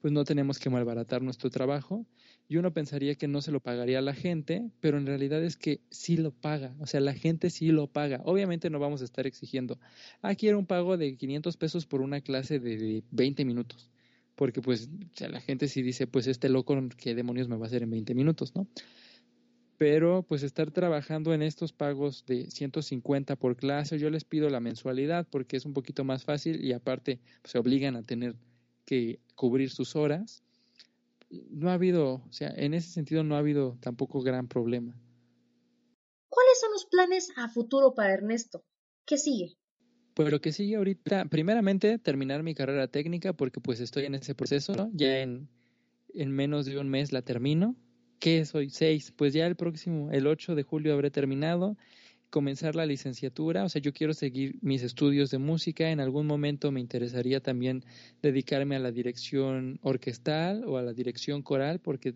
pues 0.00 0.12
no 0.12 0.24
tenemos 0.24 0.58
que 0.58 0.70
malbaratar 0.70 1.22
nuestro 1.22 1.50
trabajo. 1.50 2.06
Y 2.46 2.58
uno 2.58 2.72
pensaría 2.74 3.14
que 3.14 3.26
no 3.26 3.40
se 3.40 3.52
lo 3.52 3.60
pagaría 3.60 4.00
a 4.00 4.02
la 4.02 4.12
gente, 4.12 4.70
pero 4.80 4.98
en 4.98 5.06
realidad 5.06 5.42
es 5.42 5.56
que 5.56 5.80
sí 5.90 6.18
lo 6.18 6.30
paga, 6.30 6.74
o 6.78 6.86
sea, 6.86 7.00
la 7.00 7.14
gente 7.14 7.48
sí 7.48 7.68
lo 7.68 7.86
paga. 7.86 8.20
Obviamente 8.24 8.68
no 8.68 8.78
vamos 8.78 9.00
a 9.00 9.04
estar 9.04 9.26
exigiendo, 9.26 9.78
ah, 10.20 10.34
quiero 10.34 10.58
un 10.58 10.66
pago 10.66 10.98
de 10.98 11.16
500 11.16 11.56
pesos 11.56 11.86
por 11.86 12.02
una 12.02 12.20
clase 12.20 12.60
de 12.60 13.02
20 13.12 13.46
minutos, 13.46 13.88
porque 14.34 14.60
pues 14.60 14.90
la 15.18 15.40
gente 15.40 15.68
sí 15.68 15.80
dice, 15.80 16.06
pues 16.06 16.26
este 16.26 16.50
loco, 16.50 16.76
¿qué 16.98 17.14
demonios 17.14 17.48
me 17.48 17.56
va 17.56 17.64
a 17.64 17.68
hacer 17.68 17.82
en 17.82 17.90
20 17.90 18.14
minutos, 18.14 18.54
no? 18.54 18.68
Pero 19.76 20.22
pues 20.22 20.42
estar 20.42 20.70
trabajando 20.70 21.34
en 21.34 21.42
estos 21.42 21.72
pagos 21.72 22.24
de 22.26 22.50
150 22.50 23.36
por 23.36 23.56
clase, 23.56 23.98
yo 23.98 24.10
les 24.10 24.24
pido 24.24 24.48
la 24.48 24.60
mensualidad 24.60 25.26
porque 25.28 25.56
es 25.56 25.64
un 25.64 25.72
poquito 25.72 26.04
más 26.04 26.24
fácil 26.24 26.64
y 26.64 26.72
aparte 26.72 27.20
pues, 27.42 27.52
se 27.52 27.58
obligan 27.58 27.96
a 27.96 28.02
tener 28.02 28.36
que 28.84 29.20
cubrir 29.34 29.70
sus 29.70 29.96
horas. 29.96 30.42
No 31.50 31.70
ha 31.70 31.74
habido, 31.74 32.22
o 32.28 32.32
sea, 32.32 32.52
en 32.56 32.74
ese 32.74 32.90
sentido 32.90 33.24
no 33.24 33.34
ha 33.34 33.38
habido 33.38 33.76
tampoco 33.80 34.22
gran 34.22 34.46
problema. 34.46 34.94
¿Cuáles 36.28 36.60
son 36.60 36.72
los 36.72 36.86
planes 36.86 37.32
a 37.36 37.48
futuro 37.48 37.94
para 37.94 38.14
Ernesto? 38.14 38.64
¿Qué 39.06 39.18
sigue? 39.18 39.56
Pero 40.14 40.40
que 40.40 40.52
sí, 40.52 40.72
ahorita, 40.74 41.24
primeramente, 41.24 41.98
terminar 41.98 42.44
mi 42.44 42.54
carrera 42.54 42.86
técnica, 42.86 43.32
porque 43.32 43.60
pues 43.60 43.80
estoy 43.80 44.04
en 44.04 44.14
ese 44.14 44.34
proceso, 44.36 44.74
¿no? 44.74 44.90
Ya 44.94 45.18
en, 45.18 45.48
en 46.14 46.30
menos 46.30 46.66
de 46.66 46.78
un 46.78 46.88
mes 46.88 47.12
la 47.12 47.22
termino. 47.22 47.74
¿Qué 48.24 48.38
es 48.38 48.54
hoy? 48.54 48.70
Seis. 48.70 49.12
Pues 49.14 49.34
ya 49.34 49.46
el 49.46 49.54
próximo, 49.54 50.10
el 50.10 50.26
8 50.26 50.54
de 50.54 50.62
julio 50.62 50.94
habré 50.94 51.10
terminado 51.10 51.76
comenzar 52.30 52.74
la 52.74 52.86
licenciatura, 52.86 53.64
o 53.64 53.68
sea, 53.68 53.82
yo 53.82 53.92
quiero 53.92 54.14
seguir 54.14 54.56
mis 54.62 54.82
estudios 54.82 55.30
de 55.30 55.36
música, 55.36 55.90
en 55.90 56.00
algún 56.00 56.26
momento 56.26 56.72
me 56.72 56.80
interesaría 56.80 57.40
también 57.40 57.84
dedicarme 58.22 58.76
a 58.76 58.78
la 58.78 58.92
dirección 58.92 59.78
orquestal 59.82 60.64
o 60.64 60.78
a 60.78 60.82
la 60.82 60.94
dirección 60.94 61.42
coral 61.42 61.80
porque 61.80 62.14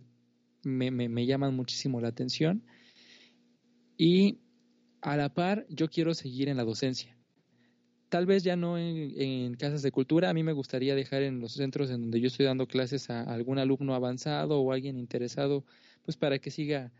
me, 0.65 0.91
me, 0.91 1.27
llaman 1.27 1.55
muchísimo 1.55 2.01
la 2.01 2.09
atención. 2.09 2.65
Y 3.99 4.39
a 5.03 5.15
la 5.19 5.35
par, 5.35 5.67
yo 5.69 5.91
quiero 5.91 6.15
seguir 6.15 6.49
en 6.49 6.57
la 6.57 6.65
docencia. 6.65 7.15
Tal 8.09 8.25
vez 8.25 8.45
ya 8.45 8.57
no 8.57 8.79
en, 8.79 9.13
en, 9.21 9.55
casas 9.57 9.83
de 9.83 9.93
cultura, 9.93 10.31
a 10.31 10.33
mí 10.33 10.43
me 10.43 10.55
gustaría 10.55 10.95
dejar 10.95 11.23
en 11.23 11.39
los 11.39 11.53
centros 11.53 11.91
en 11.91 12.01
donde 12.01 12.19
yo 12.19 12.29
estoy 12.29 12.47
dando 12.47 12.67
clases 12.67 13.11
a 13.11 13.25
algún 13.25 13.59
alumno 13.59 13.95
avanzado 13.95 14.59
o 14.59 14.73
alguien 14.73 14.97
interesado, 14.97 15.67
pues 16.09 16.17
para 16.17 16.39
que 16.39 16.51
siga 16.51 16.91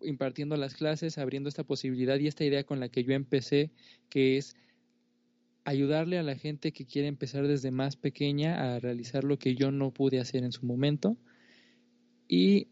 impartiendo 0.00 0.56
las 0.56 0.72
clases, 0.72 1.18
abriendo 1.18 1.50
esta 1.50 1.62
posibilidad 1.62 2.18
y 2.18 2.26
esta 2.26 2.42
idea 2.42 2.64
con 2.64 2.80
la 2.80 2.88
que 2.88 3.04
yo 3.04 3.12
empecé, 3.12 3.70
que 4.08 4.38
es 4.38 4.56
ayudarle 5.64 6.16
a 6.16 6.22
la 6.22 6.34
gente 6.34 6.72
que 6.72 6.86
quiere 6.86 7.06
empezar 7.06 7.46
desde 7.46 7.70
más 7.70 7.96
pequeña 7.96 8.76
a 8.76 8.80
realizar 8.80 9.24
lo 9.24 9.38
que 9.38 9.56
yo 9.56 9.70
no 9.70 9.92
pude 9.92 10.20
hacer 10.20 10.42
en 10.42 10.52
su 10.52 10.64
momento. 10.64 11.18
Y 12.26 12.68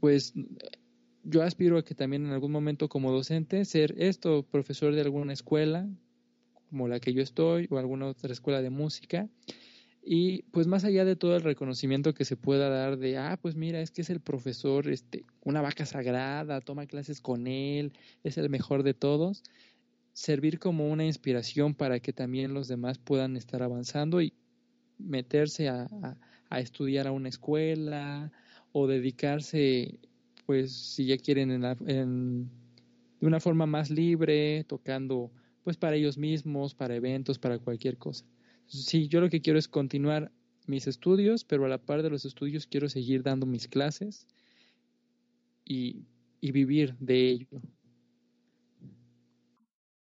pues 0.00 0.32
yo 1.22 1.42
aspiro 1.42 1.76
a 1.76 1.84
que 1.84 1.94
también 1.94 2.24
en 2.24 2.32
algún 2.32 2.50
momento 2.50 2.88
como 2.88 3.12
docente 3.12 3.66
ser 3.66 3.94
esto, 3.98 4.42
profesor 4.42 4.94
de 4.94 5.02
alguna 5.02 5.34
escuela, 5.34 5.86
como 6.70 6.88
la 6.88 6.98
que 6.98 7.12
yo 7.12 7.20
estoy, 7.20 7.66
o 7.68 7.76
alguna 7.76 8.06
otra 8.06 8.32
escuela 8.32 8.62
de 8.62 8.70
música, 8.70 9.28
y 10.10 10.44
pues 10.52 10.66
más 10.66 10.84
allá 10.84 11.04
de 11.04 11.16
todo 11.16 11.36
el 11.36 11.42
reconocimiento 11.42 12.14
que 12.14 12.24
se 12.24 12.34
pueda 12.34 12.70
dar 12.70 12.96
de, 12.96 13.18
ah, 13.18 13.38
pues 13.42 13.56
mira, 13.56 13.82
es 13.82 13.90
que 13.90 14.00
es 14.00 14.08
el 14.08 14.20
profesor, 14.20 14.88
este, 14.88 15.26
una 15.42 15.60
vaca 15.60 15.84
sagrada, 15.84 16.62
toma 16.62 16.86
clases 16.86 17.20
con 17.20 17.46
él, 17.46 17.92
es 18.24 18.38
el 18.38 18.48
mejor 18.48 18.84
de 18.84 18.94
todos, 18.94 19.42
servir 20.14 20.58
como 20.58 20.88
una 20.88 21.04
inspiración 21.04 21.74
para 21.74 22.00
que 22.00 22.14
también 22.14 22.54
los 22.54 22.68
demás 22.68 22.96
puedan 22.96 23.36
estar 23.36 23.62
avanzando 23.62 24.22
y 24.22 24.32
meterse 24.96 25.68
a, 25.68 25.86
a, 26.48 26.60
estudiar 26.60 27.06
a 27.06 27.12
una 27.12 27.28
escuela 27.28 28.32
o 28.72 28.86
dedicarse, 28.86 29.98
pues 30.46 30.72
si 30.72 31.04
ya 31.04 31.18
quieren, 31.18 31.50
en, 31.50 31.64
en, 31.86 32.50
de 33.20 33.26
una 33.26 33.40
forma 33.40 33.66
más 33.66 33.90
libre, 33.90 34.64
tocando 34.64 35.30
pues 35.64 35.76
para 35.76 35.96
ellos 35.96 36.16
mismos, 36.16 36.74
para 36.74 36.96
eventos, 36.96 37.38
para 37.38 37.58
cualquier 37.58 37.98
cosa. 37.98 38.24
Sí, 38.68 39.08
yo 39.08 39.20
lo 39.20 39.30
que 39.30 39.40
quiero 39.40 39.58
es 39.58 39.66
continuar 39.66 40.30
mis 40.66 40.86
estudios, 40.86 41.44
pero 41.44 41.64
a 41.64 41.68
la 41.68 41.78
par 41.78 42.02
de 42.02 42.10
los 42.10 42.24
estudios 42.24 42.66
quiero 42.66 42.88
seguir 42.88 43.22
dando 43.22 43.46
mis 43.46 43.66
clases 43.66 44.26
y, 45.64 46.04
y 46.40 46.52
vivir 46.52 46.94
de 46.98 47.30
ello. 47.30 47.48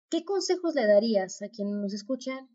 ¿Qué 0.09 0.25
consejos 0.25 0.75
le 0.75 0.85
darías 0.87 1.41
a 1.41 1.49
quienes 1.49 1.75
nos 1.75 1.93
escuchan? 1.93 2.49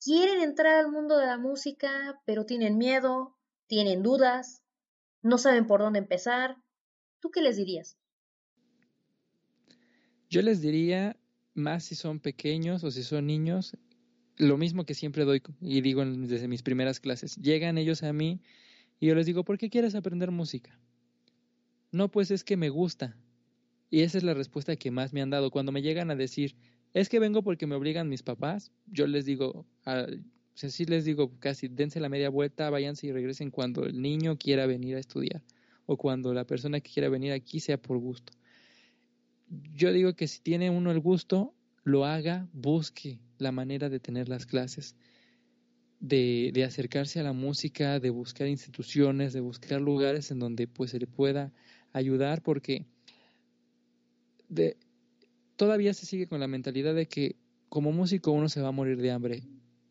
Quieren 0.00 0.42
entrar 0.42 0.74
al 0.74 0.90
mundo 0.90 1.16
de 1.16 1.26
la 1.26 1.38
música, 1.38 2.20
pero 2.26 2.44
tienen 2.44 2.76
miedo, 2.76 3.34
tienen 3.66 4.02
dudas, 4.02 4.62
no 5.22 5.38
saben 5.38 5.66
por 5.66 5.80
dónde 5.80 6.00
empezar. 6.00 6.56
¿Tú 7.20 7.30
qué 7.30 7.40
les 7.40 7.56
dirías? 7.56 7.96
Yo 10.28 10.42
les 10.42 10.60
diría, 10.60 11.16
más 11.54 11.84
si 11.84 11.94
son 11.94 12.20
pequeños 12.20 12.84
o 12.84 12.90
si 12.90 13.02
son 13.02 13.26
niños, 13.26 13.78
lo 14.36 14.56
mismo 14.56 14.84
que 14.84 14.94
siempre 14.94 15.24
doy 15.24 15.42
y 15.60 15.80
digo 15.80 16.04
desde 16.04 16.48
mis 16.48 16.62
primeras 16.62 17.00
clases. 17.00 17.36
Llegan 17.36 17.78
ellos 17.78 18.02
a 18.02 18.12
mí 18.12 18.40
y 19.00 19.06
yo 19.06 19.14
les 19.14 19.26
digo, 19.26 19.44
¿por 19.44 19.58
qué 19.58 19.70
quieres 19.70 19.94
aprender 19.94 20.30
música? 20.30 20.78
No, 21.92 22.10
pues 22.10 22.30
es 22.30 22.42
que 22.44 22.56
me 22.56 22.68
gusta. 22.68 23.16
Y 23.90 24.00
esa 24.00 24.18
es 24.18 24.24
la 24.24 24.34
respuesta 24.34 24.76
que 24.76 24.90
más 24.90 25.12
me 25.12 25.22
han 25.22 25.30
dado. 25.30 25.50
Cuando 25.50 25.70
me 25.70 25.82
llegan 25.82 26.10
a 26.10 26.16
decir, 26.16 26.56
es 26.92 27.08
que 27.08 27.20
vengo 27.20 27.42
porque 27.42 27.66
me 27.66 27.74
obligan 27.76 28.08
mis 28.08 28.22
papás, 28.22 28.72
yo 28.86 29.06
les 29.06 29.24
digo, 29.24 29.66
sí 30.54 30.84
les 30.84 31.04
digo 31.04 31.38
casi, 31.38 31.68
dense 31.68 32.00
la 32.00 32.08
media 32.08 32.30
vuelta, 32.30 32.70
váyanse 32.70 33.08
y 33.08 33.12
regresen 33.12 33.50
cuando 33.50 33.84
el 33.84 34.00
niño 34.00 34.36
quiera 34.38 34.66
venir 34.66 34.96
a 34.96 35.00
estudiar 35.00 35.42
o 35.86 35.96
cuando 35.96 36.32
la 36.32 36.46
persona 36.46 36.80
que 36.80 36.90
quiera 36.90 37.08
venir 37.08 37.32
aquí 37.32 37.60
sea 37.60 37.80
por 37.80 37.98
gusto. 37.98 38.32
Yo 39.74 39.92
digo 39.92 40.14
que 40.14 40.26
si 40.26 40.40
tiene 40.40 40.70
uno 40.70 40.90
el 40.90 41.00
gusto, 41.00 41.54
lo 41.84 42.06
haga, 42.06 42.48
busque 42.52 43.20
la 43.38 43.52
manera 43.52 43.88
de 43.88 44.00
tener 44.00 44.28
las 44.28 44.46
clases, 44.46 44.96
de, 46.00 46.64
acercarse 46.66 47.20
a 47.20 47.22
la 47.22 47.32
música, 47.32 48.00
de 48.00 48.10
buscar 48.10 48.48
instituciones, 48.48 49.32
de 49.32 49.40
buscar 49.40 49.80
lugares 49.80 50.30
en 50.30 50.38
donde 50.38 50.66
pues 50.66 50.90
se 50.90 50.98
le 50.98 51.06
pueda 51.06 51.52
ayudar, 51.92 52.42
porque 52.42 52.86
de, 54.48 54.76
todavía 55.56 55.94
se 55.94 56.06
sigue 56.06 56.26
con 56.26 56.40
la 56.40 56.48
mentalidad 56.48 56.94
de 56.94 57.06
que 57.06 57.36
como 57.68 57.92
músico 57.92 58.32
uno 58.32 58.48
se 58.48 58.60
va 58.60 58.68
a 58.68 58.72
morir 58.72 59.00
de 59.00 59.10
hambre. 59.10 59.42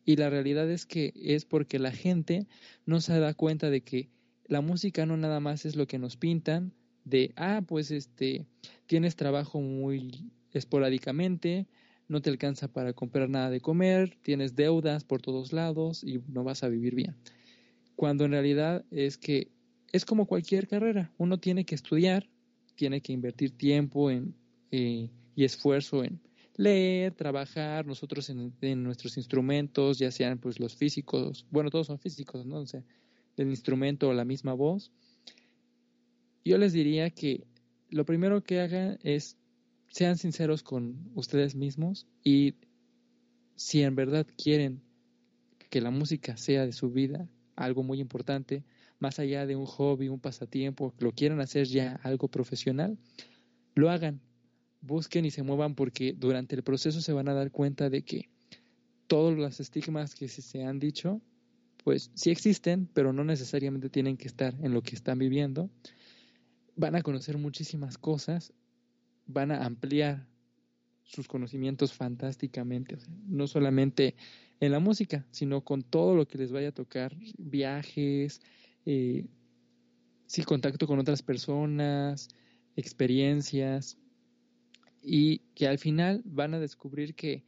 Y 0.04 0.16
la 0.16 0.28
realidad 0.28 0.70
es 0.70 0.84
que 0.84 1.12
es 1.16 1.44
porque 1.44 1.78
la 1.78 1.92
gente 1.92 2.46
no 2.84 3.00
se 3.00 3.18
da 3.18 3.34
cuenta 3.34 3.70
de 3.70 3.80
que 3.80 4.10
la 4.46 4.60
música 4.60 5.06
no 5.06 5.16
nada 5.16 5.40
más 5.40 5.64
es 5.64 5.76
lo 5.76 5.86
que 5.86 5.98
nos 5.98 6.16
pintan, 6.16 6.74
de, 7.04 7.32
ah, 7.36 7.62
pues 7.66 7.90
este, 7.90 8.46
tienes 8.86 9.16
trabajo 9.16 9.60
muy 9.60 10.30
esporádicamente, 10.52 11.66
no 12.14 12.22
te 12.22 12.30
alcanza 12.30 12.68
para 12.68 12.92
comprar 12.92 13.28
nada 13.28 13.50
de 13.50 13.60
comer, 13.60 14.16
tienes 14.22 14.54
deudas 14.54 15.02
por 15.02 15.20
todos 15.20 15.52
lados 15.52 16.04
y 16.04 16.20
no 16.28 16.44
vas 16.44 16.62
a 16.62 16.68
vivir 16.68 16.94
bien. 16.94 17.16
Cuando 17.96 18.24
en 18.24 18.30
realidad 18.30 18.84
es 18.92 19.18
que 19.18 19.50
es 19.90 20.04
como 20.04 20.26
cualquier 20.26 20.68
carrera, 20.68 21.12
uno 21.18 21.38
tiene 21.38 21.64
que 21.64 21.74
estudiar, 21.74 22.28
tiene 22.76 23.00
que 23.00 23.12
invertir 23.12 23.50
tiempo 23.50 24.12
en, 24.12 24.36
eh, 24.70 25.10
y 25.34 25.44
esfuerzo 25.44 26.04
en 26.04 26.20
leer, 26.56 27.14
trabajar, 27.14 27.84
nosotros 27.84 28.30
en, 28.30 28.82
nuestros 28.84 29.16
instrumentos, 29.16 29.98
ya 29.98 30.12
sean 30.12 30.38
pues 30.38 30.60
los 30.60 30.76
físicos, 30.76 31.44
bueno, 31.50 31.68
todos 31.68 31.88
son 31.88 31.98
físicos, 31.98 32.46
¿no? 32.46 32.58
O 32.58 32.66
sea, 32.66 32.84
el 33.36 33.48
instrumento 33.48 34.08
o 34.08 34.12
la 34.12 34.24
misma 34.24 34.52
voz. 34.52 34.92
Yo 36.44 36.58
les 36.58 36.72
diría 36.72 37.10
que 37.10 37.44
lo 37.90 38.06
primero 38.06 38.44
que 38.44 38.60
hagan 38.60 39.00
es 39.02 39.36
sean 39.94 40.18
sinceros 40.18 40.64
con 40.64 41.08
ustedes 41.14 41.54
mismos 41.54 42.08
y 42.24 42.54
si 43.54 43.82
en 43.82 43.94
verdad 43.94 44.26
quieren 44.36 44.82
que 45.70 45.80
la 45.80 45.92
música 45.92 46.36
sea 46.36 46.66
de 46.66 46.72
su 46.72 46.90
vida 46.90 47.28
algo 47.54 47.84
muy 47.84 48.00
importante, 48.00 48.64
más 48.98 49.20
allá 49.20 49.46
de 49.46 49.54
un 49.54 49.66
hobby, 49.66 50.08
un 50.08 50.18
pasatiempo, 50.18 50.92
lo 50.98 51.12
quieran 51.12 51.40
hacer 51.40 51.68
ya 51.68 52.00
algo 52.02 52.26
profesional, 52.26 52.98
lo 53.76 53.88
hagan, 53.88 54.20
busquen 54.80 55.26
y 55.26 55.30
se 55.30 55.44
muevan 55.44 55.76
porque 55.76 56.12
durante 56.12 56.56
el 56.56 56.64
proceso 56.64 57.00
se 57.00 57.12
van 57.12 57.28
a 57.28 57.34
dar 57.34 57.52
cuenta 57.52 57.88
de 57.88 58.02
que 58.02 58.28
todos 59.06 59.38
los 59.38 59.60
estigmas 59.60 60.16
que 60.16 60.26
se 60.26 60.64
han 60.64 60.80
dicho, 60.80 61.20
pues 61.84 62.10
sí 62.14 62.32
existen, 62.32 62.88
pero 62.92 63.12
no 63.12 63.22
necesariamente 63.22 63.90
tienen 63.90 64.16
que 64.16 64.26
estar 64.26 64.56
en 64.60 64.74
lo 64.74 64.82
que 64.82 64.96
están 64.96 65.20
viviendo. 65.20 65.70
Van 66.74 66.96
a 66.96 67.02
conocer 67.02 67.38
muchísimas 67.38 67.96
cosas 67.96 68.52
van 69.26 69.50
a 69.50 69.64
ampliar 69.64 70.26
sus 71.04 71.28
conocimientos 71.28 71.92
fantásticamente, 71.92 72.96
no 73.26 73.46
solamente 73.46 74.16
en 74.60 74.72
la 74.72 74.80
música, 74.80 75.26
sino 75.30 75.62
con 75.62 75.82
todo 75.82 76.14
lo 76.14 76.26
que 76.26 76.38
les 76.38 76.52
vaya 76.52 76.68
a 76.68 76.72
tocar, 76.72 77.14
viajes, 77.36 78.40
eh, 78.86 79.26
sí, 80.26 80.42
contacto 80.42 80.86
con 80.86 80.98
otras 80.98 81.22
personas, 81.22 82.28
experiencias, 82.76 83.98
y 85.02 85.40
que 85.54 85.68
al 85.68 85.78
final 85.78 86.22
van 86.24 86.54
a 86.54 86.58
descubrir 86.58 87.14
que 87.14 87.44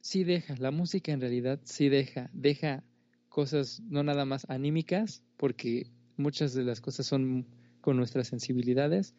sí 0.00 0.24
deja, 0.24 0.56
la 0.56 0.70
música 0.70 1.12
en 1.12 1.20
realidad 1.20 1.60
sí 1.64 1.90
deja, 1.90 2.30
deja 2.32 2.82
cosas 3.28 3.80
no 3.88 4.02
nada 4.02 4.24
más 4.24 4.48
anímicas, 4.48 5.22
porque 5.36 5.90
muchas 6.16 6.54
de 6.54 6.64
las 6.64 6.80
cosas 6.80 7.06
son 7.06 7.46
con 7.80 7.96
nuestras 7.96 8.28
sensibilidades, 8.28 9.14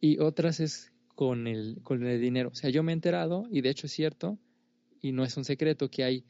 y 0.00 0.18
otras 0.18 0.60
es 0.60 0.92
con 1.14 1.46
el, 1.46 1.80
con 1.82 2.04
el 2.06 2.20
dinero. 2.20 2.50
O 2.50 2.54
sea, 2.54 2.70
yo 2.70 2.82
me 2.82 2.92
he 2.92 2.94
enterado, 2.94 3.46
y 3.50 3.60
de 3.60 3.70
hecho 3.70 3.86
es 3.86 3.92
cierto, 3.92 4.38
y 5.00 5.12
no 5.12 5.24
es 5.24 5.36
un 5.36 5.44
secreto, 5.44 5.90
que 5.90 6.04
hay 6.04 6.24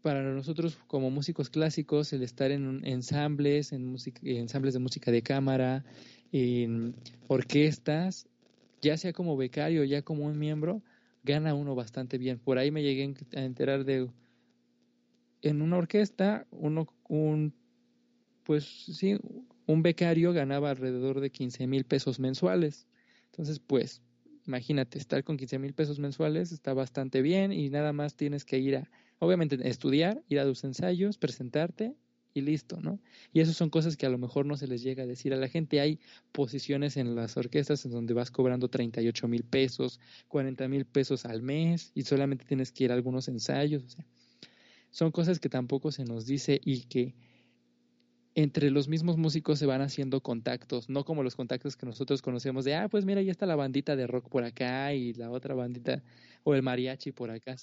para 0.00 0.22
nosotros 0.22 0.78
como 0.86 1.10
músicos 1.10 1.50
clásicos 1.50 2.12
el 2.12 2.22
estar 2.22 2.50
en 2.50 2.84
ensambles, 2.84 3.72
en 3.72 3.96
ensambles 4.22 4.74
de 4.74 4.80
música 4.80 5.10
de 5.10 5.22
cámara, 5.22 5.84
en 6.32 6.94
orquestas, 7.28 8.28
ya 8.80 8.96
sea 8.96 9.12
como 9.12 9.36
becario, 9.36 9.84
ya 9.84 10.02
como 10.02 10.26
un 10.26 10.38
miembro, 10.38 10.82
gana 11.22 11.54
uno 11.54 11.74
bastante 11.74 12.18
bien. 12.18 12.38
Por 12.38 12.58
ahí 12.58 12.70
me 12.70 12.82
llegué 12.82 13.14
a 13.36 13.44
enterar 13.44 13.84
de 13.84 14.08
en 15.42 15.62
una 15.62 15.76
orquesta, 15.76 16.46
uno, 16.50 16.86
un, 17.08 17.52
pues 18.44 18.64
sí, 18.64 19.18
un 19.66 19.82
becario 19.82 20.32
ganaba 20.32 20.70
alrededor 20.70 21.20
de 21.20 21.30
15 21.30 21.66
mil 21.66 21.84
pesos 21.84 22.18
mensuales. 22.18 22.86
Entonces, 23.26 23.58
pues, 23.58 24.02
imagínate, 24.46 24.98
estar 24.98 25.24
con 25.24 25.36
15 25.36 25.58
mil 25.58 25.74
pesos 25.74 25.98
mensuales 25.98 26.52
está 26.52 26.74
bastante 26.74 27.22
bien 27.22 27.52
y 27.52 27.70
nada 27.70 27.92
más 27.92 28.14
tienes 28.16 28.44
que 28.44 28.58
ir 28.58 28.76
a, 28.76 28.90
obviamente, 29.18 29.56
estudiar, 29.68 30.22
ir 30.28 30.40
a 30.40 30.44
tus 30.44 30.64
ensayos, 30.64 31.18
presentarte 31.18 31.94
y 32.34 32.40
listo, 32.40 32.80
¿no? 32.80 32.98
Y 33.32 33.40
eso 33.40 33.52
son 33.52 33.70
cosas 33.70 33.96
que 33.96 34.06
a 34.06 34.10
lo 34.10 34.18
mejor 34.18 34.46
no 34.46 34.56
se 34.56 34.66
les 34.66 34.82
llega 34.82 35.04
a 35.04 35.06
decir 35.06 35.32
a 35.34 35.36
la 35.36 35.48
gente. 35.48 35.80
Hay 35.80 36.00
posiciones 36.32 36.96
en 36.96 37.14
las 37.14 37.36
orquestas 37.36 37.84
en 37.84 37.92
donde 37.92 38.14
vas 38.14 38.30
cobrando 38.30 38.68
38 38.68 39.28
mil 39.28 39.44
pesos, 39.44 40.00
40 40.28 40.68
mil 40.68 40.84
pesos 40.86 41.24
al 41.24 41.42
mes 41.42 41.92
y 41.94 42.02
solamente 42.02 42.44
tienes 42.44 42.72
que 42.72 42.84
ir 42.84 42.90
a 42.90 42.94
algunos 42.94 43.28
ensayos. 43.28 43.84
O 43.84 43.88
sea, 43.88 44.06
son 44.90 45.10
cosas 45.10 45.40
que 45.40 45.48
tampoco 45.48 45.92
se 45.92 46.04
nos 46.04 46.26
dice 46.26 46.60
y 46.64 46.82
que 46.82 47.14
entre 48.34 48.70
los 48.70 48.88
mismos 48.88 49.18
músicos 49.18 49.58
se 49.58 49.66
van 49.66 49.82
haciendo 49.82 50.22
contactos, 50.22 50.88
no 50.88 51.04
como 51.04 51.22
los 51.22 51.36
contactos 51.36 51.76
que 51.76 51.86
nosotros 51.86 52.22
conocemos 52.22 52.64
de, 52.64 52.74
ah, 52.74 52.88
pues 52.88 53.04
mira, 53.04 53.20
ya 53.22 53.30
está 53.30 53.46
la 53.46 53.56
bandita 53.56 53.94
de 53.96 54.06
rock 54.06 54.28
por 54.28 54.44
acá 54.44 54.94
y 54.94 55.12
la 55.12 55.30
otra 55.30 55.54
bandita 55.54 56.02
o 56.44 56.54
el 56.54 56.62
mariachi 56.62 57.12
por 57.12 57.30
acá. 57.30 57.56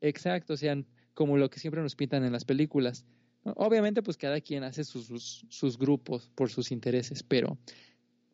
Exacto, 0.00 0.54
o 0.54 0.56
sea, 0.56 0.82
como 1.12 1.36
lo 1.36 1.50
que 1.50 1.60
siempre 1.60 1.82
nos 1.82 1.96
pintan 1.96 2.24
en 2.24 2.32
las 2.32 2.44
películas. 2.44 3.04
Obviamente, 3.44 4.02
pues 4.02 4.16
cada 4.16 4.40
quien 4.40 4.64
hace 4.64 4.84
sus, 4.84 5.44
sus, 5.48 5.78
grupos 5.78 6.30
por 6.34 6.50
sus 6.50 6.72
intereses, 6.72 7.22
pero 7.22 7.58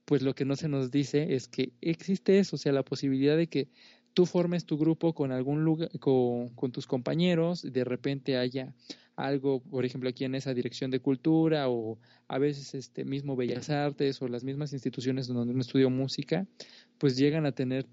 pues 0.05 0.23
lo 0.23 0.35
que 0.35 0.45
no 0.45 0.55
se 0.55 0.69
nos 0.69 0.91
dice 0.91 1.35
es 1.35 1.49
que 1.49 1.73
existe 1.81 2.39
eso, 2.39 2.57
o 2.57 2.59
sea, 2.59 2.73
la 2.73 2.85
posibilidad 2.85 3.37
de 3.37 3.49
que 3.49 3.69
tú 4.15 4.27
formes 4.27 4.65
tu 4.65 4.79
grupo 4.79 5.15
con 5.15 5.33
algún 5.33 5.65
lugar, 5.65 5.91
con, 5.99 6.51
tus 6.73 6.87
compañeros, 6.87 7.63
de 7.63 7.85
repente 7.85 8.37
haya 8.37 8.75
algo, 9.17 9.61
por 9.61 9.85
ejemplo, 9.85 10.09
aquí 10.09 10.25
en 10.25 10.35
esa 10.35 10.55
dirección 10.55 10.91
de 10.91 11.01
cultura 11.01 11.69
o 11.69 11.99
a 12.29 12.39
veces 12.39 12.75
este 12.75 13.05
mismo 13.05 13.37
Bellas 13.37 13.71
Artes 13.71 14.21
o 14.23 14.29
las 14.29 14.45
mismas 14.45 14.73
instituciones 14.73 15.27
donde 15.27 15.53
uno 15.53 15.61
estudió 15.61 15.91
música, 15.91 16.47
pues 16.99 17.17
llegan 17.17 17.47
a 17.47 17.53
tener 17.53 17.87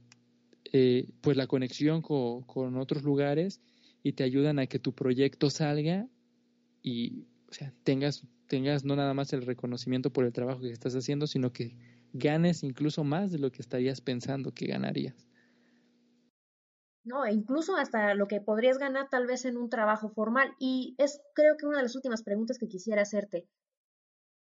eh, 0.73 1.09
pues 1.21 1.37
la 1.37 1.47
conexión 1.47 2.01
con, 2.01 2.43
con 2.43 2.77
otros 2.77 3.03
lugares 3.03 3.61
y 4.03 4.13
te 4.13 4.23
ayudan 4.23 4.59
a 4.59 4.67
que 4.67 4.79
tu 4.79 4.93
proyecto 4.93 5.49
salga 5.49 6.07
y 6.81 7.25
o 7.49 7.53
sea, 7.53 7.73
tengas, 7.83 8.25
tengas 8.47 8.83
no 8.83 8.95
nada 8.95 9.13
más 9.13 9.33
el 9.33 9.45
reconocimiento 9.45 10.11
por 10.11 10.25
el 10.25 10.33
trabajo 10.33 10.61
que 10.61 10.71
estás 10.71 10.95
haciendo, 10.95 11.27
sino 11.27 11.51
que 11.53 11.75
ganes 12.13 12.63
incluso 12.63 13.03
más 13.03 13.31
de 13.31 13.39
lo 13.39 13.51
que 13.51 13.61
estarías 13.61 14.01
pensando 14.01 14.51
que 14.51 14.67
ganarías. 14.67 15.27
No, 17.07 17.25
e 17.25 17.31
incluso 17.31 17.77
hasta 17.77 18.13
lo 18.15 18.27
que 18.27 18.41
podrías 18.41 18.77
ganar 18.77 19.07
tal 19.09 19.25
vez 19.27 19.45
en 19.45 19.55
un 19.55 19.69
trabajo 19.69 20.09
formal. 20.09 20.53
Y 20.59 20.93
es 20.97 21.21
creo 21.33 21.55
que 21.55 21.65
una 21.65 21.77
de 21.77 21.83
las 21.83 21.95
últimas 21.95 22.21
preguntas 22.21 22.57
que 22.57 22.67
quisiera 22.67 23.01
hacerte. 23.01 23.47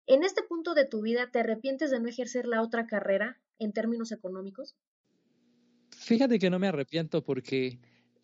¿En 0.06 0.24
este 0.24 0.42
punto 0.42 0.74
de 0.74 0.84
tu 0.84 1.00
vida 1.00 1.30
te 1.30 1.40
arrepientes 1.40 1.90
de 1.90 2.00
no 2.00 2.08
ejercer 2.08 2.46
la 2.46 2.62
otra 2.62 2.86
carrera 2.86 3.40
en 3.58 3.72
términos 3.72 4.12
económicos? 4.12 4.76
Fíjate 5.90 6.38
que 6.38 6.50
no 6.50 6.58
me 6.58 6.68
arrepiento 6.68 7.24
porque 7.24 7.80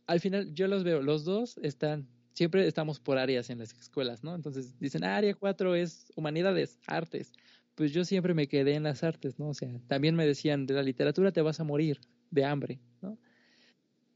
al 0.06 0.20
final 0.20 0.52
yo 0.52 0.68
los 0.68 0.84
veo, 0.84 1.00
los 1.00 1.24
dos 1.24 1.58
están 1.62 2.08
siempre 2.34 2.66
estamos 2.66 3.00
por 3.00 3.16
áreas 3.16 3.48
en 3.48 3.58
las 3.58 3.72
escuelas, 3.72 4.22
¿no? 4.22 4.34
Entonces 4.34 4.78
dicen, 4.78 5.02
área 5.04 5.34
4 5.34 5.74
es 5.74 6.12
humanidades, 6.14 6.78
artes. 6.86 7.32
Pues 7.74 7.92
yo 7.92 8.04
siempre 8.04 8.34
me 8.34 8.46
quedé 8.46 8.74
en 8.74 8.82
las 8.82 9.02
artes, 9.02 9.38
¿no? 9.38 9.48
O 9.48 9.54
sea, 9.54 9.80
también 9.86 10.14
me 10.14 10.26
decían, 10.26 10.66
de 10.66 10.74
la 10.74 10.82
literatura 10.82 11.32
te 11.32 11.40
vas 11.40 11.60
a 11.60 11.64
morir 11.64 12.00
de 12.30 12.44
hambre, 12.44 12.78
¿no? 13.00 13.18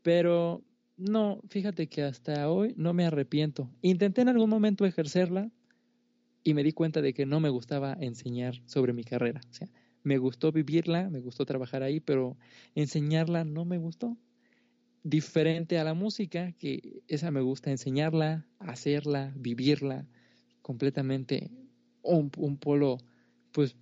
Pero 0.02 0.64
no, 0.96 1.40
fíjate 1.48 1.88
que 1.88 2.02
hasta 2.02 2.50
hoy 2.50 2.74
no 2.76 2.92
me 2.92 3.06
arrepiento. 3.06 3.70
Intenté 3.82 4.22
en 4.22 4.28
algún 4.28 4.50
momento 4.50 4.84
ejercerla 4.84 5.50
y 6.42 6.54
me 6.54 6.62
di 6.62 6.72
cuenta 6.72 7.02
de 7.02 7.12
que 7.12 7.26
no 7.26 7.40
me 7.40 7.48
gustaba 7.48 7.96
enseñar 8.00 8.62
sobre 8.66 8.92
mi 8.92 9.04
carrera. 9.04 9.40
O 9.50 9.52
sea, 9.52 9.68
me 10.02 10.18
gustó 10.18 10.52
vivirla, 10.52 11.10
me 11.10 11.20
gustó 11.20 11.44
trabajar 11.44 11.82
ahí, 11.82 12.00
pero 12.00 12.36
enseñarla 12.74 13.44
no 13.44 13.64
me 13.64 13.78
gustó 13.78 14.16
diferente 15.02 15.78
a 15.78 15.84
la 15.84 15.94
música, 15.94 16.52
que 16.52 17.02
esa 17.08 17.30
me 17.30 17.40
gusta 17.40 17.70
enseñarla, 17.70 18.46
hacerla, 18.58 19.32
vivirla, 19.36 20.06
completamente 20.62 21.50
un, 22.02 22.30
un 22.36 22.58
polo 22.58 22.98
pues 23.52 23.76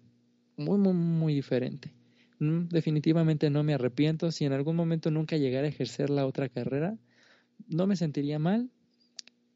muy, 0.57 0.79
muy, 0.79 0.95
muy 0.95 1.35
diferente. 1.35 1.93
Mm, 2.39 2.69
definitivamente 2.69 3.51
no 3.51 3.63
me 3.63 3.75
arrepiento. 3.75 4.31
Si 4.31 4.45
en 4.45 4.53
algún 4.53 4.77
momento 4.77 5.11
nunca 5.11 5.37
llegara 5.37 5.67
a 5.67 5.71
ejercer 5.71 6.11
la 6.11 6.27
otra 6.27 6.49
carrera, 6.49 6.99
no 7.69 7.87
me 7.87 7.97
sentiría 7.97 8.39
mal. 8.39 8.71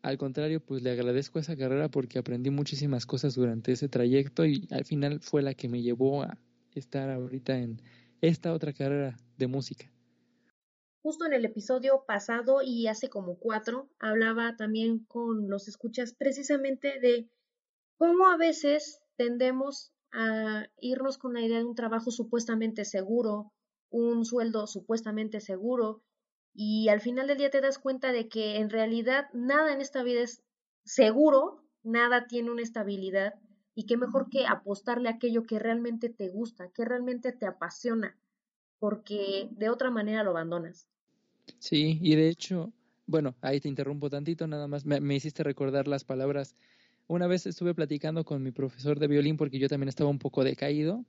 Al 0.02 0.18
contrario, 0.18 0.60
pues 0.60 0.82
le 0.82 0.90
agradezco 0.90 1.38
esa 1.38 1.56
carrera 1.56 1.88
porque 1.88 2.18
aprendí 2.18 2.50
muchísimas 2.50 3.06
cosas 3.06 3.34
durante 3.36 3.72
ese 3.72 3.88
trayecto 3.88 4.44
y 4.44 4.66
al 4.70 4.84
final 4.84 5.20
fue 5.20 5.42
la 5.42 5.54
que 5.54 5.68
me 5.68 5.82
llevó 5.82 6.22
a 6.22 6.38
estar 6.74 7.08
ahorita 7.08 7.58
en 7.58 7.80
esta 8.20 8.52
otra 8.52 8.72
carrera 8.72 9.16
de 9.38 9.46
música. 9.46 9.92
Justo 11.02 11.24
en 11.26 11.32
el 11.32 11.44
episodio 11.44 12.04
pasado 12.06 12.62
y 12.62 12.88
hace 12.88 13.08
como 13.08 13.36
cuatro, 13.38 13.90
hablaba 13.98 14.56
también 14.56 15.04
con 15.04 15.48
los 15.48 15.68
escuchas 15.68 16.14
precisamente 16.14 17.00
de 17.00 17.28
cómo 17.96 18.28
a 18.28 18.36
veces 18.36 19.00
tendemos 19.16 19.91
a 20.12 20.66
irnos 20.80 21.18
con 21.18 21.34
la 21.34 21.40
idea 21.40 21.58
de 21.58 21.64
un 21.64 21.74
trabajo 21.74 22.10
supuestamente 22.10 22.84
seguro, 22.84 23.52
un 23.90 24.24
sueldo 24.24 24.66
supuestamente 24.66 25.40
seguro, 25.40 26.02
y 26.54 26.88
al 26.88 27.00
final 27.00 27.26
del 27.26 27.38
día 27.38 27.50
te 27.50 27.60
das 27.60 27.78
cuenta 27.78 28.12
de 28.12 28.28
que 28.28 28.56
en 28.56 28.70
realidad 28.70 29.26
nada 29.32 29.72
en 29.72 29.80
esta 29.80 30.02
vida 30.02 30.22
es 30.22 30.42
seguro, 30.84 31.64
nada 31.82 32.26
tiene 32.26 32.50
una 32.50 32.62
estabilidad, 32.62 33.34
y 33.74 33.86
qué 33.86 33.96
mejor 33.96 34.28
que 34.28 34.46
apostarle 34.46 35.08
a 35.08 35.12
aquello 35.12 35.44
que 35.44 35.58
realmente 35.58 36.08
te 36.10 36.28
gusta, 36.28 36.70
que 36.70 36.84
realmente 36.84 37.32
te 37.32 37.46
apasiona, 37.46 38.18
porque 38.78 39.48
de 39.52 39.70
otra 39.70 39.90
manera 39.90 40.24
lo 40.24 40.30
abandonas. 40.30 40.88
Sí, 41.58 41.98
y 42.02 42.14
de 42.16 42.28
hecho, 42.28 42.72
bueno, 43.06 43.34
ahí 43.40 43.60
te 43.60 43.68
interrumpo 43.68 44.10
tantito, 44.10 44.46
nada 44.46 44.68
más 44.68 44.84
me, 44.84 45.00
me, 45.00 45.14
hiciste 45.14 45.42
recordar 45.42 45.88
las 45.88 46.04
palabras. 46.04 46.54
Una 47.12 47.26
vez 47.26 47.44
estuve 47.44 47.74
platicando 47.74 48.24
con 48.24 48.42
mi 48.42 48.52
profesor 48.52 48.98
de 48.98 49.06
violín 49.06 49.36
porque 49.36 49.58
yo 49.58 49.68
también 49.68 49.90
estaba 49.90 50.08
un 50.08 50.18
poco 50.18 50.44
decaído 50.44 51.04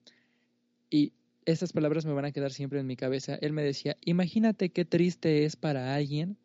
y 0.89 1.13
esas 1.45 1.71
palabras 1.71 2.05
me 2.05 2.11
van 2.11 2.25
a 2.25 2.33
quedar 2.33 2.51
siempre 2.51 2.81
en 2.81 2.87
mi 2.87 2.97
cabeza. 2.97 3.35
Él 3.35 3.53
me 3.53 3.63
decía, 3.63 3.95
imagínate 4.01 4.67
qué 4.67 4.83
triste 4.83 5.45
es 5.45 5.55
para 5.55 5.95
alguien 5.95 6.35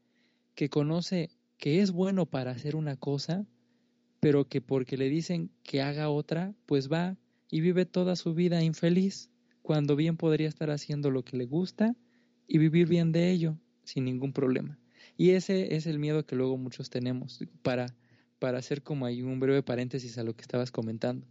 que 0.54 0.68
conoce 0.68 1.30
que 1.56 1.82
es 1.82 1.90
bueno 1.90 2.24
para 2.24 2.52
hacer 2.52 2.76
una 2.76 2.94
cosa, 2.94 3.46
pero 4.20 4.46
que 4.46 4.60
porque 4.60 4.96
le 4.96 5.08
dicen 5.08 5.50
que 5.64 5.82
haga 5.82 6.08
otra, 6.08 6.54
pues 6.64 6.88
va 6.88 7.16
y 7.50 7.60
vive 7.60 7.84
toda 7.84 8.14
su 8.14 8.34
vida 8.34 8.62
infeliz, 8.62 9.28
cuando 9.62 9.96
bien 9.96 10.16
podría 10.16 10.46
estar 10.46 10.70
haciendo 10.70 11.10
lo 11.10 11.24
que 11.24 11.36
le 11.36 11.46
gusta 11.46 11.96
y 12.46 12.58
vivir 12.58 12.86
bien 12.86 13.10
de 13.10 13.32
ello 13.32 13.58
sin 13.82 14.04
ningún 14.04 14.32
problema. 14.32 14.78
Y 15.16 15.30
ese 15.30 15.74
es 15.74 15.88
el 15.88 15.98
miedo 15.98 16.24
que 16.26 16.36
luego 16.36 16.56
muchos 16.56 16.90
tenemos 16.90 17.40
para, 17.62 17.96
para 18.38 18.58
hacer 18.58 18.82
como 18.82 19.06
ahí 19.06 19.22
un 19.22 19.40
breve 19.40 19.62
paréntesis 19.62 20.18
a 20.18 20.24
lo 20.24 20.34
que 20.34 20.42
estabas 20.42 20.70
comentando. 20.70 21.26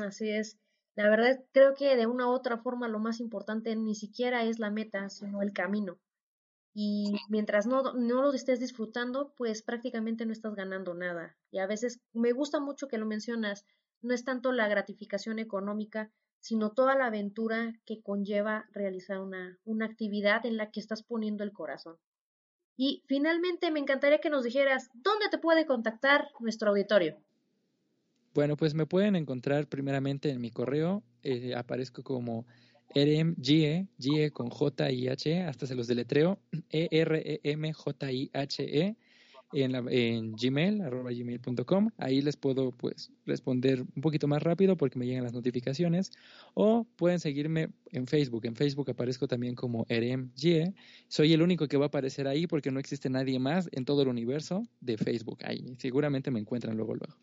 Así 0.00 0.30
es. 0.30 0.58
La 0.94 1.08
verdad 1.08 1.44
creo 1.52 1.74
que 1.74 1.96
de 1.96 2.06
una 2.06 2.26
u 2.26 2.30
otra 2.30 2.58
forma 2.58 2.88
lo 2.88 2.98
más 2.98 3.20
importante 3.20 3.76
ni 3.76 3.94
siquiera 3.94 4.44
es 4.44 4.58
la 4.58 4.70
meta, 4.70 5.08
sino 5.10 5.42
el 5.42 5.52
camino. 5.52 5.98
Y 6.74 7.14
mientras 7.28 7.66
no, 7.66 7.94
no 7.94 8.22
lo 8.22 8.32
estés 8.32 8.60
disfrutando, 8.60 9.32
pues 9.36 9.62
prácticamente 9.62 10.26
no 10.26 10.32
estás 10.32 10.54
ganando 10.54 10.94
nada. 10.94 11.36
Y 11.50 11.58
a 11.58 11.66
veces 11.66 12.00
me 12.12 12.32
gusta 12.32 12.60
mucho 12.60 12.88
que 12.88 12.98
lo 12.98 13.06
mencionas, 13.06 13.64
no 14.02 14.14
es 14.14 14.24
tanto 14.24 14.52
la 14.52 14.68
gratificación 14.68 15.38
económica, 15.38 16.10
sino 16.40 16.72
toda 16.72 16.94
la 16.94 17.06
aventura 17.06 17.72
que 17.86 18.02
conlleva 18.02 18.68
realizar 18.72 19.20
una, 19.20 19.58
una 19.64 19.86
actividad 19.86 20.44
en 20.46 20.56
la 20.56 20.70
que 20.70 20.80
estás 20.80 21.02
poniendo 21.02 21.44
el 21.44 21.52
corazón. 21.52 21.96
Y 22.76 23.02
finalmente 23.06 23.70
me 23.70 23.80
encantaría 23.80 24.18
que 24.18 24.30
nos 24.30 24.44
dijeras 24.44 24.90
dónde 24.94 25.28
te 25.30 25.38
puede 25.38 25.66
contactar 25.66 26.28
nuestro 26.40 26.70
auditorio. 26.70 27.16
Bueno, 28.34 28.56
pues 28.56 28.74
me 28.74 28.84
pueden 28.84 29.16
encontrar 29.16 29.66
primeramente 29.66 30.28
en 30.28 30.40
mi 30.42 30.50
correo, 30.50 31.02
eh, 31.22 31.54
aparezco 31.54 32.02
como 32.02 32.44
eremgie, 32.94 33.88
GIE 33.98 34.30
con 34.30 34.50
J 34.50 34.90
I 34.90 35.08
H, 35.08 35.42
hasta 35.44 35.66
se 35.66 35.74
los 35.74 35.86
deletreo, 35.86 36.38
E 36.70 36.88
R 36.90 37.22
E 37.24 37.40
M 37.44 37.72
J 37.72 38.12
I 38.12 38.30
H 38.34 38.62
E 38.62 38.96
en, 39.52 39.72
la, 39.72 39.84
en 39.90 40.32
gmail, 40.32 40.80
arroba 40.82 41.10
gmail.com. 41.10 41.90
Ahí 41.98 42.20
les 42.22 42.36
puedo 42.36 42.72
pues 42.72 43.12
responder 43.24 43.82
un 43.82 44.02
poquito 44.02 44.26
más 44.28 44.42
rápido 44.42 44.76
porque 44.76 44.98
me 44.98 45.06
llegan 45.06 45.24
las 45.24 45.32
notificaciones. 45.32 46.12
O 46.54 46.84
pueden 46.96 47.20
seguirme 47.20 47.68
en 47.92 48.06
Facebook. 48.06 48.46
En 48.46 48.56
Facebook 48.56 48.90
aparezco 48.90 49.28
también 49.28 49.54
como 49.54 49.86
EremGie. 49.88 50.74
Soy 51.08 51.32
el 51.32 51.42
único 51.42 51.68
que 51.68 51.76
va 51.76 51.86
a 51.86 51.88
aparecer 51.88 52.26
ahí 52.28 52.46
porque 52.46 52.70
no 52.70 52.80
existe 52.80 53.10
nadie 53.10 53.38
más 53.38 53.68
en 53.72 53.84
todo 53.84 54.02
el 54.02 54.08
universo 54.08 54.62
de 54.80 54.96
Facebook. 54.96 55.38
Ahí 55.44 55.76
seguramente 55.78 56.30
me 56.30 56.40
encuentran 56.40 56.76
luego, 56.76 56.94
luego. 56.94 57.14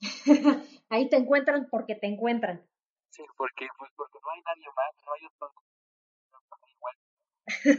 ahí 0.90 1.08
te 1.08 1.16
encuentran 1.16 1.68
porque 1.70 1.94
te 1.94 2.06
encuentran. 2.06 2.62
Sí, 3.10 3.22
porque, 3.36 3.66
pues, 3.78 3.90
porque 3.96 4.18
no 4.20 4.30
hay 4.30 4.42
nadie 4.42 4.66
más, 4.76 4.94
no 5.06 5.12
hay 5.12 5.20
otro. 5.26 5.52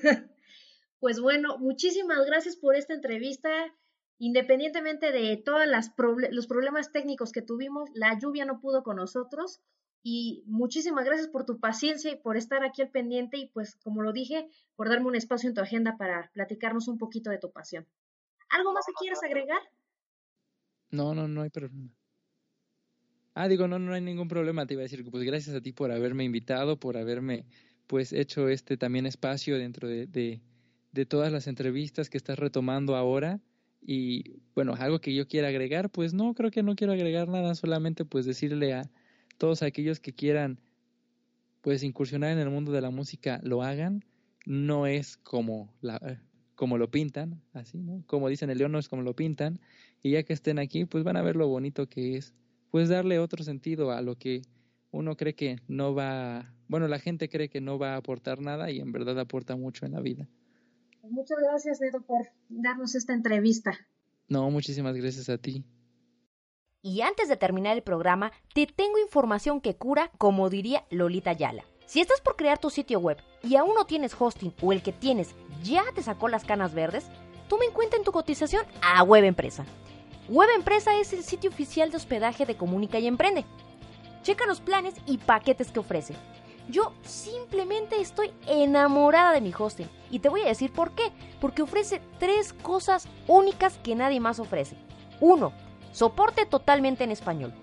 igual. 0.07 0.29
Pues 1.05 1.19
bueno, 1.19 1.59
muchísimas 1.59 2.25
gracias 2.25 2.55
por 2.55 2.75
esta 2.75 2.95
entrevista. 2.95 3.51
Independientemente 4.17 5.11
de 5.11 5.37
todos 5.37 5.61
los 6.31 6.47
problemas 6.47 6.91
técnicos 6.91 7.31
que 7.31 7.43
tuvimos, 7.43 7.91
la 7.93 8.17
lluvia 8.17 8.43
no 8.43 8.59
pudo 8.59 8.81
con 8.81 8.95
nosotros 8.95 9.61
y 10.01 10.43
muchísimas 10.47 11.05
gracias 11.05 11.27
por 11.27 11.45
tu 11.45 11.59
paciencia 11.59 12.11
y 12.11 12.15
por 12.15 12.37
estar 12.37 12.63
aquí 12.63 12.81
al 12.81 12.89
pendiente 12.89 13.37
y 13.37 13.49
pues 13.49 13.75
como 13.75 14.01
lo 14.01 14.13
dije, 14.13 14.49
por 14.75 14.89
darme 14.89 15.05
un 15.05 15.15
espacio 15.15 15.47
en 15.47 15.53
tu 15.53 15.61
agenda 15.61 15.95
para 15.95 16.31
platicarnos 16.33 16.87
un 16.87 16.97
poquito 16.97 17.29
de 17.29 17.37
tu 17.37 17.51
pasión. 17.51 17.85
¿Algo 18.49 18.73
más 18.73 18.87
que 18.87 18.93
quieras 18.99 19.21
agregar? 19.23 19.61
No, 20.89 21.13
no, 21.13 21.27
no 21.27 21.43
hay 21.43 21.51
problema. 21.51 21.91
Ah, 23.35 23.47
digo, 23.47 23.67
no, 23.67 23.77
no 23.77 23.93
hay 23.93 24.01
ningún 24.01 24.27
problema. 24.27 24.65
Te 24.65 24.73
iba 24.73 24.81
a 24.81 24.89
decir, 24.89 25.07
pues 25.11 25.23
gracias 25.23 25.55
a 25.55 25.61
ti 25.61 25.71
por 25.71 25.91
haberme 25.91 26.23
invitado, 26.23 26.79
por 26.79 26.97
haberme 26.97 27.45
pues 27.85 28.11
hecho 28.11 28.47
este 28.49 28.75
también 28.75 29.05
espacio 29.05 29.59
dentro 29.59 29.87
de, 29.87 30.07
de, 30.07 30.41
de 30.95 31.05
todas 31.05 31.31
las 31.31 31.45
entrevistas 31.45 32.09
que 32.09 32.17
estás 32.17 32.39
retomando 32.39 32.95
ahora. 32.95 33.39
Y 33.81 34.39
bueno, 34.55 34.73
algo 34.79 34.99
que 34.99 35.13
yo 35.13 35.27
quiera 35.27 35.49
agregar, 35.49 35.91
pues 35.91 36.13
no, 36.15 36.33
creo 36.33 36.49
que 36.49 36.63
no 36.63 36.75
quiero 36.75 36.93
agregar 36.93 37.27
nada, 37.27 37.53
solamente 37.53 38.03
pues 38.03 38.25
decirle 38.25 38.73
a, 38.73 38.89
todos 39.37 39.61
aquellos 39.61 39.99
que 39.99 40.13
quieran 40.13 40.59
pues 41.61 41.83
incursionar 41.83 42.31
en 42.31 42.39
el 42.39 42.49
mundo 42.49 42.71
de 42.71 42.81
la 42.81 42.89
música 42.89 43.39
lo 43.43 43.63
hagan, 43.63 44.05
no 44.45 44.87
es 44.87 45.17
como 45.17 45.73
la 45.81 46.21
como 46.55 46.77
lo 46.77 46.89
pintan, 46.89 47.41
así, 47.51 47.79
¿no? 47.79 48.01
Como 48.05 48.29
dicen 48.29 48.49
el 48.49 48.59
león 48.59 48.71
no 48.71 48.79
es 48.79 48.87
como 48.87 49.01
lo 49.01 49.13
pintan, 49.13 49.59
y 50.01 50.11
ya 50.11 50.23
que 50.23 50.31
estén 50.31 50.57
aquí, 50.57 50.85
pues 50.85 51.03
van 51.03 51.17
a 51.17 51.21
ver 51.21 51.35
lo 51.35 51.49
bonito 51.49 51.89
que 51.89 52.15
es, 52.15 52.33
pues 52.71 52.87
darle 52.87 53.19
otro 53.19 53.43
sentido 53.43 53.91
a 53.91 54.01
lo 54.01 54.15
que 54.17 54.43
uno 54.91 55.17
cree 55.17 55.35
que 55.35 55.59
no 55.67 55.93
va, 55.93 56.53
bueno, 56.69 56.87
la 56.87 56.99
gente 56.99 57.27
cree 57.27 57.49
que 57.49 57.59
no 57.59 57.77
va 57.77 57.95
a 57.95 57.97
aportar 57.97 58.39
nada 58.39 58.71
y 58.71 58.79
en 58.79 58.93
verdad 58.93 59.19
aporta 59.19 59.57
mucho 59.57 59.85
en 59.85 59.91
la 59.91 59.99
vida. 59.99 60.29
Muchas 61.09 61.37
gracias, 61.39 61.81
Edo, 61.81 62.01
por 62.01 62.27
darnos 62.49 62.95
esta 62.95 63.13
entrevista. 63.13 63.73
No, 64.27 64.49
muchísimas 64.49 64.95
gracias 64.95 65.29
a 65.29 65.37
ti. 65.37 65.65
Y 66.81 67.01
antes 67.01 67.27
de 67.27 67.37
terminar 67.37 67.75
el 67.75 67.83
programa, 67.83 68.31
te 68.53 68.67
tengo 68.67 68.99
información 68.99 69.59
que 69.59 69.75
cura, 69.75 70.11
como 70.17 70.49
diría 70.49 70.85
Lolita 70.91 71.33
Yala. 71.33 71.63
Si 71.87 71.99
estás 71.99 72.21
por 72.21 72.35
crear 72.35 72.59
tu 72.59 72.69
sitio 72.69 72.99
web 72.99 73.17
y 73.43 73.55
aún 73.55 73.75
no 73.75 73.85
tienes 73.85 74.15
hosting 74.17 74.53
o 74.61 74.71
el 74.71 74.81
que 74.81 74.91
tienes 74.91 75.35
ya 75.63 75.83
te 75.93 76.01
sacó 76.01 76.27
las 76.27 76.43
canas 76.43 76.73
verdes, 76.73 77.05
toma 77.47 77.65
en 77.65 77.71
cuenta 77.71 77.97
en 77.97 78.03
tu 78.03 78.11
cotización 78.11 78.65
a 78.81 79.03
Web 79.03 79.23
Empresa. 79.23 79.65
Web 80.29 80.49
Empresa 80.55 80.99
es 80.99 81.13
el 81.13 81.23
sitio 81.23 81.51
oficial 81.51 81.91
de 81.91 81.97
hospedaje 81.97 82.45
de 82.45 82.57
Comunica 82.57 82.97
y 82.97 83.07
Emprende. 83.07 83.45
Checa 84.23 84.47
los 84.47 84.61
planes 84.61 84.95
y 85.05 85.19
paquetes 85.19 85.71
que 85.71 85.79
ofrece. 85.79 86.15
Yo 86.69 86.93
simplemente 87.03 88.01
estoy 88.01 88.31
enamorada 88.47 89.33
de 89.33 89.41
mi 89.41 89.53
hosting 89.57 89.89
y 90.09 90.19
te 90.19 90.29
voy 90.29 90.41
a 90.41 90.47
decir 90.47 90.71
por 90.71 90.91
qué. 90.91 91.11
Porque 91.39 91.61
ofrece 91.61 92.01
tres 92.19 92.53
cosas 92.53 93.07
únicas 93.27 93.77
que 93.77 93.95
nadie 93.95 94.19
más 94.19 94.39
ofrece. 94.39 94.75
Uno, 95.19 95.53
Soporte 95.95 96.45
totalmente 96.45 97.05
en 97.05 97.11
español. 97.11 97.53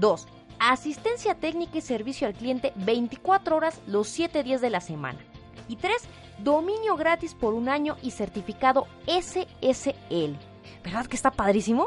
2. 0.00 0.26
Asistencia 0.58 1.36
técnica 1.36 1.78
y 1.78 1.82
servicio 1.82 2.26
al 2.26 2.34
cliente 2.34 2.72
24 2.74 3.54
horas 3.54 3.80
los 3.86 4.08
7 4.08 4.42
días 4.42 4.60
de 4.60 4.70
la 4.70 4.80
semana. 4.80 5.20
Y 5.68 5.76
3. 5.76 5.94
Dominio 6.38 6.96
gratis 6.96 7.36
por 7.36 7.54
un 7.54 7.68
año 7.68 7.96
y 8.02 8.10
certificado 8.10 8.88
SSL. 9.06 10.36
¿Verdad 10.82 11.06
que 11.06 11.14
está 11.14 11.30
padrísimo? 11.30 11.86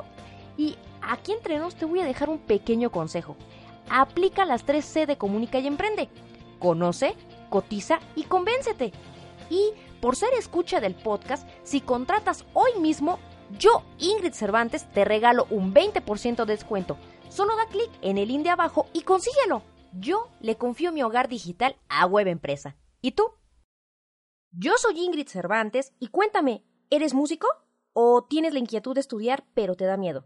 Y 0.55 0.77
aquí 1.01 1.33
entre 1.33 1.59
nos 1.59 1.75
te 1.75 1.83
voy 1.83 1.99
a 1.99 2.05
dejar 2.05 2.29
un 2.29 2.39
pequeño 2.39 2.91
consejo. 2.91 3.35
Aplica 3.89 4.45
las 4.45 4.65
3C 4.65 5.05
de 5.05 5.17
Comunica 5.17 5.59
y 5.59 5.67
Emprende. 5.67 6.07
Conoce, 6.59 7.15
cotiza 7.49 7.99
y 8.15 8.23
convéncete. 8.23 8.91
Y 9.49 9.71
por 10.01 10.15
ser 10.15 10.33
escucha 10.33 10.79
del 10.79 10.95
podcast, 10.95 11.47
si 11.63 11.81
contratas 11.81 12.45
hoy 12.53 12.79
mismo, 12.79 13.19
yo, 13.57 13.83
Ingrid 13.97 14.33
Cervantes, 14.33 14.89
te 14.91 15.05
regalo 15.05 15.47
un 15.49 15.73
20% 15.73 16.45
de 16.45 16.53
descuento. 16.53 16.97
Solo 17.29 17.55
da 17.55 17.65
clic 17.67 17.89
en 18.01 18.17
el 18.17 18.27
link 18.27 18.43
de 18.43 18.49
abajo 18.49 18.87
y 18.93 19.01
consíguelo. 19.01 19.63
Yo 19.93 20.29
le 20.39 20.55
confío 20.55 20.91
mi 20.91 21.01
hogar 21.01 21.27
digital 21.27 21.75
a 21.89 22.05
Web 22.05 22.27
Empresa. 22.27 22.75
¿Y 23.01 23.11
tú? 23.11 23.23
Yo 24.51 24.73
soy 24.77 24.99
Ingrid 24.99 25.27
Cervantes 25.27 25.93
y 25.99 26.07
cuéntame, 26.07 26.63
¿eres 26.89 27.13
músico? 27.13 27.47
¿O 27.93 28.23
tienes 28.23 28.53
la 28.53 28.59
inquietud 28.59 28.93
de 28.93 29.01
estudiar 29.01 29.45
pero 29.53 29.75
te 29.75 29.85
da 29.85 29.97
miedo? 29.97 30.25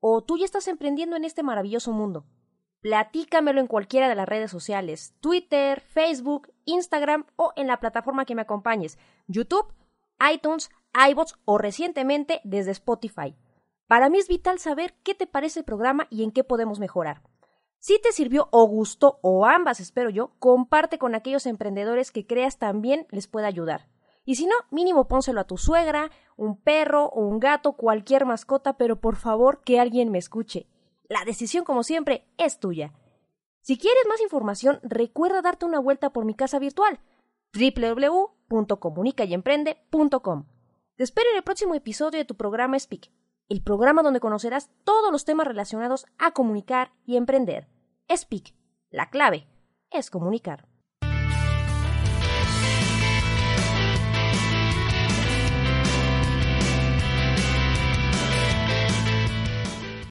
¿O 0.00 0.22
tú 0.22 0.36
ya 0.38 0.44
estás 0.44 0.68
emprendiendo 0.68 1.16
en 1.16 1.24
este 1.24 1.42
maravilloso 1.42 1.92
mundo? 1.92 2.26
Platícamelo 2.86 3.60
en 3.60 3.66
cualquiera 3.66 4.08
de 4.08 4.14
las 4.14 4.28
redes 4.28 4.48
sociales, 4.48 5.12
Twitter, 5.18 5.80
Facebook, 5.80 6.52
Instagram 6.66 7.26
o 7.34 7.52
en 7.56 7.66
la 7.66 7.80
plataforma 7.80 8.24
que 8.24 8.36
me 8.36 8.42
acompañes, 8.42 8.96
YouTube, 9.26 9.74
iTunes, 10.32 10.70
iBots 11.10 11.34
o 11.46 11.58
recientemente 11.58 12.40
desde 12.44 12.70
Spotify. 12.70 13.34
Para 13.88 14.08
mí 14.08 14.18
es 14.18 14.28
vital 14.28 14.60
saber 14.60 14.94
qué 15.02 15.16
te 15.16 15.26
parece 15.26 15.58
el 15.58 15.64
programa 15.64 16.06
y 16.10 16.22
en 16.22 16.30
qué 16.30 16.44
podemos 16.44 16.78
mejorar. 16.78 17.22
Si 17.80 18.00
te 18.00 18.12
sirvió 18.12 18.46
o 18.52 18.68
gustó 18.68 19.18
o 19.20 19.46
ambas, 19.46 19.80
espero 19.80 20.08
yo, 20.08 20.36
comparte 20.38 20.96
con 20.96 21.16
aquellos 21.16 21.46
emprendedores 21.46 22.12
que 22.12 22.24
creas 22.24 22.60
también 22.60 23.08
les 23.10 23.26
pueda 23.26 23.48
ayudar. 23.48 23.88
Y 24.24 24.36
si 24.36 24.46
no, 24.46 24.54
mínimo 24.70 25.08
pónselo 25.08 25.40
a 25.40 25.48
tu 25.48 25.58
suegra, 25.58 26.12
un 26.36 26.56
perro 26.56 27.06
o 27.06 27.26
un 27.26 27.40
gato, 27.40 27.72
cualquier 27.72 28.26
mascota, 28.26 28.76
pero 28.76 29.00
por 29.00 29.16
favor 29.16 29.62
que 29.64 29.80
alguien 29.80 30.12
me 30.12 30.18
escuche. 30.18 30.68
La 31.08 31.24
decisión, 31.24 31.64
como 31.64 31.82
siempre, 31.82 32.28
es 32.36 32.58
tuya. 32.58 32.92
Si 33.60 33.78
quieres 33.78 34.04
más 34.08 34.20
información, 34.20 34.80
recuerda 34.82 35.40
darte 35.42 35.66
una 35.66 35.80
vuelta 35.80 36.10
por 36.10 36.24
mi 36.24 36.34
casa 36.34 36.58
virtual 36.58 37.00
www.comunicayemprende.com. 37.52 40.46
Te 40.96 41.04
espero 41.04 41.30
en 41.30 41.36
el 41.36 41.42
próximo 41.42 41.74
episodio 41.74 42.18
de 42.18 42.24
tu 42.24 42.36
programa 42.36 42.78
Speak, 42.78 43.10
el 43.48 43.62
programa 43.62 44.02
donde 44.02 44.20
conocerás 44.20 44.70
todos 44.84 45.10
los 45.12 45.24
temas 45.24 45.46
relacionados 45.46 46.06
a 46.18 46.32
comunicar 46.32 46.92
y 47.04 47.16
emprender. 47.16 47.68
Speak, 48.14 48.54
la 48.90 49.08
clave 49.10 49.48
es 49.90 50.10
comunicar. 50.10 50.68